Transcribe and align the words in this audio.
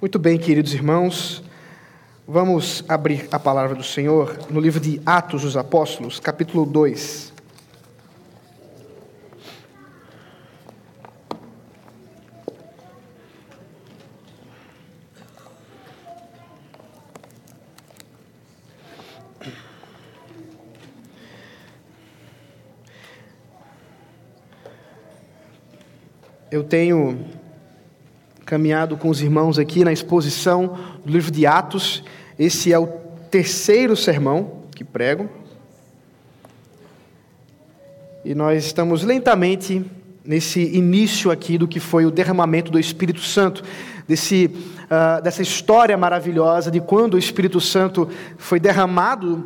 Muito 0.00 0.16
bem, 0.16 0.38
queridos 0.38 0.72
irmãos, 0.72 1.42
vamos 2.24 2.84
abrir 2.88 3.26
a 3.32 3.38
palavra 3.40 3.74
do 3.74 3.82
Senhor 3.82 4.46
no 4.48 4.60
livro 4.60 4.78
de 4.78 5.02
Atos 5.04 5.42
dos 5.42 5.56
Apóstolos, 5.56 6.20
capítulo 6.20 6.64
2. 6.64 7.32
Eu 26.52 26.62
tenho 26.62 27.37
caminhado 28.48 28.96
com 28.96 29.10
os 29.10 29.20
irmãos 29.20 29.58
aqui 29.58 29.84
na 29.84 29.92
exposição 29.92 30.74
do 31.04 31.12
livro 31.12 31.30
de 31.30 31.46
Atos. 31.46 32.02
Esse 32.38 32.72
é 32.72 32.78
o 32.78 32.86
terceiro 33.30 33.94
sermão 33.94 34.62
que 34.74 34.82
prego. 34.82 35.28
E 38.24 38.34
nós 38.34 38.64
estamos 38.64 39.04
lentamente 39.04 39.84
nesse 40.24 40.62
início 40.74 41.30
aqui 41.30 41.58
do 41.58 41.68
que 41.68 41.78
foi 41.78 42.06
o 42.06 42.10
derramamento 42.10 42.72
do 42.72 42.78
Espírito 42.78 43.20
Santo, 43.20 43.62
desse, 44.08 44.46
uh, 44.46 45.22
dessa 45.22 45.42
história 45.42 45.96
maravilhosa 45.98 46.70
de 46.70 46.80
quando 46.80 47.14
o 47.14 47.18
Espírito 47.18 47.60
Santo 47.60 48.08
foi 48.38 48.58
derramado 48.58 49.44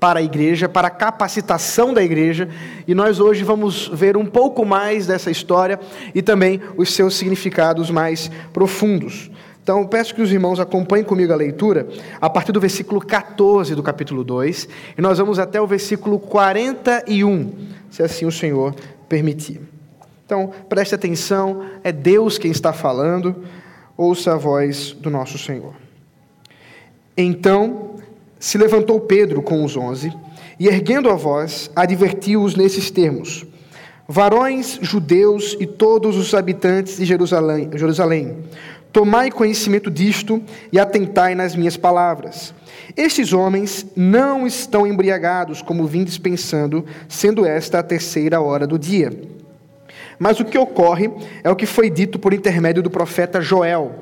para 0.00 0.20
a 0.20 0.22
igreja, 0.22 0.68
para 0.68 0.88
a 0.88 0.90
capacitação 0.90 1.92
da 1.92 2.02
igreja, 2.02 2.48
e 2.86 2.94
nós 2.94 3.18
hoje 3.18 3.42
vamos 3.42 3.88
ver 3.88 4.16
um 4.16 4.26
pouco 4.26 4.64
mais 4.64 5.06
dessa 5.06 5.30
história 5.30 5.78
e 6.14 6.22
também 6.22 6.60
os 6.76 6.94
seus 6.94 7.16
significados 7.16 7.90
mais 7.90 8.30
profundos. 8.52 9.30
Então, 9.62 9.86
peço 9.86 10.14
que 10.14 10.22
os 10.22 10.32
irmãos 10.32 10.58
acompanhem 10.58 11.04
comigo 11.04 11.30
a 11.32 11.36
leitura 11.36 11.86
a 12.20 12.30
partir 12.30 12.52
do 12.52 12.60
versículo 12.60 13.00
14 13.00 13.74
do 13.74 13.82
capítulo 13.82 14.24
2, 14.24 14.68
e 14.96 15.02
nós 15.02 15.18
vamos 15.18 15.38
até 15.38 15.60
o 15.60 15.66
versículo 15.66 16.18
41, 16.18 17.52
se 17.90 18.02
assim 18.02 18.24
o 18.24 18.32
Senhor 18.32 18.74
permitir. 19.08 19.60
Então, 20.24 20.52
preste 20.68 20.94
atenção, 20.94 21.66
é 21.82 21.92
Deus 21.92 22.38
quem 22.38 22.50
está 22.50 22.72
falando, 22.72 23.44
ouça 23.96 24.32
a 24.32 24.36
voz 24.36 24.92
do 24.92 25.10
nosso 25.10 25.36
Senhor. 25.36 25.74
Então, 27.16 27.97
se 28.38 28.58
levantou 28.58 29.00
Pedro 29.00 29.42
com 29.42 29.64
os 29.64 29.76
onze 29.76 30.12
e, 30.58 30.66
erguendo 30.66 31.10
a 31.10 31.14
voz, 31.14 31.70
advertiu-os 31.74 32.54
nesses 32.54 32.90
termos: 32.90 33.46
Varões 34.06 34.78
judeus 34.80 35.56
e 35.60 35.66
todos 35.66 36.16
os 36.16 36.34
habitantes 36.34 36.96
de 36.96 37.04
Jerusalém, 37.04 37.70
Jerusalém, 37.74 38.38
tomai 38.92 39.30
conhecimento 39.30 39.90
disto 39.90 40.42
e 40.72 40.78
atentai 40.78 41.34
nas 41.34 41.54
minhas 41.54 41.76
palavras. 41.76 42.54
Estes 42.96 43.32
homens 43.32 43.86
não 43.94 44.46
estão 44.46 44.86
embriagados, 44.86 45.62
como 45.62 45.86
vindes 45.86 46.18
pensando, 46.18 46.84
sendo 47.08 47.44
esta 47.44 47.78
a 47.78 47.82
terceira 47.82 48.40
hora 48.40 48.66
do 48.66 48.78
dia. 48.78 49.12
Mas 50.18 50.40
o 50.40 50.44
que 50.44 50.58
ocorre 50.58 51.10
é 51.44 51.50
o 51.50 51.54
que 51.54 51.66
foi 51.66 51.88
dito 51.88 52.18
por 52.18 52.32
intermédio 52.32 52.82
do 52.82 52.90
profeta 52.90 53.40
Joel. 53.40 53.94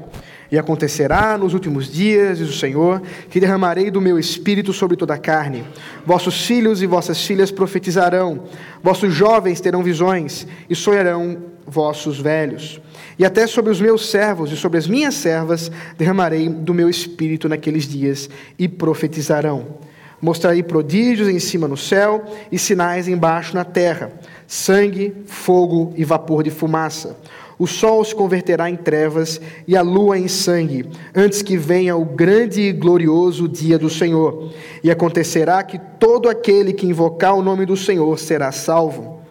E 0.50 0.58
acontecerá 0.58 1.36
nos 1.36 1.55
últimos 1.55 1.91
dias, 1.91 2.39
diz 2.39 2.48
o 2.48 2.58
Senhor, 2.58 3.02
que 3.28 3.41
derramarei 3.41 3.91
do 3.91 4.00
meu 4.00 4.19
espírito 4.19 4.72
sobre 4.72 4.97
toda 4.97 5.14
a 5.14 5.19
carne. 5.19 5.64
Vossos 6.05 6.47
filhos 6.47 6.83
e 6.83 6.86
vossas 6.86 7.25
filhas 7.25 7.50
profetizarão, 7.50 8.44
vossos 8.83 9.12
jovens 9.12 9.61
terão 9.61 9.83
visões, 9.83 10.47
e 10.70 10.75
sonharão 10.75 11.38
vossos 11.66 12.20
velhos. 12.20 12.80
E 13.19 13.25
até 13.25 13.47
sobre 13.47 13.72
os 13.72 13.80
meus 13.80 14.08
servos 14.08 14.53
e 14.53 14.56
sobre 14.56 14.78
as 14.78 14.86
minhas 14.86 15.14
servas 15.14 15.70
derramarei 15.98 16.48
do 16.48 16.72
meu 16.72 16.88
espírito 16.88 17.48
naqueles 17.48 17.88
dias, 17.88 18.31
e 18.59 18.69
profetizarão. 18.69 19.78
Mostrarei 20.21 20.62
prodígios 20.62 21.28
em 21.28 21.38
cima 21.38 21.69
no 21.69 21.76
céu 21.76 22.25
e 22.50 22.59
sinais 22.59 23.06
embaixo 23.06 23.54
na 23.54 23.65
terra: 23.65 24.12
sangue, 24.47 25.12
fogo 25.26 25.92
e 25.97 26.04
vapor 26.04 26.42
de 26.42 26.50
fumaça. 26.50 27.16
O 27.59 27.67
sol 27.67 28.05
se 28.05 28.15
converterá 28.15 28.69
em 28.69 28.77
trevas 28.77 29.41
e 29.67 29.77
a 29.77 29.83
lua 29.83 30.19
em 30.19 30.28
sangue, 30.28 30.91
antes 31.15 31.41
que 31.41 31.56
venha 31.56 31.97
o 31.97 32.05
grande 32.05 32.61
e 32.61 32.72
glorioso 32.72 33.49
dia 33.49 33.78
do 33.78 33.89
Senhor. 33.89 34.53
E 34.84 34.91
acontecerá 34.91 35.62
que 35.62 35.78
todo 35.99 36.28
aquele 36.28 36.72
que 36.72 36.87
invocar 36.87 37.34
o 37.34 37.43
nome 37.43 37.65
do 37.65 37.77
Senhor 37.77 38.19
será 38.19 38.53
salvo. 38.53 39.22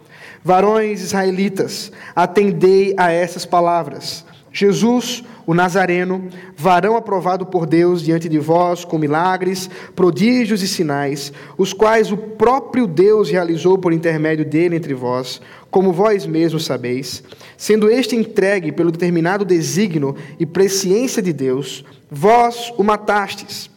Varões 0.44 1.02
israelitas, 1.02 1.92
atendei 2.16 2.94
a 2.98 3.12
essas 3.12 3.46
palavras. 3.46 4.26
Jesus, 4.58 5.22
o 5.46 5.54
Nazareno, 5.54 6.30
varão 6.56 6.96
aprovado 6.96 7.46
por 7.46 7.66
Deus 7.66 8.02
diante 8.02 8.30
de 8.30 8.40
vós 8.40 8.86
com 8.86 8.98
milagres, 8.98 9.70
prodígios 9.94 10.64
e 10.64 10.68
sinais, 10.68 11.34
os 11.58 11.74
quais 11.74 12.10
o 12.10 12.16
próprio 12.16 12.88
Deus 12.88 13.30
realizou 13.30 13.78
por 13.78 13.92
intermédio 13.92 14.46
dele 14.46 14.78
entre 14.78 14.94
vós, 14.94 15.42
como 15.70 15.92
vós 15.92 16.26
mesmos 16.26 16.64
sabeis, 16.64 17.22
sendo 17.58 17.90
este 17.92 18.16
entregue 18.16 18.72
pelo 18.72 18.94
determinado 18.94 19.44
desígnio 19.44 20.16
e 20.40 20.46
presciência 20.46 21.22
de 21.22 21.34
Deus, 21.34 21.84
vós 22.10 22.74
o 22.78 22.84
matastes, 22.84 23.70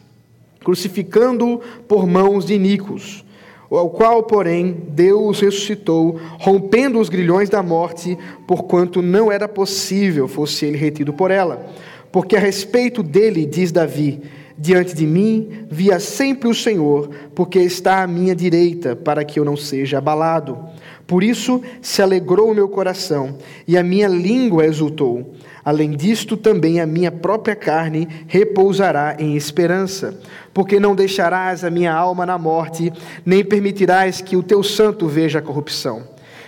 crucificando-o 0.63 1.57
por 1.89 2.07
mãos 2.07 2.45
de 2.45 2.53
iníquos 2.53 3.25
ao 3.77 3.89
qual, 3.89 4.23
porém, 4.23 4.75
Deus 4.89 5.39
ressuscitou, 5.39 6.19
rompendo 6.39 6.99
os 6.99 7.09
grilhões 7.09 7.49
da 7.49 7.61
morte, 7.61 8.17
porquanto 8.47 9.01
não 9.01 9.31
era 9.31 9.47
possível 9.47 10.27
fosse 10.27 10.65
ele 10.65 10.77
retido 10.77 11.13
por 11.13 11.29
ela. 11.29 11.67
Porque 12.11 12.35
a 12.35 12.39
respeito 12.39 13.03
dele, 13.03 13.45
diz 13.45 13.71
Davi: 13.71 14.21
Diante 14.57 14.95
de 14.95 15.05
mim 15.05 15.65
via 15.69 15.99
sempre 15.99 16.49
o 16.49 16.53
Senhor, 16.53 17.09
porque 17.35 17.59
está 17.59 18.01
à 18.01 18.07
minha 18.07 18.35
direita, 18.35 18.95
para 18.95 19.23
que 19.23 19.39
eu 19.39 19.45
não 19.45 19.55
seja 19.55 19.99
abalado. 19.99 20.57
Por 21.05 21.23
isso 21.23 21.61
se 21.81 22.01
alegrou 22.01 22.51
o 22.51 22.55
meu 22.55 22.67
coração, 22.67 23.37
e 23.67 23.77
a 23.77 23.83
minha 23.83 24.07
língua 24.07 24.65
exultou. 24.65 25.33
Além 25.63 25.91
disto, 25.91 26.37
também 26.37 26.79
a 26.79 26.85
minha 26.85 27.11
própria 27.11 27.55
carne 27.55 28.07
repousará 28.27 29.15
em 29.19 29.35
esperança, 29.35 30.19
porque 30.53 30.79
não 30.79 30.95
deixarás 30.95 31.63
a 31.63 31.69
minha 31.69 31.93
alma 31.93 32.25
na 32.25 32.37
morte, 32.37 32.91
nem 33.25 33.43
permitirás 33.43 34.21
que 34.21 34.37
o 34.37 34.43
teu 34.43 34.63
santo 34.63 35.07
veja 35.07 35.39
a 35.39 35.41
corrupção. 35.41 36.03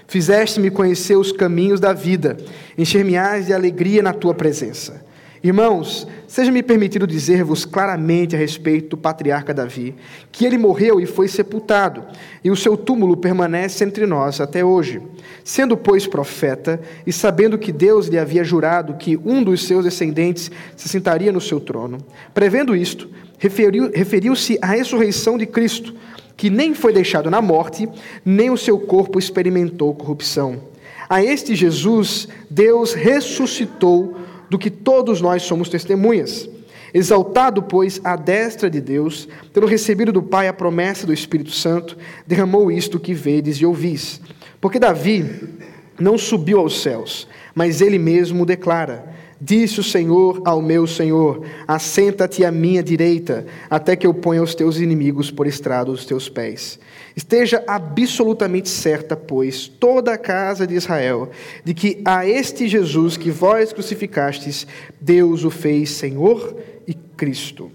Fizeste-me 0.08 0.70
conhecer 0.70 1.16
os 1.16 1.32
caminhos 1.32 1.80
da 1.80 1.94
vida, 1.94 2.38
encher-me-ás 2.78 3.46
de 3.46 3.54
alegria 3.54 4.02
na 4.02 4.14
tua 4.14 4.34
presença. 4.34 5.11
Irmãos, 5.44 6.08
seja-me 6.28 6.62
permitido 6.62 7.08
dizer-vos 7.08 7.66
claramente 7.66 8.36
a 8.36 8.40
respeito 8.40 8.90
do 8.90 8.98
patriarca 8.98 9.52
Davi, 9.52 9.96
que 10.32 10.46
ele 10.46 10.56
morreu 10.56 11.02
e 11.02 11.08
foi 11.08 11.28
sepultado, 11.28 12.04
e 12.44 12.52
o 12.52 12.56
seu 12.56 12.78
túmulo 12.78 13.18
permanece 13.18 13.84
entre 13.84 14.06
nós 14.06 14.40
até 14.40 14.64
hoje. 14.64 15.02
Sendo, 15.44 15.76
pois, 15.76 16.06
profeta, 16.06 16.80
e 17.08 17.12
sabendo 17.12 17.58
que 17.58 17.72
Deus 17.72 18.06
lhe 18.06 18.20
havia 18.20 18.44
jurado 18.44 18.94
que 18.94 19.18
um 19.18 19.42
dos 19.42 19.66
seus 19.66 19.84
descendentes 19.84 20.52
se 20.76 20.88
sentaria 20.88 21.32
no 21.32 21.42
seu 21.42 21.60
trono, 21.60 21.98
prevendo 22.36 22.76
isto, 22.76 23.10
referiu-se 23.40 23.98
referiu 23.98 24.34
à 24.62 24.68
ressurreição 24.68 25.40
de 25.40 25.48
Cristo, 25.48 25.96
que 26.38 26.52
nem 26.52 26.76
foi 26.76 26.94
deixado 26.94 27.32
na 27.32 27.42
morte, 27.42 27.90
nem 28.24 28.52
o 28.52 28.58
seu 28.58 28.78
corpo 28.78 29.18
experimentou 29.18 29.96
corrupção. 29.96 30.70
A 31.10 31.24
este 31.24 31.56
Jesus, 31.56 32.28
Deus 32.48 32.94
ressuscitou 32.94 34.16
do 34.52 34.60
que 34.60 34.70
todos 34.70 35.22
nós 35.22 35.44
somos 35.44 35.70
testemunhas. 35.70 36.50
Exaltado, 36.94 37.64
pois, 37.64 38.02
à 38.04 38.18
destra 38.18 38.70
de 38.70 38.82
Deus, 38.82 39.26
tendo 39.54 39.66
recebido 39.66 40.12
do 40.12 40.22
Pai 40.22 40.50
a 40.50 40.54
promessa 40.54 41.08
do 41.08 41.14
Espírito 41.14 41.52
Santo, 41.52 41.98
derramou 42.28 42.70
isto 42.70 43.00
que 43.00 43.14
vedes 43.14 43.56
e 43.62 43.66
ouvis. 43.66 44.20
Porque 44.60 44.78
Davi 44.78 45.26
não 45.98 46.18
subiu 46.18 46.60
aos 46.60 46.82
céus, 46.82 47.30
mas 47.56 47.80
ele 47.80 47.98
mesmo 47.98 48.46
declara: 48.46 49.11
Disse 49.44 49.80
o 49.80 49.84
Senhor 49.84 50.40
ao 50.46 50.62
meu 50.62 50.86
Senhor: 50.86 51.44
Assenta-te 51.68 52.46
à 52.46 52.52
minha 52.52 52.84
direita, 52.84 53.48
até 53.68 53.96
que 53.96 54.06
eu 54.06 54.14
ponha 54.14 54.44
os 54.44 54.54
teus 54.54 54.78
inimigos 54.78 55.32
por 55.32 55.48
estrado 55.48 55.92
dos 55.92 56.06
teus 56.06 56.30
pés. 56.30 56.80
Esteja 57.16 57.64
absolutamente 57.66 58.70
certa, 58.70 59.18
pois, 59.18 59.68
toda 59.68 60.14
a 60.14 60.18
casa 60.18 60.68
de 60.68 60.76
Israel, 60.76 61.32
de 61.66 61.74
que 61.74 62.00
a 62.06 62.24
este 62.24 62.68
Jesus 62.68 63.18
que 63.18 63.32
vós 63.32 63.74
crucificastes, 63.74 64.68
Deus 65.02 65.44
o 65.44 65.50
fez 65.50 65.90
Senhor 65.90 66.56
e 66.88 66.94
Cristo. 66.94 67.72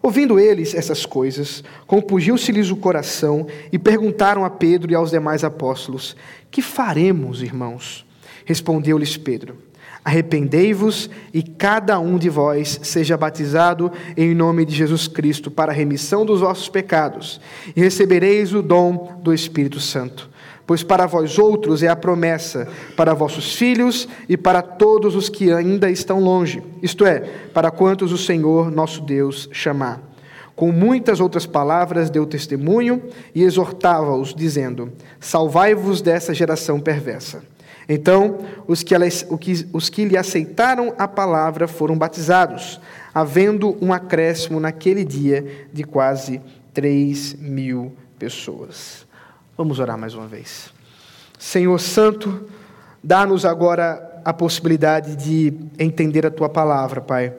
Ouvindo 0.00 0.38
eles 0.38 0.76
essas 0.76 1.04
coisas, 1.04 1.64
compungiu-se-lhes 1.88 2.70
o 2.70 2.76
coração 2.76 3.48
e 3.72 3.80
perguntaram 3.80 4.44
a 4.44 4.50
Pedro 4.50 4.92
e 4.92 4.94
aos 4.94 5.10
demais 5.10 5.42
apóstolos: 5.42 6.14
Que 6.52 6.62
faremos, 6.62 7.42
irmãos? 7.42 8.06
Respondeu-lhes 8.44 9.16
Pedro: 9.16 9.63
Arrependei-vos 10.04 11.08
e 11.32 11.42
cada 11.42 11.98
um 11.98 12.18
de 12.18 12.28
vós 12.28 12.78
seja 12.82 13.16
batizado 13.16 13.90
em 14.14 14.34
nome 14.34 14.66
de 14.66 14.74
Jesus 14.74 15.08
Cristo 15.08 15.50
para 15.50 15.72
a 15.72 15.74
remissão 15.74 16.26
dos 16.26 16.40
vossos 16.40 16.68
pecados, 16.68 17.40
e 17.74 17.80
recebereis 17.80 18.52
o 18.52 18.60
dom 18.60 19.18
do 19.22 19.32
Espírito 19.32 19.80
Santo. 19.80 20.28
Pois 20.66 20.82
para 20.82 21.06
vós 21.06 21.38
outros 21.38 21.82
é 21.82 21.88
a 21.88 21.96
promessa, 21.96 22.68
para 22.96 23.14
vossos 23.14 23.54
filhos 23.54 24.06
e 24.28 24.36
para 24.36 24.60
todos 24.60 25.14
os 25.14 25.30
que 25.30 25.50
ainda 25.50 25.90
estão 25.90 26.20
longe, 26.20 26.62
isto 26.82 27.06
é, 27.06 27.20
para 27.54 27.70
quantos 27.70 28.12
o 28.12 28.18
Senhor 28.18 28.70
nosso 28.70 29.00
Deus 29.00 29.48
chamar. 29.52 30.02
Com 30.54 30.70
muitas 30.70 31.18
outras 31.18 31.46
palavras 31.46 32.10
deu 32.10 32.26
testemunho 32.26 33.02
e 33.34 33.42
exortava-os, 33.42 34.34
dizendo: 34.34 34.92
Salvai-vos 35.18 36.00
dessa 36.00 36.32
geração 36.32 36.78
perversa. 36.78 37.42
Então, 37.88 38.38
os 38.66 38.82
que, 38.82 38.94
os 39.72 39.88
que 39.88 40.04
lhe 40.04 40.16
aceitaram 40.16 40.94
a 40.98 41.06
palavra 41.06 41.68
foram 41.68 41.96
batizados, 41.96 42.80
havendo 43.14 43.76
um 43.80 43.92
acréscimo 43.92 44.58
naquele 44.58 45.04
dia 45.04 45.68
de 45.72 45.84
quase 45.84 46.40
3 46.72 47.34
mil 47.34 47.92
pessoas. 48.18 49.06
Vamos 49.56 49.78
orar 49.78 49.98
mais 49.98 50.14
uma 50.14 50.26
vez. 50.26 50.72
Senhor 51.38 51.78
Santo, 51.78 52.48
dá-nos 53.02 53.44
agora 53.44 54.22
a 54.24 54.32
possibilidade 54.32 55.14
de 55.14 55.52
entender 55.78 56.24
a 56.24 56.30
tua 56.30 56.48
palavra, 56.48 57.00
Pai. 57.00 57.32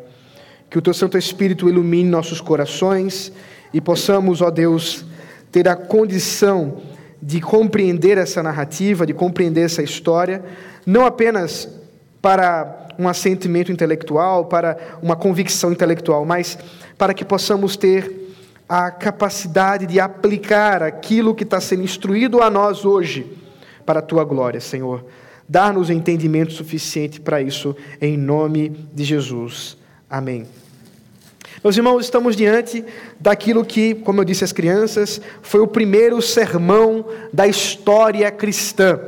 Que 0.70 0.78
o 0.78 0.82
teu 0.82 0.94
Santo 0.94 1.18
Espírito 1.18 1.68
ilumine 1.68 2.10
nossos 2.10 2.40
corações 2.40 3.32
e 3.74 3.82
possamos, 3.82 4.42
ó 4.42 4.52
Deus, 4.52 5.04
ter 5.52 5.68
a 5.68 5.76
condição 5.76 6.82
de 7.22 7.42
compreender 7.42 8.18
essa 8.18 8.44
narrativa, 8.44 9.06
de 9.06 9.14
compreender 9.14 9.66
essa 9.66 9.82
história, 9.82 10.44
não 10.86 11.06
apenas 11.06 11.70
para 12.22 12.88
um 12.98 13.08
assentimento 13.08 13.72
intelectual, 13.72 14.46
para 14.46 14.78
uma 15.02 15.16
convicção 15.16 15.72
intelectual, 15.72 16.26
mas 16.26 16.58
para 16.98 17.14
que 17.14 17.26
possamos 17.26 17.76
ter 17.76 18.26
a 18.68 18.90
capacidade 18.90 19.86
de 19.86 20.00
aplicar 20.00 20.82
aquilo 20.82 21.36
que 21.36 21.44
está 21.44 21.62
sendo 21.62 21.84
instruído 21.84 22.42
a 22.42 22.50
nós 22.50 22.84
hoje 22.84 23.26
para 23.86 24.00
a 24.00 24.02
tua 24.02 24.24
glória, 24.24 24.60
Senhor. 24.60 25.06
Dar-nos 25.48 25.92
entendimento 25.92 26.52
suficiente 26.52 27.22
para 27.22 27.42
isso, 27.42 27.76
em 28.02 28.18
nome 28.18 28.70
de 28.94 29.04
Jesus. 29.04 29.78
Amém. 30.10 30.48
Meus 31.66 31.78
irmãos, 31.78 32.02
estamos 32.02 32.36
diante 32.36 32.86
daquilo 33.20 33.66
que, 33.66 33.96
como 33.96 34.22
eu 34.22 34.24
disse 34.24 34.44
às 34.44 34.52
crianças, 34.52 35.20
foi 35.42 35.62
o 35.62 35.68
primeiro 35.68 36.22
sermão 36.22 37.04
da 37.34 37.48
história 37.48 38.30
cristã 38.30 39.00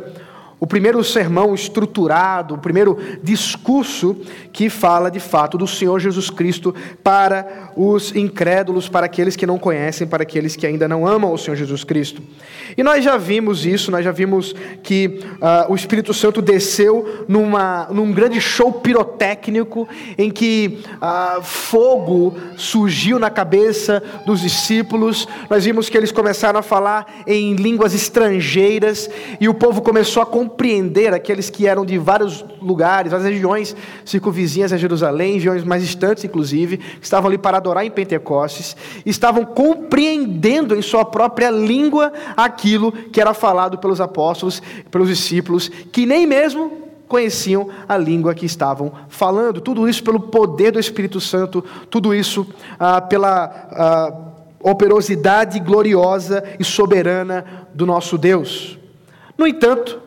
o 0.60 0.66
primeiro 0.66 1.04
sermão 1.04 1.54
estruturado, 1.54 2.56
o 2.56 2.58
primeiro 2.58 2.98
discurso 3.22 4.16
que 4.52 4.70
fala 4.70 5.12
de 5.12 5.20
fato 5.20 5.58
do 5.58 5.68
Senhor 5.68 6.00
Jesus 6.00 6.32
Cristo 6.32 6.74
para 7.04 7.72
os 7.76 8.16
incrédulos, 8.16 8.90
para 8.90 9.06
aqueles 9.06 9.36
que 9.36 9.46
não 9.46 9.60
conhecem, 9.60 10.08
para 10.08 10.24
aqueles 10.24 10.56
que 10.56 10.66
ainda 10.66 10.88
não 10.88 11.06
amam 11.06 11.32
o 11.32 11.38
Senhor 11.38 11.56
Jesus 11.56 11.84
Cristo. 11.84 12.24
E 12.76 12.82
nós 12.82 13.04
já 13.04 13.18
vimos 13.18 13.66
isso, 13.66 13.92
nós 13.92 14.04
já 14.04 14.12
vimos 14.12 14.56
que 14.82 15.20
uh, 15.36 15.72
o 15.72 15.76
Espírito 15.76 16.12
Santo 16.14 16.42
desceu 16.42 17.26
numa, 17.28 17.88
num 17.92 18.12
grande 18.12 18.42
show 18.42 18.72
pirotécnico 18.72 19.88
em 20.18 20.32
que 20.32 20.80
uh, 20.96 21.42
fogo 21.44 22.36
surgiu 22.56 23.20
na 23.20 23.30
cabeça 23.30 24.02
dos 24.26 24.42
discípulos, 24.42 25.28
nós 25.50 25.66
vimos 25.66 25.88
que 25.88 25.98
eles 25.98 26.12
começaram 26.12 26.60
a 26.60 26.64
falar 26.64 27.22
em 27.28 27.54
línguas 27.54 27.94
estrangeiras 27.94 29.08
e 29.40 29.48
o 29.48 29.54
povo 29.54 29.82
começou 29.82 30.24
a 30.24 30.26
aqueles 31.14 31.50
que 31.50 31.68
eram 31.68 31.86
de 31.86 31.98
vários 31.98 32.44
lugares, 32.62 33.12
várias 33.12 33.30
regiões 33.30 33.76
circunvizinhas 34.06 34.74
a 34.74 34.78
Jerusalém, 34.78 35.34
regiões 35.34 35.64
mais 35.64 35.82
distantes, 35.82 36.24
inclusive, 36.24 36.78
que 36.78 37.04
estavam 37.04 37.30
ali 37.30 37.38
para 37.38 37.58
adorar 37.58 37.86
em 37.86 37.92
Pentecostes, 37.92 38.76
estavam 39.06 39.46
compreendendo 39.46 40.76
em 40.76 40.82
sua 40.82 41.06
própria 41.06 41.50
língua 41.50 42.12
aquilo 42.36 42.92
que 42.92 43.22
era 43.22 43.34
falado 43.34 43.78
pelos 43.78 44.02
apóstolos, 44.02 44.62
pelos 44.92 45.08
discípulos, 45.08 45.70
que 45.92 46.06
nem 46.06 46.26
mesmo 46.26 46.88
conheciam 47.08 47.70
a 47.88 47.98
língua 47.98 48.36
que 48.36 48.46
estavam 48.46 48.92
falando. 49.08 49.62
Tudo 49.62 49.88
isso 49.88 50.04
pelo 50.04 50.20
poder 50.20 50.72
do 50.72 50.80
Espírito 50.80 51.20
Santo, 51.20 51.64
tudo 51.90 52.14
isso 52.14 52.46
ah, 52.80 53.02
pela 53.02 53.70
ah, 53.72 54.14
operosidade 54.60 55.60
gloriosa 55.60 56.44
e 56.60 56.64
soberana 56.64 57.46
do 57.74 57.86
nosso 57.86 58.18
Deus. 58.18 58.78
No 59.38 59.48
entanto, 59.48 60.02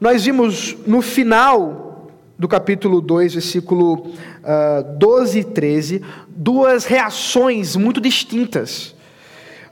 nós 0.00 0.24
vimos 0.24 0.76
no 0.86 1.02
final 1.02 2.08
do 2.38 2.46
capítulo 2.46 3.00
2, 3.00 3.34
versículo 3.34 3.94
uh, 3.94 4.14
ah, 4.44 4.82
12 4.96 5.40
e 5.40 5.44
13, 5.44 6.02
duas 6.28 6.84
reações 6.84 7.74
muito 7.74 8.00
distintas. 8.00 8.94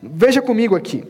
Veja 0.03 0.43
comigo 0.43 0.75
aqui. 0.75 1.05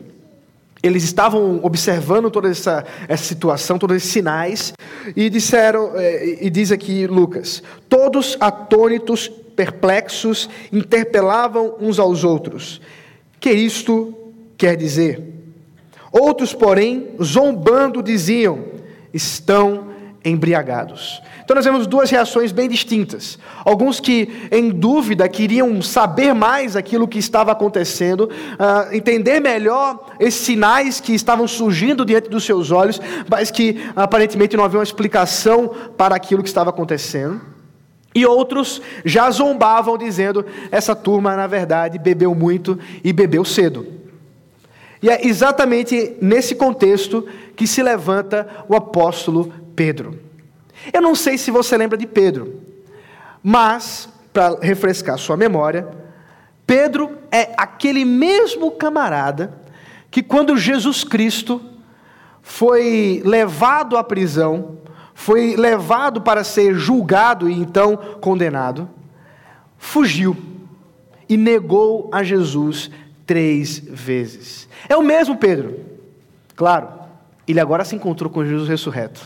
Eles 0.83 1.03
estavam 1.03 1.59
observando 1.63 2.29
toda 2.29 2.47
essa, 2.47 2.85
essa 3.07 3.23
situação, 3.23 3.79
todos 3.79 3.97
esses 3.97 4.11
sinais, 4.11 4.73
e 5.15 5.27
disseram, 5.27 5.93
eh, 5.95 6.37
e 6.41 6.49
diz 6.51 6.71
aqui 6.71 7.07
Lucas: 7.07 7.63
todos 7.89 8.37
atônitos, 8.39 9.27
perplexos, 9.27 10.47
interpelavam 10.71 11.75
uns 11.81 11.97
aos 11.97 12.23
outros. 12.23 12.79
Que 13.39 13.51
isto 13.51 14.13
quer 14.55 14.77
dizer? 14.77 15.19
Outros, 16.11 16.53
porém, 16.53 17.09
zombando, 17.21 18.03
diziam: 18.03 18.76
estão 19.13 19.87
embriagados. 20.23 21.21
Então 21.43 21.55
nós 21.55 21.63
vemos 21.63 21.87
duas 21.87 22.09
reações 22.09 22.51
bem 22.51 22.67
distintas. 22.67 23.39
Alguns 23.63 23.99
que, 23.99 24.47
em 24.51 24.69
dúvida, 24.69 25.29
queriam 25.29 25.81
saber 25.81 26.33
mais 26.33 26.75
aquilo 26.75 27.07
que 27.07 27.19
estava 27.19 27.51
acontecendo, 27.51 28.29
uh, 28.29 28.93
entender 28.93 29.39
melhor 29.39 30.07
esses 30.19 30.41
sinais 30.41 30.99
que 30.99 31.13
estavam 31.13 31.47
surgindo 31.47 32.03
diante 32.05 32.29
dos 32.29 32.43
seus 32.43 32.71
olhos, 32.71 32.99
mas 33.29 33.49
que 33.49 33.81
aparentemente 33.95 34.57
não 34.57 34.65
havia 34.65 34.79
uma 34.79 34.83
explicação 34.83 35.71
para 35.97 36.15
aquilo 36.15 36.43
que 36.43 36.49
estava 36.49 36.69
acontecendo. 36.69 37.39
E 38.13 38.25
outros 38.25 38.81
já 39.05 39.29
zombavam, 39.29 39.97
dizendo: 39.97 40.45
essa 40.71 40.95
turma, 40.95 41.35
na 41.35 41.47
verdade, 41.47 41.97
bebeu 41.99 42.33
muito 42.35 42.77
e 43.03 43.13
bebeu 43.13 43.45
cedo. 43.45 43.87
E 45.01 45.09
é 45.09 45.27
exatamente 45.27 46.15
nesse 46.19 46.55
contexto 46.55 47.27
que 47.57 47.67
se 47.67 47.81
levanta 47.81 48.47
o 48.69 48.75
apóstolo 48.75 49.51
Pedro. 49.75 50.19
Eu 50.93 51.01
não 51.01 51.15
sei 51.15 51.37
se 51.37 51.49
você 51.49 51.75
lembra 51.75 51.97
de 51.97 52.05
Pedro, 52.05 52.61
mas, 53.41 54.07
para 54.31 54.59
refrescar 54.61 55.17
sua 55.17 55.35
memória, 55.35 55.87
Pedro 56.67 57.17
é 57.31 57.53
aquele 57.57 58.05
mesmo 58.05 58.71
camarada 58.71 59.57
que, 60.11 60.21
quando 60.21 60.55
Jesus 60.55 61.03
Cristo 61.03 61.59
foi 62.41 63.21
levado 63.25 63.97
à 63.97 64.03
prisão, 64.03 64.77
foi 65.15 65.55
levado 65.55 66.21
para 66.21 66.43
ser 66.43 66.75
julgado 66.75 67.49
e 67.49 67.53
então 67.53 67.97
condenado, 68.21 68.87
fugiu 69.77 70.37
e 71.27 71.35
negou 71.35 72.07
a 72.13 72.23
Jesus 72.23 72.91
três 73.25 73.79
vezes. 73.79 74.69
É 74.87 74.95
o 74.95 75.01
mesmo 75.01 75.35
Pedro. 75.37 75.79
Claro, 76.55 77.06
ele 77.51 77.59
agora 77.59 77.85
se 77.85 77.95
encontrou 77.95 78.29
com 78.29 78.45
Jesus 78.45 78.67
ressurreto. 78.67 79.21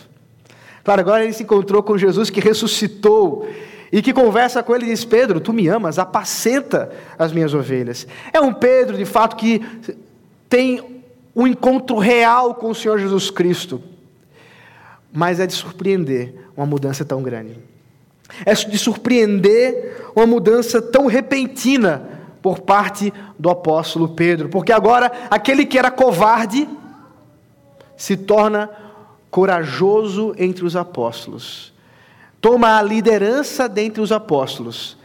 Claro, 0.84 1.02
agora 1.02 1.24
ele 1.24 1.34
se 1.34 1.44
encontrou 1.44 1.84
com 1.84 1.98
Jesus 1.98 2.30
que 2.30 2.40
ressuscitou 2.40 3.48
e 3.92 4.02
que 4.02 4.14
conversa 4.14 4.64
com 4.64 4.76
ele 4.76 4.86
e 4.86 4.90
diz: 4.90 5.04
Pedro, 5.04 5.40
tu 5.40 5.52
me 5.54 5.68
amas, 5.68 6.00
apacenta 6.00 6.92
as 7.18 7.32
minhas 7.32 7.54
ovelhas. 7.54 8.08
É 8.32 8.40
um 8.40 8.54
Pedro, 8.54 8.98
de 8.98 9.06
fato, 9.06 9.36
que 9.36 9.62
tem 10.50 11.04
um 11.36 11.46
encontro 11.46 11.98
real 11.98 12.56
com 12.56 12.70
o 12.70 12.76
Senhor 12.76 12.98
Jesus 12.98 13.30
Cristo. 13.30 13.82
Mas 15.14 15.40
é 15.40 15.48
de 15.48 15.54
surpreender 15.54 16.34
uma 16.56 16.66
mudança 16.66 17.04
tão 17.04 17.22
grande. 17.22 17.58
É 18.46 18.54
de 18.54 18.78
surpreender 18.78 20.06
uma 20.16 20.26
mudança 20.26 20.82
tão 20.82 21.06
repentina 21.06 22.10
por 22.42 22.60
parte 22.62 23.14
do 23.38 23.50
apóstolo 23.50 24.10
Pedro, 24.10 24.50
porque 24.50 24.72
agora 24.72 25.12
aquele 25.30 25.66
que 25.66 25.78
era 25.78 25.92
covarde 25.92 26.68
se 28.02 28.18
torna 28.18 28.68
corajoso 29.30 30.34
entre 30.36 30.66
os 30.66 30.76
apóstolos, 30.76 31.72
toma 32.42 32.80
a 32.80 32.82
liderança 32.82 33.70
dentre 33.70 34.02
os 34.02 34.12
apóstolos 34.12 34.98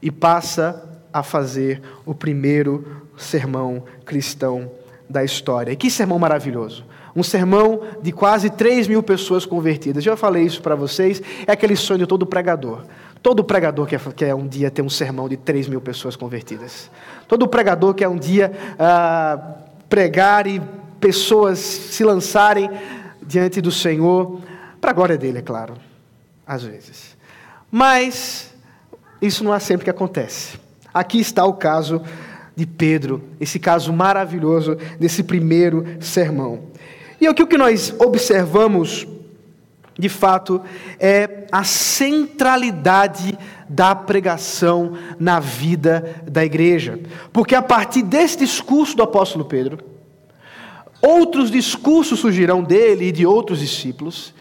e 0.00 0.10
passa 0.10 0.98
a 1.12 1.22
fazer 1.22 1.82
o 2.06 2.14
primeiro 2.14 3.02
sermão 3.18 3.84
cristão 4.06 4.70
da 5.06 5.22
história. 5.24 5.72
E 5.72 5.76
que 5.76 5.90
sermão 5.90 6.18
maravilhoso! 6.18 6.86
Um 7.14 7.22
sermão 7.22 7.82
de 8.00 8.12
quase 8.12 8.48
3 8.48 8.88
mil 8.88 9.02
pessoas 9.02 9.44
convertidas. 9.44 10.02
Já 10.02 10.16
falei 10.16 10.44
isso 10.44 10.62
para 10.62 10.74
vocês, 10.74 11.20
é 11.46 11.52
aquele 11.52 11.76
sonho 11.76 11.98
de 11.98 12.06
todo 12.06 12.24
pregador. 12.24 12.86
Todo 13.22 13.44
pregador 13.44 13.86
quer, 13.86 14.00
quer 14.14 14.34
um 14.34 14.48
dia 14.48 14.70
ter 14.70 14.80
um 14.80 14.88
sermão 14.88 15.28
de 15.28 15.36
3 15.36 15.68
mil 15.68 15.82
pessoas 15.82 16.16
convertidas. 16.16 16.90
Todo 17.28 17.46
pregador 17.46 17.92
quer 17.92 18.08
um 18.08 18.16
dia 18.16 18.52
ah, 18.78 19.56
pregar 19.86 20.46
e 20.46 20.62
pessoas 21.00 21.58
se 21.58 22.04
lançarem 22.04 22.70
diante 23.22 23.60
do 23.60 23.70
Senhor, 23.70 24.40
para 24.80 24.90
a 24.90 24.94
glória 24.94 25.18
dele, 25.18 25.38
é 25.38 25.42
claro. 25.42 25.74
às 26.46 26.62
vezes. 26.62 27.16
Mas 27.70 28.54
isso 29.20 29.42
não 29.42 29.54
é 29.54 29.58
sempre 29.58 29.84
que 29.84 29.90
acontece. 29.90 30.58
Aqui 30.94 31.18
está 31.20 31.44
o 31.44 31.54
caso 31.54 32.02
de 32.54 32.66
Pedro, 32.66 33.22
esse 33.40 33.58
caso 33.58 33.92
maravilhoso 33.92 34.76
desse 34.98 35.22
primeiro 35.22 35.84
sermão. 36.00 36.60
E 37.20 37.28
o 37.28 37.34
que 37.34 37.58
nós 37.58 37.94
observamos, 37.98 39.06
de 39.98 40.08
fato, 40.08 40.62
é 40.98 41.46
a 41.50 41.64
centralidade 41.64 43.36
da 43.68 43.94
pregação 43.94 44.96
na 45.18 45.40
vida 45.40 46.22
da 46.26 46.44
igreja. 46.44 47.00
Porque 47.32 47.54
a 47.54 47.62
partir 47.62 48.02
desse 48.02 48.38
discurso 48.38 48.96
do 48.96 49.02
apóstolo 49.02 49.44
Pedro, 49.44 49.95
outros 51.06 51.50
discursos 51.50 52.18
surgirão 52.18 52.62
dele 52.62 53.06
e 53.06 53.12
de 53.12 53.24
outros 53.24 53.60
discípulos, 53.60 54.34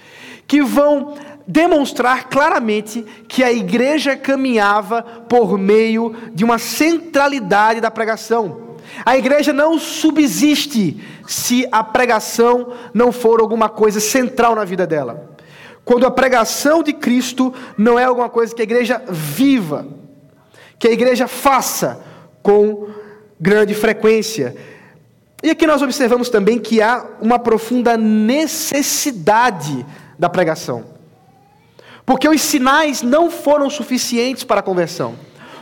que 0.48 0.62
vão 0.62 1.14
demonstrar 1.48 2.28
claramente 2.28 3.06
que 3.28 3.44
a 3.44 3.52
igreja 3.52 4.16
caminhava 4.16 5.04
por 5.04 5.58
meio 5.58 6.16
de 6.34 6.44
uma 6.44 6.58
centralidade 6.58 7.80
da 7.80 7.92
pregação. 7.92 8.78
A 9.06 9.18
igreja 9.18 9.52
não 9.52 9.78
subsiste 9.78 11.00
se 11.28 11.68
a 11.72 11.84
pregação 11.84 12.74
não 12.94 13.12
for 13.12 13.40
alguma 13.40 13.70
coisa 13.70 14.00
central 14.00 14.56
na 14.56 14.64
vida 14.64 14.88
dela. 14.88 15.36
Quando 15.84 16.06
a 16.06 16.12
pregação 16.12 16.82
de 16.82 16.94
Cristo 16.94 17.54
não 17.78 18.00
é 18.00 18.06
alguma 18.06 18.30
coisa 18.30 18.56
que 18.56 18.62
a 18.62 18.64
igreja 18.64 19.04
viva, 19.08 19.86
que 20.80 20.88
a 20.88 20.92
igreja 20.92 21.28
faça 21.28 22.04
com 22.42 22.88
grande 23.40 23.74
frequência. 23.74 24.56
E 25.46 25.52
aqui 25.52 25.68
nós 25.68 25.84
observamos 25.84 26.28
também 26.28 26.58
que 26.58 26.82
há 26.82 27.06
uma 27.22 27.38
profunda 27.38 27.96
necessidade 27.96 29.86
da 30.18 30.28
pregação. 30.28 30.86
Porque 32.04 32.28
os 32.28 32.42
sinais 32.42 33.04
não 33.04 33.30
foram 33.30 33.70
suficientes 33.70 34.44
para 34.44 34.62
a 34.62 34.64
conversão. 34.64 35.14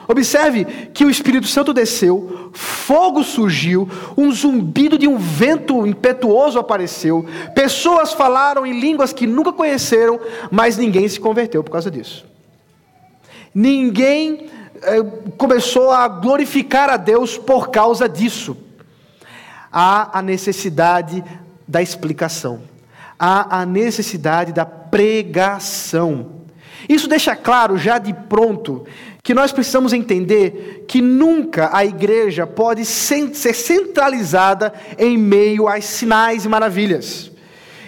Observe 0.08 0.64
que 0.94 1.04
o 1.04 1.10
Espírito 1.10 1.48
Santo 1.48 1.74
desceu, 1.74 2.50
fogo 2.54 3.26
surgiu, 3.26 3.90
um 4.16 4.32
zumbido 4.32 4.98
de 4.98 5.06
um 5.06 5.18
vento 5.18 5.86
impetuoso 5.86 6.58
apareceu, 6.58 7.26
pessoas 7.54 8.14
falaram 8.14 8.66
em 8.66 8.80
línguas 8.80 9.12
que 9.12 9.28
nunca 9.28 9.52
conheceram, 9.52 10.18
mas 10.50 10.78
ninguém 10.78 11.10
se 11.10 11.20
converteu 11.20 11.62
por 11.62 11.72
causa 11.72 11.92
disso. 11.92 12.26
Ninguém 13.54 14.48
eh, 14.82 15.04
começou 15.38 15.92
a 15.92 16.08
glorificar 16.08 16.90
a 16.90 16.96
Deus 16.96 17.38
por 17.38 17.70
causa 17.70 18.08
disso. 18.08 18.56
Há 19.74 20.20
a 20.20 20.22
necessidade 20.22 21.24
da 21.68 21.82
explicação, 21.82 22.62
há 23.18 23.62
a 23.62 23.66
necessidade 23.66 24.54
da 24.54 24.66
pregação. 24.66 26.44
Isso 26.88 27.08
deixa 27.08 27.36
claro 27.36 27.78
já 27.78 27.98
de 27.98 28.14
pronto 28.14 28.86
que 29.24 29.34
nós 29.34 29.52
precisamos 29.52 29.94
entender 29.94 30.84
que 30.88 31.02
nunca 31.02 31.70
a 31.74 31.86
igreja 31.86 32.46
pode 32.46 32.86
ser 32.86 33.34
centralizada 33.34 34.74
em 35.00 35.18
meio 35.18 35.68
a 35.68 35.80
sinais 35.80 36.44
e 36.44 36.50
maravilhas. 36.50 37.32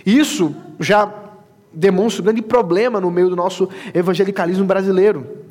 Isso 0.05 0.55
já 0.79 1.11
demonstra 1.73 2.21
um 2.21 2.25
grande 2.25 2.41
problema 2.41 3.01
no 3.01 3.11
meio 3.11 3.29
do 3.29 3.35
nosso 3.35 3.69
evangelicalismo 3.93 4.65
brasileiro. 4.65 5.44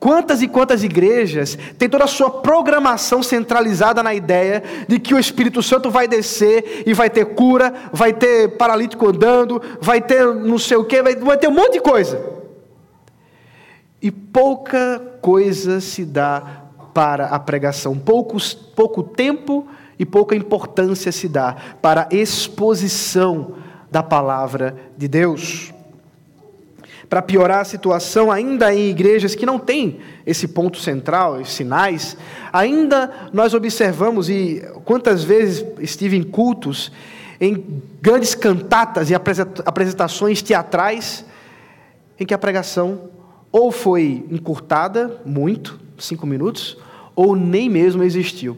Quantas 0.00 0.42
e 0.42 0.48
quantas 0.48 0.84
igrejas 0.84 1.58
têm 1.76 1.88
toda 1.88 2.04
a 2.04 2.08
sua 2.08 2.30
programação 2.30 3.20
centralizada 3.22 4.00
na 4.02 4.14
ideia 4.14 4.62
de 4.86 4.98
que 5.00 5.12
o 5.12 5.18
Espírito 5.18 5.60
Santo 5.60 5.90
vai 5.90 6.06
descer 6.06 6.84
e 6.86 6.94
vai 6.94 7.10
ter 7.10 7.24
cura, 7.34 7.74
vai 7.92 8.12
ter 8.12 8.56
paralítico 8.56 9.08
andando, 9.08 9.60
vai 9.80 10.00
ter 10.00 10.24
não 10.34 10.56
sei 10.56 10.76
o 10.76 10.86
vai, 11.02 11.16
vai 11.16 11.36
ter 11.36 11.48
um 11.48 11.54
monte 11.54 11.74
de 11.74 11.80
coisa. 11.80 12.38
E 14.00 14.12
pouca 14.12 15.02
coisa 15.20 15.80
se 15.80 16.04
dá 16.04 16.62
para 16.94 17.26
a 17.26 17.38
pregação, 17.38 17.98
Poucos, 17.98 18.54
pouco 18.54 19.02
tempo 19.02 19.66
e 19.98 20.06
pouca 20.06 20.36
importância 20.36 21.10
se 21.10 21.28
dá 21.28 21.56
para 21.82 22.08
a 22.10 22.14
exposição 22.14 23.54
da 23.90 24.02
palavra 24.02 24.76
de 24.96 25.08
Deus. 25.08 25.72
Para 27.08 27.22
piorar 27.22 27.60
a 27.60 27.64
situação, 27.64 28.30
ainda 28.30 28.74
em 28.74 28.90
igrejas 28.90 29.34
que 29.34 29.46
não 29.46 29.58
têm 29.58 30.00
esse 30.26 30.46
ponto 30.46 30.78
central, 30.78 31.36
os 31.36 31.52
sinais, 31.52 32.16
ainda 32.52 33.30
nós 33.32 33.54
observamos, 33.54 34.28
e 34.28 34.62
quantas 34.84 35.24
vezes 35.24 35.64
estive 35.80 36.16
em 36.16 36.22
cultos, 36.22 36.92
em 37.40 37.82
grandes 38.02 38.34
cantatas 38.34 39.10
e 39.10 39.14
apresentações 39.14 40.42
teatrais, 40.42 41.24
em 42.20 42.26
que 42.26 42.34
a 42.34 42.38
pregação 42.38 43.08
ou 43.50 43.72
foi 43.72 44.26
encurtada 44.30 45.20
muito, 45.24 45.80
cinco 45.96 46.26
minutos, 46.26 46.76
ou 47.16 47.34
nem 47.34 47.70
mesmo 47.70 48.02
existiu. 48.02 48.56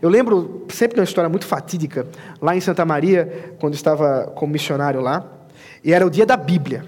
Eu 0.00 0.08
lembro 0.08 0.64
sempre 0.70 0.94
de 0.94 1.00
uma 1.00 1.04
história 1.04 1.28
muito 1.28 1.44
fatídica, 1.44 2.06
lá 2.40 2.56
em 2.56 2.60
Santa 2.60 2.84
Maria, 2.86 3.54
quando 3.60 3.74
estava 3.74 4.32
como 4.34 4.52
missionário 4.52 5.00
lá, 5.00 5.22
e 5.84 5.92
era 5.92 6.06
o 6.06 6.10
dia 6.10 6.24
da 6.24 6.36
Bíblia. 6.36 6.84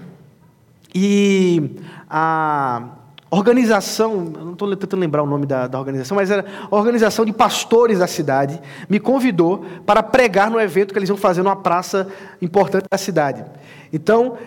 E 0.93 1.77
a 2.09 2.83
organização, 3.31 4.23
não 4.23 4.53
estou 4.53 4.75
tentando 4.75 4.99
lembrar 4.99 5.23
o 5.23 5.25
nome 5.25 5.45
da, 5.45 5.65
da, 5.65 5.79
organização, 5.79 6.15
mas 6.15 6.29
era 6.29 6.45
a 6.69 6.75
organização 6.75 7.25
de 7.25 7.33
pastores 7.33 7.99
da 7.99 8.05
cidade, 8.05 8.61
me 8.87 8.99
convidou 8.99 9.65
para 9.85 10.03
pregar 10.03 10.51
no 10.51 10.59
evento 10.59 10.93
que 10.93 10.99
eles 10.99 11.09
iam 11.09 11.17
fazer 11.17 11.41
numa 11.41 11.55
praça 11.55 12.07
importante 12.41 12.85
da 12.91 12.97
cidade. 12.97 13.43
Então, 13.91 14.37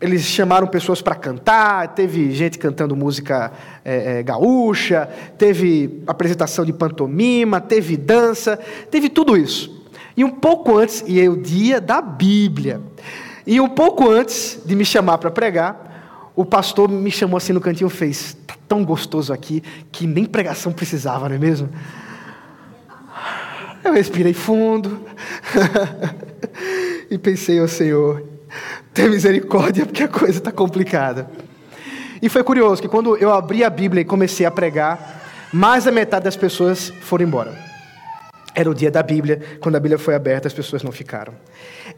eles 0.00 0.22
chamaram 0.22 0.66
pessoas 0.66 1.02
para 1.02 1.14
cantar, 1.14 1.88
teve 1.94 2.30
gente 2.32 2.58
cantando 2.58 2.96
música 2.96 3.52
é, 3.84 4.18
é, 4.18 4.22
gaúcha, 4.22 5.08
teve 5.36 6.02
apresentação 6.06 6.64
de 6.64 6.72
pantomima, 6.72 7.60
teve 7.60 7.96
dança, 7.96 8.58
teve 8.90 9.08
tudo 9.08 9.36
isso. 9.36 9.84
E 10.16 10.24
um 10.24 10.30
pouco 10.30 10.78
antes, 10.78 11.04
e 11.06 11.20
é 11.20 11.28
o 11.28 11.36
dia 11.36 11.80
da 11.80 12.00
Bíblia, 12.00 12.80
e 13.46 13.60
um 13.60 13.68
pouco 13.68 14.10
antes 14.10 14.58
de 14.64 14.74
me 14.74 14.84
chamar 14.84 15.18
para 15.18 15.30
pregar, 15.30 16.32
o 16.34 16.44
pastor 16.44 16.88
me 16.88 17.10
chamou 17.10 17.36
assim 17.36 17.52
no 17.52 17.60
cantinho 17.60 17.88
e 17.88 17.90
fez: 17.90 18.36
Está 18.40 18.54
tão 18.66 18.84
gostoso 18.84 19.32
aqui 19.32 19.62
que 19.92 20.06
nem 20.06 20.24
pregação 20.24 20.72
precisava, 20.72 21.28
não 21.28 21.36
é 21.36 21.38
mesmo? 21.38 21.68
Eu 23.84 23.92
respirei 23.92 24.32
fundo 24.32 25.00
e 27.10 27.18
pensei, 27.18 27.60
ô 27.60 27.64
oh, 27.64 27.68
Senhor, 27.68 28.24
ter 28.94 29.10
misericórdia, 29.10 29.84
porque 29.84 30.04
a 30.04 30.08
coisa 30.08 30.38
está 30.38 30.50
complicada. 30.50 31.30
E 32.22 32.28
foi 32.30 32.42
curioso 32.42 32.80
que 32.80 32.88
quando 32.88 33.14
eu 33.18 33.30
abri 33.30 33.62
a 33.62 33.68
Bíblia 33.68 34.00
e 34.00 34.04
comecei 34.04 34.46
a 34.46 34.50
pregar, 34.50 35.22
mais 35.52 35.84
da 35.84 35.92
metade 35.92 36.24
das 36.24 36.36
pessoas 36.36 36.90
foram 37.02 37.26
embora. 37.26 37.73
Era 38.54 38.70
o 38.70 38.74
dia 38.74 38.90
da 38.90 39.02
Bíblia, 39.02 39.40
quando 39.60 39.76
a 39.76 39.80
Bíblia 39.80 39.98
foi 39.98 40.14
aberta, 40.14 40.46
as 40.46 40.54
pessoas 40.54 40.82
não 40.82 40.92
ficaram. 40.92 41.34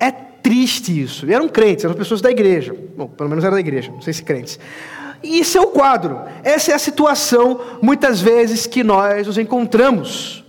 É 0.00 0.10
triste 0.10 1.02
isso. 1.02 1.26
E 1.26 1.34
eram 1.34 1.48
crentes, 1.48 1.84
eram 1.84 1.94
pessoas 1.94 2.20
da 2.20 2.30
igreja. 2.30 2.75
Bom, 2.96 3.08
pelo 3.08 3.28
menos 3.28 3.44
eram 3.44 3.54
da 3.54 3.60
igreja, 3.60 3.90
não 3.92 4.00
sei 4.00 4.12
se 4.12 4.22
crentes. 4.22 4.58
E 5.22 5.40
isso 5.40 5.58
é 5.58 5.60
o 5.60 5.66
quadro. 5.66 6.20
Essa 6.42 6.72
é 6.72 6.75
a 6.75 6.78
situação, 6.78 7.60
muitas 7.82 8.20
vezes, 8.20 8.66
que 8.66 8.82
nós 8.82 9.26
nos 9.26 9.38
encontramos. 9.38 10.44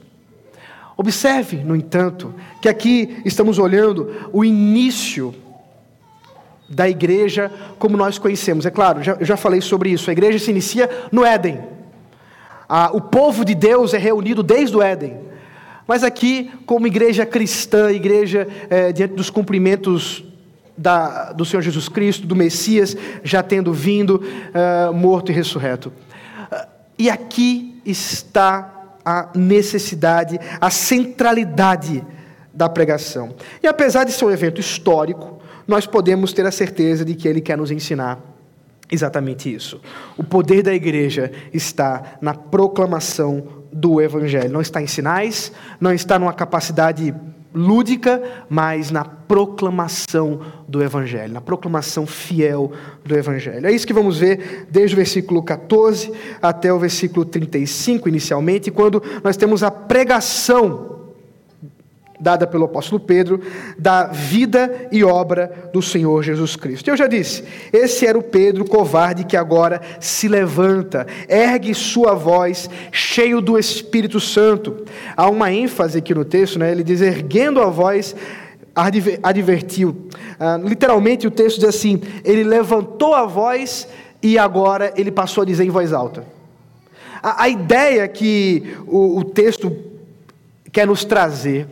Observe, 0.95 1.57
no 1.57 1.75
entanto, 1.75 2.33
que 2.61 2.69
aqui 2.69 3.21
estamos 3.25 3.59
olhando 3.59 4.29
o 4.31 4.43
início 4.43 5.33
da 6.69 6.89
igreja 6.89 7.51
como 7.77 7.95
nós 7.95 8.17
conhecemos. 8.17 8.65
É 8.65 8.71
claro, 8.71 9.03
já, 9.03 9.13
eu 9.13 9.25
já 9.25 9.37
falei 9.37 9.61
sobre 9.61 9.89
isso. 9.89 10.09
A 10.09 10.13
igreja 10.13 10.39
se 10.39 10.51
inicia 10.51 10.89
no 11.11 11.23
Éden. 11.23 11.59
Ah, 12.67 12.89
o 12.93 12.99
povo 12.99 13.45
de 13.45 13.55
Deus 13.55 13.93
é 13.93 13.97
reunido 13.97 14.43
desde 14.43 14.75
o 14.75 14.81
Éden. 14.81 15.26
Mas 15.87 16.03
aqui, 16.03 16.51
como 16.65 16.85
igreja 16.85 17.25
cristã, 17.25 17.91
igreja 17.91 18.47
é, 18.69 18.91
diante 18.91 19.13
dos 19.13 19.29
cumprimentos 19.29 20.23
da, 20.77 21.31
do 21.31 21.43
Senhor 21.43 21.61
Jesus 21.61 21.89
Cristo, 21.89 22.27
do 22.27 22.35
Messias, 22.35 22.95
já 23.23 23.41
tendo 23.41 23.73
vindo, 23.73 24.21
uh, 24.21 24.93
morto 24.93 25.31
e 25.31 25.33
ressurreto. 25.33 25.91
Uh, 26.51 26.67
e 26.99 27.09
aqui 27.09 27.81
está 27.85 28.95
a 29.03 29.29
necessidade, 29.33 30.39
a 30.59 30.69
centralidade 30.69 32.05
da 32.53 32.67
pregação. 32.67 33.35
E 33.63 33.67
apesar 33.67 34.03
de 34.03 34.11
ser 34.11 34.25
um 34.25 34.31
evento 34.31 34.59
histórico, 34.59 35.41
nós 35.67 35.87
podemos 35.87 36.33
ter 36.33 36.45
a 36.45 36.51
certeza 36.51 37.03
de 37.03 37.15
que 37.15 37.27
ele 37.27 37.41
quer 37.41 37.57
nos 37.57 37.71
ensinar 37.71 38.19
exatamente 38.91 39.53
isso. 39.53 39.81
O 40.17 40.23
poder 40.23 40.63
da 40.63 40.73
igreja 40.73 41.31
está 41.53 42.17
na 42.21 42.33
proclamação 42.33 43.56
do 43.79 44.01
evangelho. 44.01 44.51
Não 44.51 44.61
está 44.61 44.81
em 44.81 44.87
sinais, 44.87 45.51
não 45.79 45.93
está 45.93 46.17
numa 46.17 46.33
capacidade 46.33 47.13
lúdica, 47.53 48.21
mas 48.49 48.91
na 48.91 49.03
proclamação 49.03 50.39
do 50.67 50.83
Evangelho, 50.83 51.33
na 51.33 51.41
proclamação 51.41 52.05
fiel 52.05 52.71
do 53.03 53.15
Evangelho. 53.15 53.65
É 53.65 53.71
isso 53.71 53.87
que 53.87 53.93
vamos 53.93 54.19
ver 54.19 54.67
desde 54.69 54.95
o 54.95 54.97
versículo 54.97 55.41
14 55.41 56.11
até 56.41 56.71
o 56.71 56.77
versículo 56.77 57.25
35, 57.25 58.07
inicialmente, 58.09 58.69
quando 58.69 59.01
nós 59.23 59.35
temos 59.37 59.63
a 59.63 59.71
pregação 59.71 60.96
dada 62.19 62.47
pelo 62.47 62.65
apóstolo 62.65 62.99
Pedro, 62.99 63.41
da 63.77 64.07
vida 64.07 64.87
e 64.91 65.03
obra 65.03 65.69
do 65.71 65.81
Senhor 65.81 66.23
Jesus 66.23 66.55
Cristo. 66.55 66.89
Eu 66.89 66.97
já 66.97 67.07
disse, 67.07 67.43
esse 67.71 68.05
era 68.05 68.17
o 68.17 68.23
Pedro 68.23 68.65
covarde 68.65 69.23
que 69.23 69.37
agora 69.37 69.81
se 69.99 70.27
levanta, 70.27 71.05
ergue 71.29 71.73
sua 71.75 72.13
voz, 72.13 72.69
cheio 72.91 73.39
do 73.39 73.57
Espírito 73.57 74.19
Santo. 74.19 74.85
Há 75.15 75.29
uma 75.29 75.51
ênfase 75.51 75.99
aqui 75.99 76.13
no 76.13 76.25
texto, 76.25 76.57
né? 76.57 76.71
ele 76.71 76.83
diz: 76.83 77.01
erguendo 77.01 77.61
a 77.61 77.67
voz, 77.67 78.15
advertiu. 79.21 80.07
Ah, 80.39 80.59
literalmente 80.61 81.27
o 81.27 81.31
texto 81.31 81.59
diz 81.59 81.69
assim: 81.69 82.01
ele 82.23 82.43
levantou 82.43 83.13
a 83.13 83.25
voz 83.25 83.87
e 84.21 84.37
agora 84.37 84.91
ele 84.95 85.11
passou 85.11 85.43
a 85.43 85.45
dizer 85.45 85.65
em 85.65 85.69
voz 85.69 85.93
alta. 85.93 86.23
A, 87.21 87.49
ideia 87.49 88.07
que 88.07 88.77
o 88.87 89.23
texto 89.23 89.75
quer 90.71 90.85
nos 90.85 91.03
trazer 91.03 91.67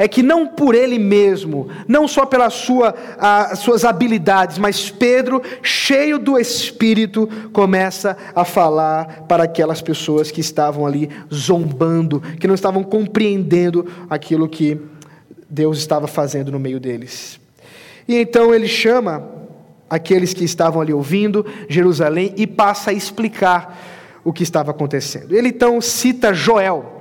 é 0.00 0.08
que 0.08 0.22
não 0.22 0.46
por 0.46 0.74
ele 0.74 0.98
mesmo, 0.98 1.68
não 1.86 2.08
só 2.08 2.24
pelas 2.24 2.54
sua, 2.54 2.94
suas 3.54 3.84
habilidades, 3.84 4.56
mas 4.56 4.88
Pedro, 4.88 5.42
cheio 5.62 6.18
do 6.18 6.38
Espírito, 6.38 7.28
começa 7.52 8.16
a 8.34 8.42
falar 8.42 9.26
para 9.28 9.44
aquelas 9.44 9.82
pessoas 9.82 10.30
que 10.30 10.40
estavam 10.40 10.86
ali 10.86 11.10
zombando, 11.30 12.18
que 12.40 12.46
não 12.46 12.54
estavam 12.54 12.82
compreendendo 12.82 13.86
aquilo 14.08 14.48
que 14.48 14.80
Deus 15.50 15.76
estava 15.76 16.06
fazendo 16.06 16.50
no 16.50 16.58
meio 16.58 16.80
deles. 16.80 17.38
E 18.08 18.16
então 18.16 18.54
ele 18.54 18.68
chama 18.68 19.22
aqueles 19.90 20.32
que 20.32 20.44
estavam 20.44 20.80
ali 20.80 20.94
ouvindo 20.94 21.44
Jerusalém 21.68 22.32
e 22.38 22.46
passa 22.46 22.88
a 22.88 22.94
explicar 22.94 23.78
o 24.24 24.32
que 24.32 24.44
estava 24.44 24.70
acontecendo. 24.70 25.36
Ele 25.36 25.48
então 25.48 25.78
cita 25.78 26.32
Joel. 26.32 26.99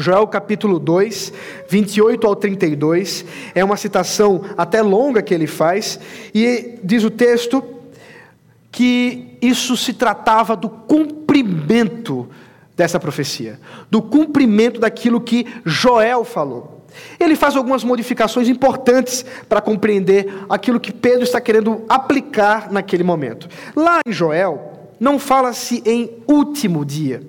Joel 0.00 0.26
capítulo 0.26 0.78
2, 0.78 1.32
28 1.68 2.26
ao 2.26 2.34
32, 2.34 3.24
é 3.54 3.62
uma 3.62 3.76
citação 3.76 4.42
até 4.56 4.80
longa 4.80 5.20
que 5.20 5.34
ele 5.34 5.46
faz, 5.46 6.00
e 6.34 6.78
diz 6.82 7.04
o 7.04 7.10
texto 7.10 7.62
que 8.72 9.36
isso 9.42 9.76
se 9.76 9.92
tratava 9.92 10.56
do 10.56 10.70
cumprimento 10.70 12.28
dessa 12.74 12.98
profecia, 12.98 13.60
do 13.90 14.00
cumprimento 14.00 14.80
daquilo 14.80 15.20
que 15.20 15.46
Joel 15.66 16.24
falou. 16.24 16.86
Ele 17.18 17.36
faz 17.36 17.54
algumas 17.54 17.84
modificações 17.84 18.48
importantes 18.48 19.24
para 19.48 19.60
compreender 19.60 20.32
aquilo 20.48 20.80
que 20.80 20.92
Pedro 20.92 21.22
está 21.22 21.40
querendo 21.40 21.84
aplicar 21.88 22.72
naquele 22.72 23.04
momento. 23.04 23.48
Lá 23.76 24.00
em 24.06 24.12
Joel, 24.12 24.88
não 24.98 25.18
fala-se 25.18 25.82
em 25.84 26.22
último 26.26 26.84
dia. 26.84 27.22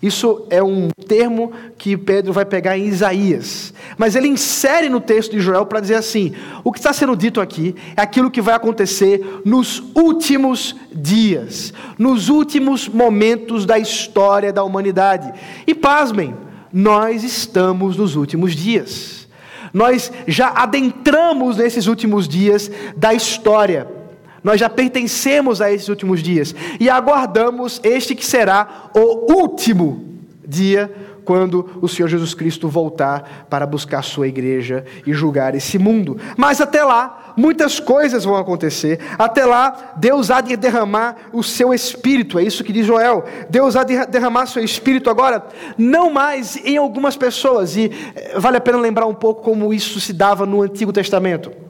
Isso 0.00 0.46
é 0.48 0.62
um 0.62 0.90
termo 1.08 1.52
que 1.76 1.96
Pedro 1.96 2.32
vai 2.32 2.44
pegar 2.44 2.78
em 2.78 2.86
Isaías. 2.86 3.74
Mas 3.96 4.14
ele 4.14 4.28
insere 4.28 4.88
no 4.88 5.00
texto 5.00 5.32
de 5.32 5.40
Joel 5.40 5.66
para 5.66 5.80
dizer 5.80 5.96
assim: 5.96 6.34
o 6.62 6.70
que 6.70 6.78
está 6.78 6.92
sendo 6.92 7.16
dito 7.16 7.40
aqui 7.40 7.74
é 7.96 8.02
aquilo 8.02 8.30
que 8.30 8.40
vai 8.40 8.54
acontecer 8.54 9.40
nos 9.44 9.82
últimos 9.94 10.76
dias, 10.92 11.72
nos 11.98 12.28
últimos 12.28 12.88
momentos 12.88 13.66
da 13.66 13.78
história 13.78 14.52
da 14.52 14.62
humanidade. 14.62 15.32
E 15.66 15.74
pasmem, 15.74 16.34
nós 16.72 17.24
estamos 17.24 17.96
nos 17.96 18.14
últimos 18.14 18.54
dias. 18.54 19.26
Nós 19.72 20.12
já 20.26 20.52
adentramos 20.54 21.56
nesses 21.56 21.88
últimos 21.88 22.28
dias 22.28 22.70
da 22.96 23.12
história. 23.12 23.97
Nós 24.42 24.60
já 24.60 24.68
pertencemos 24.68 25.60
a 25.60 25.72
esses 25.72 25.88
últimos 25.88 26.22
dias 26.22 26.54
e 26.78 26.88
aguardamos 26.88 27.80
este 27.82 28.14
que 28.14 28.24
será 28.24 28.90
o 28.94 29.32
último 29.32 30.04
dia 30.46 30.90
quando 31.28 31.68
o 31.82 31.86
Senhor 31.86 32.08
Jesus 32.08 32.32
Cristo 32.32 32.70
voltar 32.70 33.46
para 33.50 33.66
buscar 33.66 34.02
sua 34.02 34.26
igreja 34.26 34.86
e 35.06 35.12
julgar 35.12 35.54
esse 35.54 35.78
mundo. 35.78 36.16
Mas 36.38 36.58
até 36.58 36.82
lá, 36.82 37.34
muitas 37.36 37.78
coisas 37.78 38.24
vão 38.24 38.34
acontecer. 38.34 38.98
Até 39.18 39.44
lá, 39.44 39.92
Deus 39.98 40.30
há 40.30 40.40
de 40.40 40.56
derramar 40.56 41.28
o 41.30 41.42
seu 41.42 41.74
espírito, 41.74 42.38
é 42.38 42.44
isso 42.44 42.64
que 42.64 42.72
diz 42.72 42.86
Joel. 42.86 43.26
Deus 43.50 43.76
há 43.76 43.84
de 43.84 44.06
derramar 44.06 44.46
seu 44.46 44.64
espírito 44.64 45.10
agora, 45.10 45.44
não 45.76 46.10
mais 46.10 46.56
em 46.64 46.78
algumas 46.78 47.14
pessoas, 47.14 47.76
e 47.76 47.92
eh, 48.16 48.38
vale 48.38 48.56
a 48.56 48.60
pena 48.62 48.78
lembrar 48.78 49.04
um 49.04 49.14
pouco 49.14 49.42
como 49.42 49.74
isso 49.74 50.00
se 50.00 50.14
dava 50.14 50.46
no 50.46 50.62
Antigo 50.62 50.94
Testamento. 50.94 51.67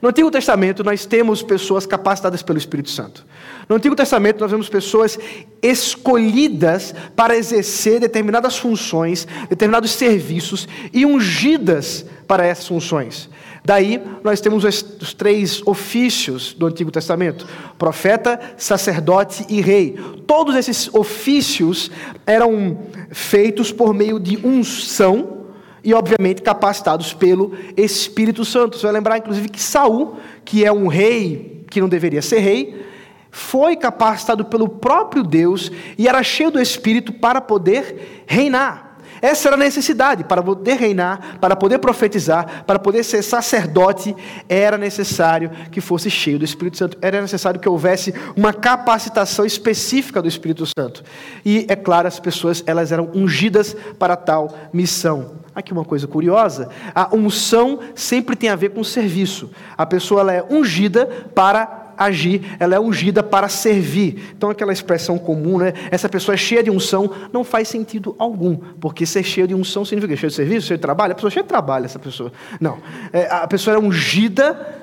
No 0.00 0.08
Antigo 0.08 0.30
Testamento, 0.30 0.84
nós 0.84 1.04
temos 1.04 1.42
pessoas 1.42 1.86
capacitadas 1.86 2.42
pelo 2.42 2.58
Espírito 2.58 2.90
Santo. 2.90 3.24
No 3.68 3.76
Antigo 3.76 3.96
Testamento, 3.96 4.40
nós 4.40 4.50
vemos 4.50 4.68
pessoas 4.68 5.18
escolhidas 5.62 6.94
para 7.16 7.36
exercer 7.36 8.00
determinadas 8.00 8.56
funções, 8.56 9.26
determinados 9.48 9.90
serviços 9.92 10.68
e 10.92 11.04
ungidas 11.04 12.04
para 12.26 12.46
essas 12.46 12.66
funções. 12.66 13.28
Daí, 13.64 14.02
nós 14.24 14.40
temos 14.40 14.64
os 14.64 15.12
três 15.14 15.60
ofícios 15.66 16.54
do 16.54 16.66
Antigo 16.66 16.90
Testamento: 16.90 17.46
profeta, 17.78 18.40
sacerdote 18.56 19.44
e 19.48 19.60
rei. 19.60 19.98
Todos 20.26 20.56
esses 20.56 20.92
ofícios 20.94 21.90
eram 22.26 22.78
feitos 23.10 23.70
por 23.70 23.92
meio 23.92 24.18
de 24.18 24.38
unção 24.46 25.39
e 25.82 25.94
obviamente 25.94 26.42
capacitados 26.42 27.12
pelo 27.12 27.52
Espírito 27.76 28.44
Santo. 28.44 28.76
Você 28.76 28.84
vai 28.84 28.92
lembrar 28.92 29.18
inclusive 29.18 29.48
que 29.48 29.60
Saul, 29.60 30.16
que 30.44 30.64
é 30.64 30.72
um 30.72 30.86
rei 30.86 31.64
que 31.70 31.80
não 31.80 31.88
deveria 31.88 32.22
ser 32.22 32.40
rei, 32.40 32.86
foi 33.30 33.76
capacitado 33.76 34.44
pelo 34.44 34.68
próprio 34.68 35.22
Deus 35.22 35.70
e 35.96 36.08
era 36.08 36.22
cheio 36.22 36.50
do 36.50 36.60
Espírito 36.60 37.12
para 37.12 37.40
poder 37.40 38.24
reinar. 38.26 38.90
Essa 39.22 39.48
era 39.48 39.56
a 39.56 39.58
necessidade 39.58 40.24
para 40.24 40.42
poder 40.42 40.74
reinar, 40.78 41.38
para 41.40 41.54
poder 41.54 41.78
profetizar, 41.78 42.64
para 42.64 42.78
poder 42.78 43.04
ser 43.04 43.22
sacerdote, 43.22 44.16
era 44.48 44.78
necessário 44.78 45.50
que 45.70 45.80
fosse 45.80 46.10
cheio 46.10 46.38
do 46.38 46.44
Espírito 46.44 46.78
Santo. 46.78 46.96
Era 47.02 47.20
necessário 47.20 47.60
que 47.60 47.68
houvesse 47.68 48.14
uma 48.34 48.52
capacitação 48.52 49.44
específica 49.44 50.22
do 50.22 50.28
Espírito 50.28 50.64
Santo. 50.66 51.04
E 51.44 51.66
é 51.68 51.76
claro, 51.76 52.08
as 52.08 52.18
pessoas 52.18 52.62
elas 52.66 52.92
eram 52.92 53.10
ungidas 53.14 53.76
para 53.98 54.16
tal 54.16 54.54
missão. 54.72 55.38
Aqui 55.60 55.72
uma 55.72 55.84
coisa 55.84 56.06
curiosa, 56.06 56.70
a 56.94 57.14
unção 57.14 57.80
sempre 57.94 58.34
tem 58.34 58.48
a 58.48 58.56
ver 58.56 58.70
com 58.70 58.82
serviço. 58.82 59.50
A 59.76 59.84
pessoa 59.84 60.22
ela 60.22 60.32
é 60.32 60.42
ungida 60.50 61.06
para 61.34 61.92
agir, 61.98 62.56
ela 62.58 62.74
é 62.74 62.80
ungida 62.80 63.22
para 63.22 63.46
servir. 63.46 64.32
Então, 64.34 64.48
aquela 64.48 64.72
expressão 64.72 65.18
comum, 65.18 65.58
né? 65.58 65.74
Essa 65.90 66.08
pessoa 66.08 66.34
é 66.34 66.38
cheia 66.38 66.62
de 66.62 66.70
unção, 66.70 67.10
não 67.30 67.44
faz 67.44 67.68
sentido 67.68 68.16
algum, 68.18 68.56
porque 68.56 69.04
ser 69.04 69.22
cheio 69.22 69.46
de 69.46 69.54
unção 69.54 69.84
significa 69.84 70.16
cheio 70.16 70.30
de 70.30 70.36
serviço, 70.36 70.68
cheio 70.68 70.78
de 70.78 70.82
trabalho. 70.82 71.12
A 71.12 71.14
pessoa 71.14 71.28
é 71.28 71.32
cheia 71.32 71.42
de 71.42 71.48
trabalho, 71.48 71.84
essa 71.84 71.98
pessoa. 71.98 72.32
Não. 72.58 72.78
É, 73.12 73.28
a 73.30 73.46
pessoa 73.46 73.76
é 73.76 73.78
ungida 73.78 74.78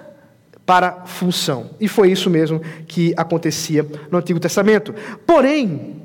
para 0.63 1.05
função. 1.05 1.71
E 1.79 1.87
foi 1.87 2.11
isso 2.11 2.29
mesmo 2.29 2.61
que 2.87 3.15
acontecia 3.17 3.83
no 4.11 4.19
Antigo 4.19 4.39
Testamento. 4.39 4.93
Porém, 5.25 5.95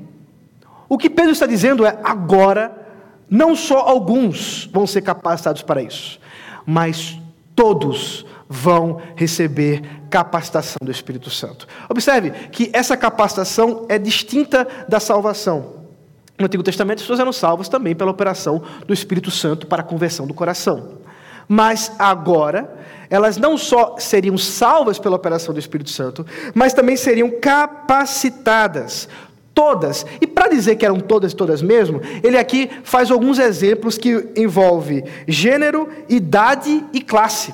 o 0.89 0.97
que 0.97 1.11
Pedro 1.11 1.31
está 1.31 1.45
dizendo 1.45 1.85
é: 1.85 1.99
agora, 2.03 2.82
não 3.33 3.55
só 3.55 3.79
alguns 3.79 4.69
vão 4.71 4.85
ser 4.85 5.01
capacitados 5.01 5.63
para 5.63 5.81
isso, 5.81 6.19
mas 6.67 7.19
todos 7.55 8.27
vão 8.47 9.01
receber 9.15 9.81
capacitação 10.07 10.77
do 10.83 10.91
Espírito 10.91 11.31
Santo. 11.31 11.67
Observe 11.89 12.29
que 12.51 12.69
essa 12.71 12.95
capacitação 12.95 13.87
é 13.89 13.97
distinta 13.97 14.67
da 14.87 14.99
salvação. 14.99 15.81
No 16.37 16.45
Antigo 16.45 16.61
Testamento, 16.61 16.97
as 16.97 17.03
pessoas 17.03 17.19
eram 17.19 17.33
salvas 17.33 17.67
também 17.67 17.95
pela 17.95 18.11
operação 18.11 18.61
do 18.85 18.93
Espírito 18.93 19.31
Santo 19.31 19.65
para 19.65 19.81
a 19.81 19.85
conversão 19.85 20.27
do 20.27 20.33
coração. 20.35 20.99
Mas 21.47 21.91
agora, 21.97 22.77
elas 23.09 23.37
não 23.37 23.57
só 23.57 23.95
seriam 23.97 24.37
salvas 24.37 24.99
pela 24.99 25.15
operação 25.15 25.55
do 25.55 25.59
Espírito 25.59 25.89
Santo, 25.89 26.23
mas 26.53 26.71
também 26.71 26.95
seriam 26.95 27.31
capacitadas. 27.41 29.09
Todas. 29.53 30.05
E 30.19 30.25
para 30.25 30.49
dizer 30.49 30.75
que 30.75 30.85
eram 30.85 30.99
todas, 30.99 31.33
todas 31.33 31.61
mesmo, 31.61 32.01
ele 32.23 32.37
aqui 32.37 32.69
faz 32.83 33.11
alguns 33.11 33.37
exemplos 33.37 33.97
que 33.97 34.31
envolvem 34.35 35.03
gênero, 35.27 35.87
idade 36.09 36.83
e 36.91 37.01
classe. 37.01 37.53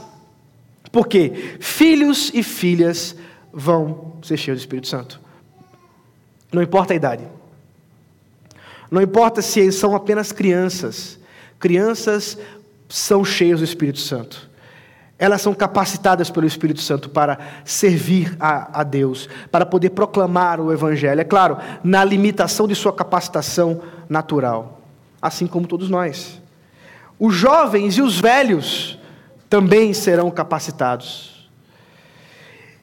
Porque 0.91 1.57
filhos 1.59 2.31
e 2.33 2.41
filhas 2.41 3.15
vão 3.53 4.13
ser 4.23 4.37
cheios 4.37 4.59
do 4.59 4.63
Espírito 4.63 4.87
Santo. 4.87 5.19
Não 6.51 6.61
importa 6.61 6.93
a 6.93 6.95
idade. 6.95 7.23
Não 8.89 9.01
importa 9.01 9.41
se 9.41 9.71
são 9.71 9.95
apenas 9.95 10.31
crianças. 10.31 11.19
Crianças 11.59 12.37
são 12.87 13.23
cheias 13.23 13.59
do 13.59 13.65
Espírito 13.65 13.99
Santo. 13.99 14.48
Elas 15.19 15.41
são 15.41 15.53
capacitadas 15.53 16.29
pelo 16.29 16.47
Espírito 16.47 16.81
Santo 16.81 17.09
para 17.09 17.37
servir 17.65 18.37
a, 18.39 18.79
a, 18.79 18.83
Deus, 18.83 19.27
para 19.51 19.65
poder 19.65 19.89
proclamar 19.89 20.61
o 20.61 20.71
Evangelho. 20.71 21.19
É 21.19 21.25
claro, 21.25 21.57
na 21.83 22.05
limitação 22.05 22.65
de 22.65 22.73
sua 22.73 22.93
capacitação 22.93 23.81
natural, 24.07 24.81
assim 25.21 25.45
como 25.45 25.67
todos 25.67 25.89
nós. 25.89 26.41
Os 27.19 27.35
jovens 27.35 27.97
e 27.97 28.01
os 28.01 28.17
velhos 28.17 28.97
também 29.49 29.93
serão 29.93 30.31
capacitados. 30.31 31.38